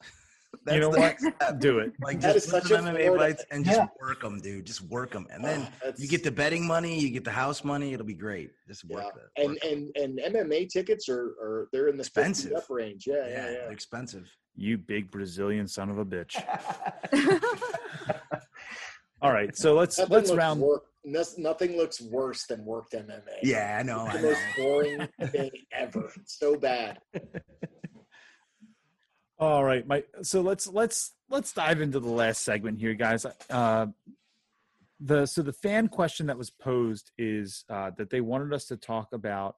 [0.66, 1.18] That's you know what?
[1.60, 1.94] Do it.
[2.02, 3.18] Like just put some MMA Florida.
[3.18, 3.88] fights and just yeah.
[4.02, 4.66] work them, dude.
[4.66, 7.32] Just work them, and ah, then oh, you get the betting money, you get the
[7.32, 7.94] house money.
[7.94, 8.52] It'll be great.
[8.68, 9.22] Just work yeah.
[9.36, 9.44] that.
[9.44, 13.06] And and and MMA tickets are are they're in the expensive up range.
[13.08, 13.70] Yeah, yeah, yeah, yeah.
[13.70, 14.30] expensive.
[14.56, 16.42] You big Brazilian son of a bitch.
[19.22, 20.62] All right, so let's nothing let's round.
[20.62, 23.22] Work, nothing looks worse than worked MMA.
[23.42, 24.06] Yeah, I know.
[24.06, 26.12] It's the I most boring thing ever.
[26.26, 27.00] so bad.
[29.40, 29.86] All right,
[30.24, 33.24] so let's let's let's dive into the last segment here, guys.
[33.50, 33.88] Uh,
[35.00, 38.78] the so the fan question that was posed is uh, that they wanted us to
[38.78, 39.58] talk about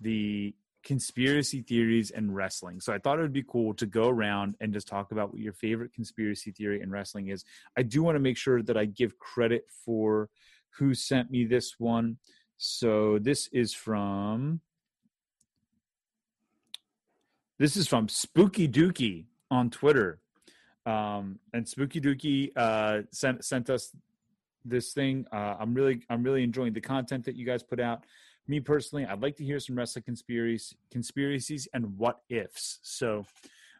[0.00, 2.80] the conspiracy theories and wrestling.
[2.80, 5.40] So I thought it would be cool to go around and just talk about what
[5.40, 7.44] your favorite conspiracy theory in wrestling is.
[7.76, 10.30] I do want to make sure that I give credit for
[10.78, 12.16] who sent me this one.
[12.56, 14.62] So this is from
[17.62, 20.18] this is from Spooky Dookie on Twitter.
[20.84, 23.94] Um, and Spooky Dookie uh, sent sent us
[24.64, 25.26] this thing.
[25.32, 28.02] Uh, I'm really I'm really enjoying the content that you guys put out.
[28.48, 32.80] Me personally, I'd like to hear some wrestling conspiracies, conspiracies and what ifs.
[32.82, 33.24] So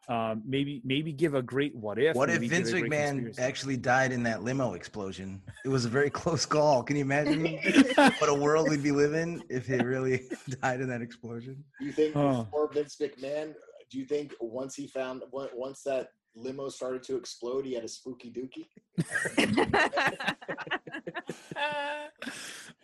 [0.09, 2.17] um, maybe maybe give a great what if.
[2.17, 5.41] What if Vince McMahon actually died in that limo explosion?
[5.65, 6.83] It was a very close call.
[6.83, 7.45] Can you imagine
[7.95, 10.29] what a world we'd be living if he really
[10.63, 11.63] died in that explosion?
[11.81, 12.45] You think oh.
[12.45, 13.55] before Vince McMahon?
[13.93, 17.89] Do you think once he found once that limo started to explode, he had a
[17.89, 18.69] spooky dookie.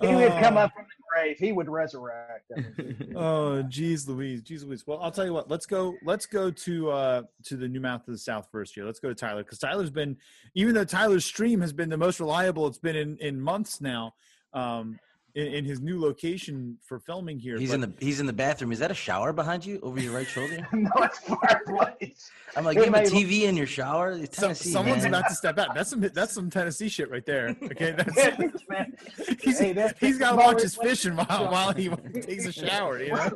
[0.02, 1.38] he would come up from the grave.
[1.38, 2.52] He would resurrect.
[3.16, 4.86] oh, geez, Louise, geez, Louise.
[4.86, 5.50] Well, I'll tell you what.
[5.50, 5.94] Let's go.
[6.04, 8.84] Let's go to uh to the new mouth of the South first here.
[8.84, 10.18] Let's go to Tyler because Tyler's been,
[10.54, 14.14] even though Tyler's stream has been the most reliable it's been in in months now.
[14.52, 14.98] Um,
[15.38, 17.58] in, in, his new location for filming here.
[17.58, 18.72] He's but, in the he's in the bathroom.
[18.72, 20.66] Is that a shower behind you over your right shoulder?
[20.72, 22.30] no, it's fireplace.
[22.56, 24.18] I'm like, you have a TV in your shower.
[24.32, 25.14] So, someone's man.
[25.14, 25.74] about to step out.
[25.74, 27.56] That's some that's some Tennessee shit right there.
[27.62, 28.16] Okay, that's,
[29.42, 31.88] he's, hey, that's, he's got to watch his fishing while while he
[32.20, 33.00] takes a shower.
[33.00, 33.30] You know,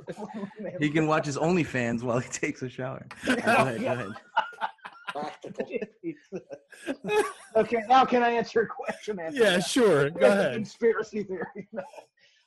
[0.81, 3.07] he can watch his OnlyFans while he takes a shower.
[3.25, 4.13] Go ahead, go ahead.
[7.57, 9.21] okay, now can I answer a question?
[9.33, 10.11] yeah, sure.
[10.11, 10.55] Go ahead.
[10.55, 11.69] Conspiracy theory.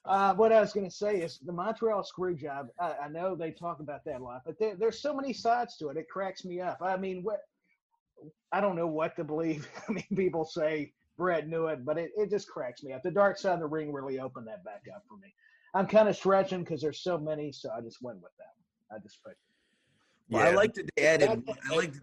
[0.07, 2.67] Uh, what I was going to say is the Montreal screw job.
[2.79, 5.77] I, I, know they talk about that a lot, but there, there's so many sides
[5.77, 5.97] to it.
[5.97, 6.77] It cracks me up.
[6.79, 7.39] I mean, what
[8.51, 9.67] I don't know what to believe.
[9.89, 13.03] I mean, people say Brett knew it, but it, it just cracks me up.
[13.03, 15.33] The dark side of the ring really opened that back up for me.
[15.73, 18.95] I'm kind of stretching because there's so many, so I just went with that.
[18.95, 19.37] I just picked.
[20.29, 20.49] Well, yeah.
[20.49, 21.23] I like to add.
[21.23, 21.93] I like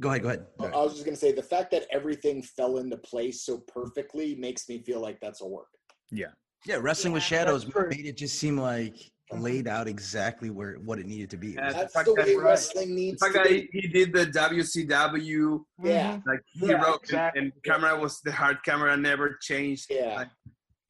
[0.00, 0.22] Go ahead.
[0.22, 0.44] Go ahead.
[0.60, 4.34] I was just going to say the fact that everything fell into place so perfectly
[4.34, 5.68] makes me feel like that's a work.
[6.10, 6.26] Yeah.
[6.66, 6.78] Yeah.
[6.80, 8.96] Wrestling yeah, with Shadows made it just seem like
[9.30, 9.40] uh-huh.
[9.40, 11.52] laid out exactly where what it needed to be.
[11.52, 15.60] Yeah, that's the, way wrestling needs the fact that he, he, did the WCW.
[15.82, 16.12] Yeah.
[16.12, 16.28] Mm-hmm.
[16.28, 17.40] Like he yeah, wrote exactly.
[17.40, 19.86] and, and, camera was the hard camera never changed.
[19.90, 20.16] Yeah.
[20.16, 20.28] Like,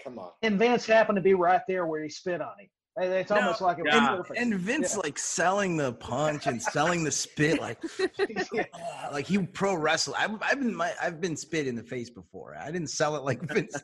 [0.04, 0.30] Come on.
[0.42, 2.68] And Vince happened to be right there where he spit on him.
[2.96, 4.22] It's almost no, like a yeah.
[4.36, 5.00] and, Vince yeah.
[5.02, 8.64] like selling the punch and selling the spit like yeah.
[8.72, 10.14] uh, like he pro wrestle.
[10.16, 12.56] I've, I've been my, I've been spit in the face before.
[12.56, 13.74] I didn't sell it like Vince.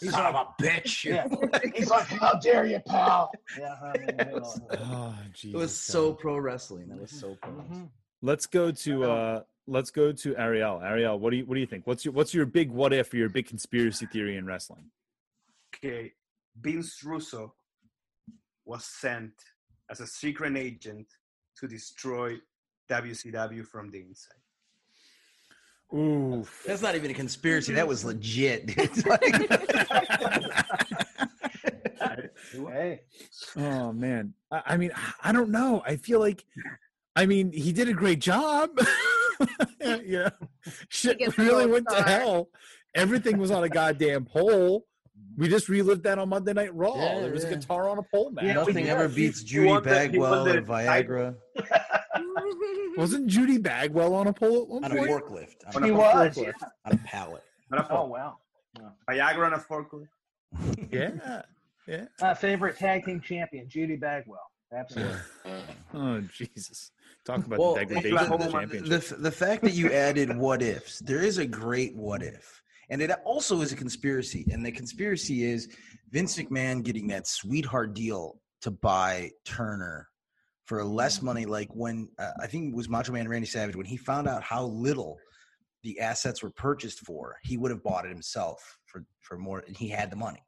[0.00, 1.04] He's like a bitch.
[1.04, 1.28] Yeah.
[1.74, 3.30] He's like, how dare you, pal?
[3.56, 3.74] Yeah.
[3.80, 4.42] I mean,
[4.80, 5.14] oh,
[5.44, 6.88] it was so pro wrestling.
[6.88, 7.52] That was so pro.
[7.52, 7.84] Mm-hmm.
[8.20, 10.80] Let's go to uh let's go to Ariel.
[10.82, 11.86] Ariel, what do you what do you think?
[11.86, 14.90] What's your what's your big what if or your big conspiracy theory in wrestling?
[15.76, 16.12] Okay,
[16.60, 17.54] Vince Russo
[18.64, 19.32] was sent
[19.90, 21.06] as a secret agent
[21.58, 22.36] to destroy
[22.90, 24.34] WCW from the inside.
[25.94, 27.74] Ooh, that's not even a conspiracy.
[27.74, 28.70] That was legit.
[32.52, 33.00] hey.
[33.56, 34.90] Oh man, I, I, mean,
[35.22, 35.82] I don't know.
[35.86, 36.44] I feel like,
[37.14, 38.70] I mean, he did a great job.
[40.04, 40.30] yeah,
[40.88, 42.48] shit really went to hell.
[42.94, 44.86] Everything was on a goddamn pole.
[45.36, 46.94] We just relived that on Monday Night Raw.
[46.96, 47.50] Yeah, there was yeah.
[47.50, 48.44] a guitar on a pole match.
[48.44, 51.34] Yeah, Nothing ever beats Judy Bagwell and Viagra.
[52.96, 55.02] Wasn't Judy Bagwell on a pole at one on point?
[55.02, 55.74] On a forklift.
[55.74, 56.36] On he a was.
[56.36, 56.52] Yeah.
[56.84, 57.42] On a pallet.
[57.72, 58.36] On a oh, wow.
[59.08, 60.08] Viagra on a forklift.
[60.92, 61.42] yeah.
[61.86, 62.04] Yeah.
[62.20, 64.38] My favorite tag team champion, Judy Bagwell.
[64.74, 65.18] Absolutely.
[65.94, 66.90] oh, Jesus.
[67.24, 69.08] Talk about well, the degradation the, the, championship.
[69.08, 72.61] The, the fact that you added what ifs, there is a great what if
[72.92, 74.46] and it also is a conspiracy.
[74.52, 75.74] And the conspiracy is
[76.10, 80.08] Vince McMahon getting that sweetheart deal to buy Turner
[80.66, 81.22] for less mm.
[81.22, 81.46] money.
[81.46, 84.42] Like when uh, I think it was Macho Man Randy Savage, when he found out
[84.42, 85.16] how little
[85.82, 89.74] the assets were purchased for, he would have bought it himself for, for more, and
[89.74, 90.42] he had the money.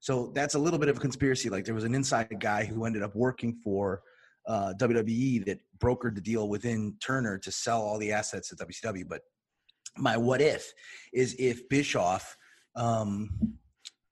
[0.00, 1.50] So that's a little bit of a conspiracy.
[1.50, 4.00] Like there was an inside guy who ended up working for
[4.48, 9.06] uh, WWE that brokered the deal within Turner to sell all the assets at WCW,
[9.06, 9.20] but
[10.00, 10.72] my what if
[11.12, 12.36] is if Bischoff
[12.76, 13.56] um,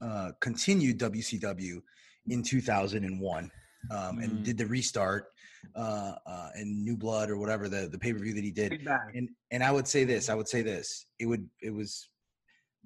[0.01, 1.81] uh, continued WCW
[2.29, 3.51] in 2001
[3.91, 4.45] um, and mm.
[4.45, 5.27] did the restart
[5.75, 8.87] uh, uh, and New Blood or whatever the the pay per view that he did.
[9.15, 12.09] And and I would say this, I would say this, it would it was,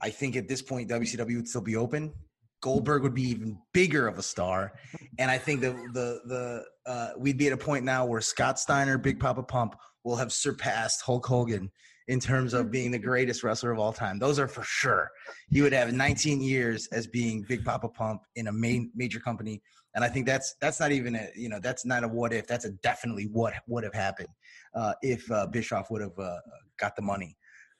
[0.01, 2.13] I think at this point WCW would still be open.
[2.61, 4.75] Goldberg would be even bigger of a star,
[5.19, 8.59] and I think the the the uh, we'd be at a point now where Scott
[8.59, 9.75] Steiner, Big Papa Pump
[10.05, 11.71] will have surpassed Hulk Hogan
[12.09, 14.19] in terms of being the greatest wrestler of all time.
[14.19, 15.11] Those are for sure.
[15.51, 19.63] He would have 19 years as being Big Papa Pump in a main major company,
[19.95, 22.47] and I think that's that's not even a you know that's not a what if.
[22.47, 24.29] That's a definitely what would have happened
[24.75, 26.39] uh, if uh, Bischoff would have uh,
[26.79, 27.37] got the money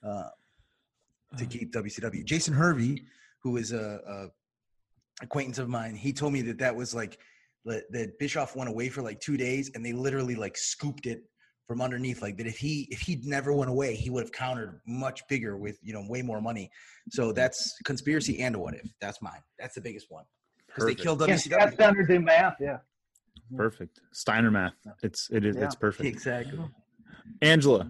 [0.07, 0.29] uh,
[1.39, 2.25] to keep WCW.
[2.25, 3.05] Jason Hervey,
[3.43, 5.95] who is a, a acquaintance of mine.
[5.95, 7.19] He told me that that was like
[7.65, 11.25] that, that Bischoff went away for like two days, and they literally like scooped it
[11.67, 12.23] from underneath.
[12.23, 15.57] Like that, if he if he'd never went away, he would have countered much bigger
[15.57, 16.71] with you know way more money.
[17.11, 18.89] So that's conspiracy and a what if.
[19.01, 19.41] That's mine.
[19.59, 20.25] That's the biggest one
[20.67, 21.51] because they killed WCW.
[21.51, 22.57] Yeah, that's under the math.
[22.61, 22.79] Yeah.
[23.57, 24.01] Perfect.
[24.13, 24.73] Steiner math.
[25.03, 25.65] It's it is Yeah.
[25.65, 26.09] it's perfect.
[26.09, 26.59] Exactly.
[27.41, 27.89] Angela,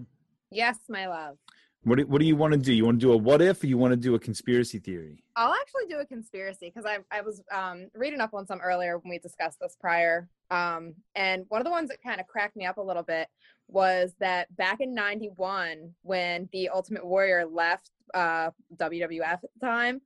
[0.50, 1.38] Yes, my love.
[1.84, 2.72] what do, what do you want to do?
[2.72, 5.22] You want to do a what if or you want to do a conspiracy theory?
[5.36, 8.98] I'll actually do a conspiracy because I I was um, reading up on some earlier
[8.98, 10.28] when we discussed this prior.
[10.50, 13.28] Um, and one of the ones that kind of cracked me up a little bit
[13.72, 20.00] was that back in '91, when the Ultimate Warrior left uh, WWF at the time,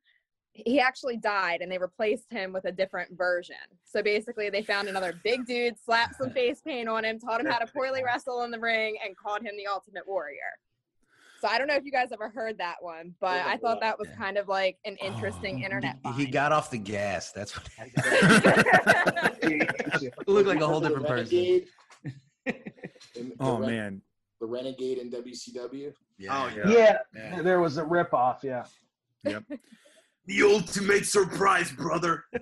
[0.52, 3.56] he actually died, and they replaced him with a different version.
[3.84, 7.46] So basically, they found another big dude, slapped some face paint on him, taught him
[7.46, 10.38] how to poorly wrestle in the ring, and called him the Ultimate Warrior.
[11.40, 13.98] So I don't know if you guys ever heard that one, but I thought that
[13.98, 15.96] was kind of like an interesting internet.
[16.02, 16.32] He find.
[16.32, 17.32] got off the gas.
[17.32, 17.68] That's what.
[19.42, 21.62] It looked like a whole different person.
[22.46, 22.72] Renegade
[23.16, 24.02] in- the Oh Ren- man.
[24.40, 25.92] the Renegade in WCW.
[26.30, 26.98] Oh Yeah.
[27.14, 27.42] yeah.
[27.42, 28.42] There was a ripoff.
[28.42, 28.64] Yeah.
[29.24, 29.44] Yep.
[30.28, 32.24] The ultimate surprise, brother.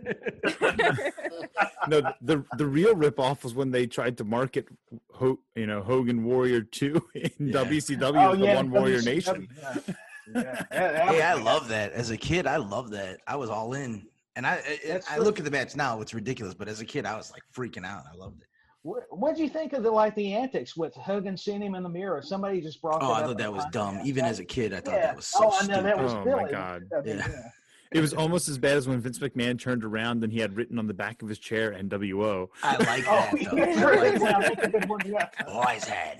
[1.86, 4.66] No, the the real ripoff was when they tried to market,
[5.12, 7.64] Ho, you know, Hogan Warrior Two in Yeah.
[7.64, 9.48] WCW as oh, the One Warrior Nation.
[9.56, 9.74] Yeah.
[9.84, 10.42] Yeah.
[10.42, 11.92] That- that Hey, I love that.
[11.92, 13.20] As a kid, I love that.
[13.26, 14.06] I was all in.
[14.36, 16.54] And I I, I look at the match now, it's ridiculous.
[16.54, 18.04] But as a kid, I was like freaking out.
[18.10, 18.48] I loved it.
[18.84, 21.88] What What'd you think of the like the antics with Hogan seeing him in the
[21.88, 22.20] mirror?
[22.22, 23.02] Somebody just brought.
[23.02, 23.96] Oh, that I up thought that was the dumb.
[23.96, 24.04] podcast.
[24.06, 25.00] Even as a kid, I thought Yeah.
[25.06, 26.50] that was so oh, I know that was Oh, my.
[26.50, 26.84] God.
[26.96, 27.26] I mean, Yeah.
[27.28, 27.48] yeah.
[27.92, 30.78] It was almost as bad as when Vince McMahon turned around and he had written
[30.80, 32.48] on the back of his chair NWO.
[32.62, 33.40] I like Oh, that.
[33.40, 33.56] yeah, Though.
[33.56, 34.10] I really?
[34.18, 34.56] like Wow, that.
[34.56, 35.28] that's a good one, yeah.
[35.46, 36.18] Boy's head.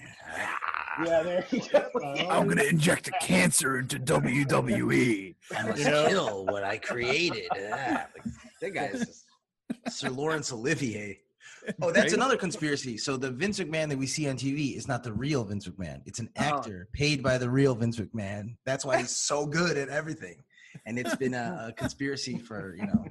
[1.05, 1.91] Yeah, there you go.
[2.31, 5.35] I'm gonna inject a cancer into WWE.
[5.57, 6.09] I must You know?
[6.09, 7.49] kill what I created.
[7.53, 8.25] Ah, like,
[8.61, 9.25] that guy is
[9.89, 11.19] Sir Lawrence Olivier.
[11.83, 12.13] Oh, that's Right?
[12.15, 12.99] another conspiracy.
[12.99, 16.03] So the Vince McMahon that we see on TV is not the real Vince McMahon.
[16.05, 16.43] It's an oh.
[16.43, 18.57] actor paid by the real Vince McMahon.
[18.65, 20.43] That's why he's so good at everything.
[20.87, 23.05] And it's been a, a conspiracy for you know.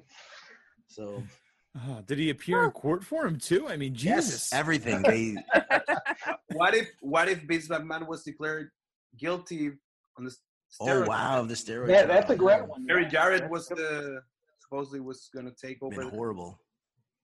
[0.88, 1.24] So
[1.76, 3.68] Oh, did he appear in court for him too?
[3.68, 4.50] I mean, Jesus.
[4.52, 5.36] yes, everything they.
[6.54, 8.70] What if what if Vince McMahon was declared
[9.18, 9.72] guilty
[10.18, 10.38] on the steroids?
[10.82, 11.08] Oh steroid?
[11.08, 11.90] wow, the steroids.
[11.90, 12.86] Yeah, that's a great one.
[12.86, 13.10] Barry yeah.
[13.10, 13.80] Jarrett was good.
[13.80, 14.22] the
[14.62, 15.96] supposedly was going to take over.
[16.02, 16.60] Been horrible.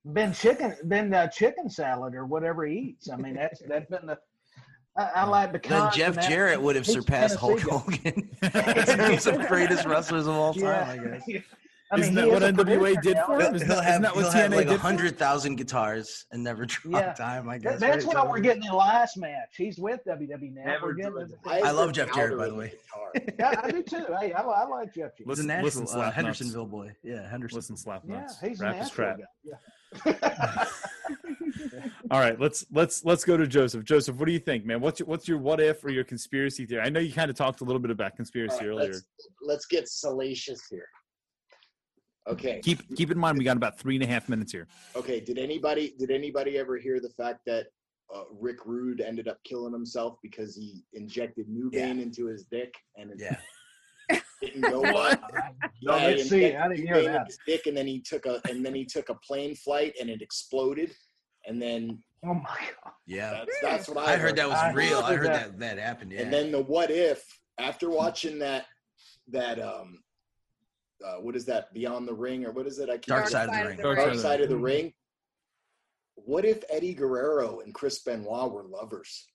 [0.06, 3.10] Been chicken been uh, chicken salad or whatever he eats.
[3.10, 4.18] I mean that's that's been the
[4.98, 9.48] I, I like the Then Jeff Jarrett would have surpassed Hulk Hogan in terms of
[9.48, 10.90] greatest wrestlers of all time.
[10.90, 11.24] I guess.
[11.28, 11.40] Yeah.
[11.92, 13.26] I mean, Isn't he that is what NWA did now.
[13.26, 13.40] for him?
[13.42, 16.64] He'll, Isn't he'll that- have, that he'll have like a hundred thousand guitars and never
[16.68, 17.14] drop Yeah.
[17.14, 17.50] time.
[17.50, 17.80] I guess.
[17.80, 19.56] that's right, what we're getting in last match.
[19.58, 20.66] He's with WWE now.
[20.66, 21.34] Never We're getting doing.
[21.48, 22.74] I love Jeff Jarrett, by the way.
[23.40, 24.06] yeah, I do too.
[24.20, 24.96] Hey, I, I like Jeff.
[24.96, 25.14] Jarrett.
[25.18, 26.12] He's a Listen- Nashville, listen, uh.
[26.12, 26.92] Hendersonville boy.
[27.04, 27.56] Yeah, Henderson.
[27.58, 29.18] Listen, slap Yeah, he's a Rap is Nashville crap.
[29.44, 29.54] Yeah.
[32.12, 33.84] All right, let's let's let's go to Josef.
[33.84, 34.82] Josef, what do you think, man?
[34.82, 36.82] What's your what's your what if or your conspiracy theory?
[36.82, 38.94] I know you kind of talked a little bit about conspiracy All right, earlier.
[38.94, 39.06] let's,
[39.42, 40.88] let's get salacious here.
[42.28, 42.62] Okay.
[42.64, 44.68] Keep keep in mind we got about three and a half minutes here.
[44.96, 45.20] Okay.
[45.20, 47.68] Did anybody did anybody ever hear the fact that
[48.14, 53.12] uh, Rick Rude ended up killing himself because he injected Nubain into his dick and
[53.12, 53.38] it Yeah.
[54.42, 55.18] didn't go well?
[55.82, 56.36] No, let's he see.
[56.46, 57.28] injected I didn't hear that.
[57.28, 60.10] his Dick, and then he took a and then he took a plane flight and
[60.10, 60.94] it exploded,
[61.48, 62.94] and then Oh my god.
[63.08, 63.32] Yeah.
[63.32, 65.00] that's that's what I, I heard that was I real.
[65.00, 65.60] I heard heard that.
[65.60, 66.12] that that happened.
[66.12, 66.22] Yeah.
[66.22, 67.24] And then the what if
[67.58, 68.66] after watching that
[69.30, 70.00] that um
[71.06, 72.90] uh, what is that Beyond the Ring or what is it?
[72.90, 73.32] I can't Dark remember.
[73.32, 73.78] Side of the Side Ring.
[73.78, 74.58] Dark Dark Side Side of the.
[74.58, 74.94] Ring.
[76.16, 79.26] What if Eddie Guerrero and Chris Benoit were lovers?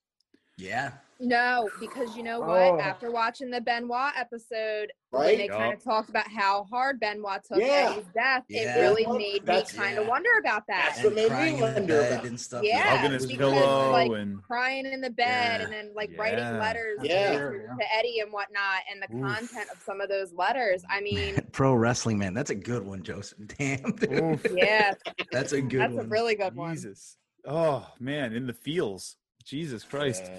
[0.56, 0.92] Yeah.
[1.20, 2.48] No, because you know what?
[2.48, 2.80] Oh.
[2.80, 5.38] After watching the Benoit episode, when Right?
[5.38, 7.90] they kind of talked about how hard Benoit took Yeah.
[7.92, 8.76] Eddie's death, Yeah.
[8.76, 10.10] it really Well, made me kind of yeah.
[10.10, 10.90] wonder about that.
[10.96, 12.62] That's what made me crying in the wonder bed about- and stuff.
[12.64, 15.64] Yeah, Hugging his pillow like, and crying in the bed Yeah.
[15.64, 16.20] and then like Yeah.
[16.20, 17.30] writing letters Yeah.
[17.38, 17.74] to, yeah.
[17.86, 19.22] to Eddie and whatnot, and the Oof.
[19.22, 20.84] content of some of those letters.
[20.90, 22.34] I mean, Pro wrestling man.
[22.34, 23.38] That's a good one, Josef.
[23.56, 24.40] Damn.
[24.52, 24.94] yeah,
[25.30, 26.04] That's a good that's one.
[26.06, 26.74] a really good one.
[26.74, 27.16] Jesus.
[27.46, 29.16] Oh man, in the feels.
[29.44, 30.30] Jesus Christ.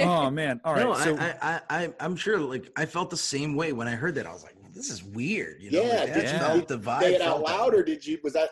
[0.00, 0.60] Oh man.
[0.64, 0.84] All right.
[0.84, 2.38] no, so I, I, I, I'm sure.
[2.38, 4.26] Like, I felt the same way when I heard that.
[4.26, 7.00] I was like, "This is weird." You know, Yeah, like, did you felt the vibe.
[7.00, 8.18] Say it out loud, or did you?
[8.22, 8.50] Was that?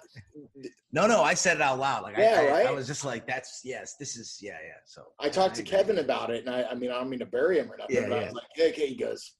[0.92, 2.02] No, no, I said it out loud.
[2.04, 5.02] Like, Yeah, I, I, I was just like, "That's yes, this is yeah, yeah." So
[5.20, 5.70] I talked to agree.
[5.78, 7.96] Kevin about it, and I, I mean, I don't mean to bury him or nothing,
[7.96, 9.34] Yeah, but I was like, "Yeah, okay, he goes,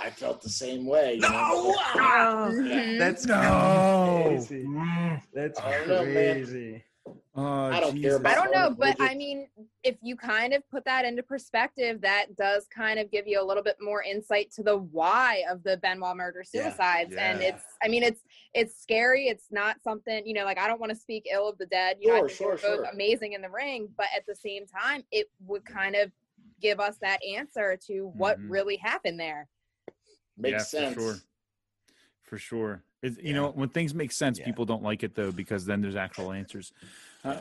[0.00, 1.14] I felt the same way.
[1.14, 1.76] you No, know?
[1.96, 2.98] Mhm.
[2.98, 4.46] that's No.
[4.48, 4.66] crazy.
[5.34, 6.84] That's I don't know, crazy.
[7.36, 9.46] Oh, I don't care about I don't know, but I mean,
[9.84, 13.44] if you kind of put that into perspective, that does kind of give you a
[13.44, 17.14] little bit more insight to the why of the Benoit murder Yeah, suicides.
[17.14, 19.28] And it's, I mean, it's it's scary.
[19.28, 21.98] It's not something, you know, like I don't want to speak ill of the dead.
[22.00, 22.94] You sure, know, I think sure, they're both sure.
[22.94, 26.10] amazing in the ring, but at the same time, it would kind of
[26.60, 28.50] give us that answer to what mm-hmm.
[28.50, 29.46] really happened there.
[30.36, 30.94] Makes yeah, sense.
[30.94, 31.16] For sure.
[32.24, 32.82] For sure.
[33.02, 33.32] It's, you yeah.
[33.34, 34.46] know, when things make sense, yeah.
[34.46, 36.72] people don't like it though, because then there's actual answers.
[37.22, 37.40] Uh,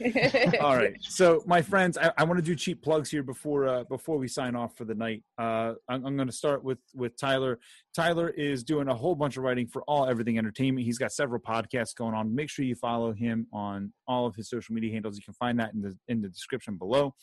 [0.60, 0.94] all right.
[1.00, 4.28] So, my friends, I, I want to do cheap plugs here before uh, before we
[4.28, 5.22] sign off for the night.
[5.38, 7.58] Uh, I'm, I'm going to start with with Tyler.
[7.94, 10.84] Tyler is doing a whole bunch of writing for All Everything Entertainment.
[10.84, 12.34] He's got several podcasts going on.
[12.34, 15.16] Make sure you follow him on all of his social media handles.
[15.16, 17.14] You can find that in the in the description below.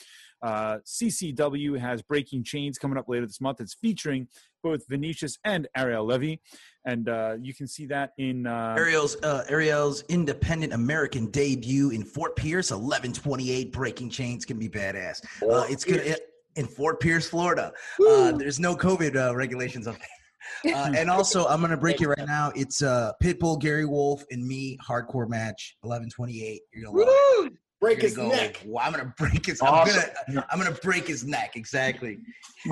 [0.42, 3.62] Uh, CCW has Breaking Chains coming up later this month.
[3.62, 4.28] It's featuring
[4.64, 6.42] both Vinicious and Ariel Levy,
[6.86, 12.04] and uh, you can see that in uh, Ariel's uh, Ariel's independent American debut in
[12.04, 13.72] Fort Pierce, 1128.
[13.72, 15.24] Breaking Chains can be badass.
[15.42, 16.18] Uh, it's good
[16.56, 17.72] in Fort Pierce, Florida.
[18.00, 20.08] Uh, there's no COVID uh, regulations up there.
[20.64, 22.52] Uh, and also, I'm gonna break it right now.
[22.56, 26.62] It's uh, Pitbull, Gary Wolfe, and me hardcore match, 1128.
[26.72, 27.54] You're gonna love it
[27.86, 28.62] break his go, neck.
[28.66, 29.62] Well, I'm gonna break his.
[29.62, 30.02] Awesome.
[30.28, 30.48] I'm gonna.
[30.52, 31.56] I'm gonna break his neck.
[31.56, 32.20] Exactly.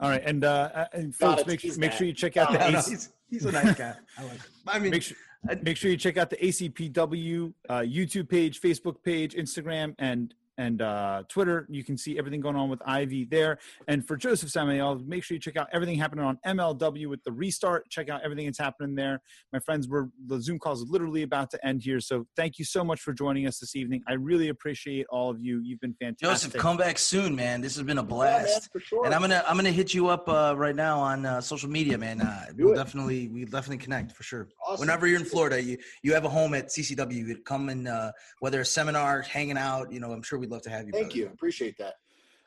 [0.00, 2.62] All right, and uh, and folks, make, make sure you check out the.
[2.62, 3.94] AC- no, he's, he's, a nice guy.
[4.18, 4.32] I like.
[4.32, 4.40] Him.
[4.66, 5.16] I mean, make sure.
[5.62, 10.82] Make sure you check out the ACPW uh, YouTube page, Facebook page, Instagram, and and
[10.82, 11.66] uh, Twitter.
[11.70, 13.58] You can see everything going on with Ivy there.
[13.88, 17.32] And for Josef Samael, make sure you check out everything happening on MLW with the
[17.32, 17.88] restart.
[17.88, 19.22] Check out everything that's happening there.
[19.54, 21.98] My friends, we're the Zoom call is literally about to end here.
[21.98, 24.02] So thank you so much for joining us this evening.
[24.06, 25.60] I really appreciate all of you.
[25.64, 26.50] You've been fantastic.
[26.50, 27.62] Joseph, come back soon, man.
[27.62, 28.48] This has been a blast.
[28.48, 29.06] Yeah, man, for sure.
[29.06, 31.96] And I'm gonna I'm gonna hit you up uh, right now on uh, social media,
[31.96, 32.20] man.
[32.20, 34.48] Uh, we'll definitely we definitely connect for sure.
[34.66, 34.80] Awesome.
[34.80, 37.42] Whenever you're in Florida, you you have a home at CCW.
[37.44, 40.70] Come and uh, whether a seminar, hanging out, you know, I'm sure we'd love to
[40.70, 40.92] have you.
[40.92, 41.18] Thank brother.
[41.18, 41.26] you.
[41.28, 41.94] Appreciate that.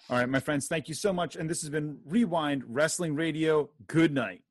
[0.10, 1.36] All right, my friends, thank you so much.
[1.38, 3.70] And this has been Wre-Wind Wrestling Radio.
[3.88, 4.42] Good night.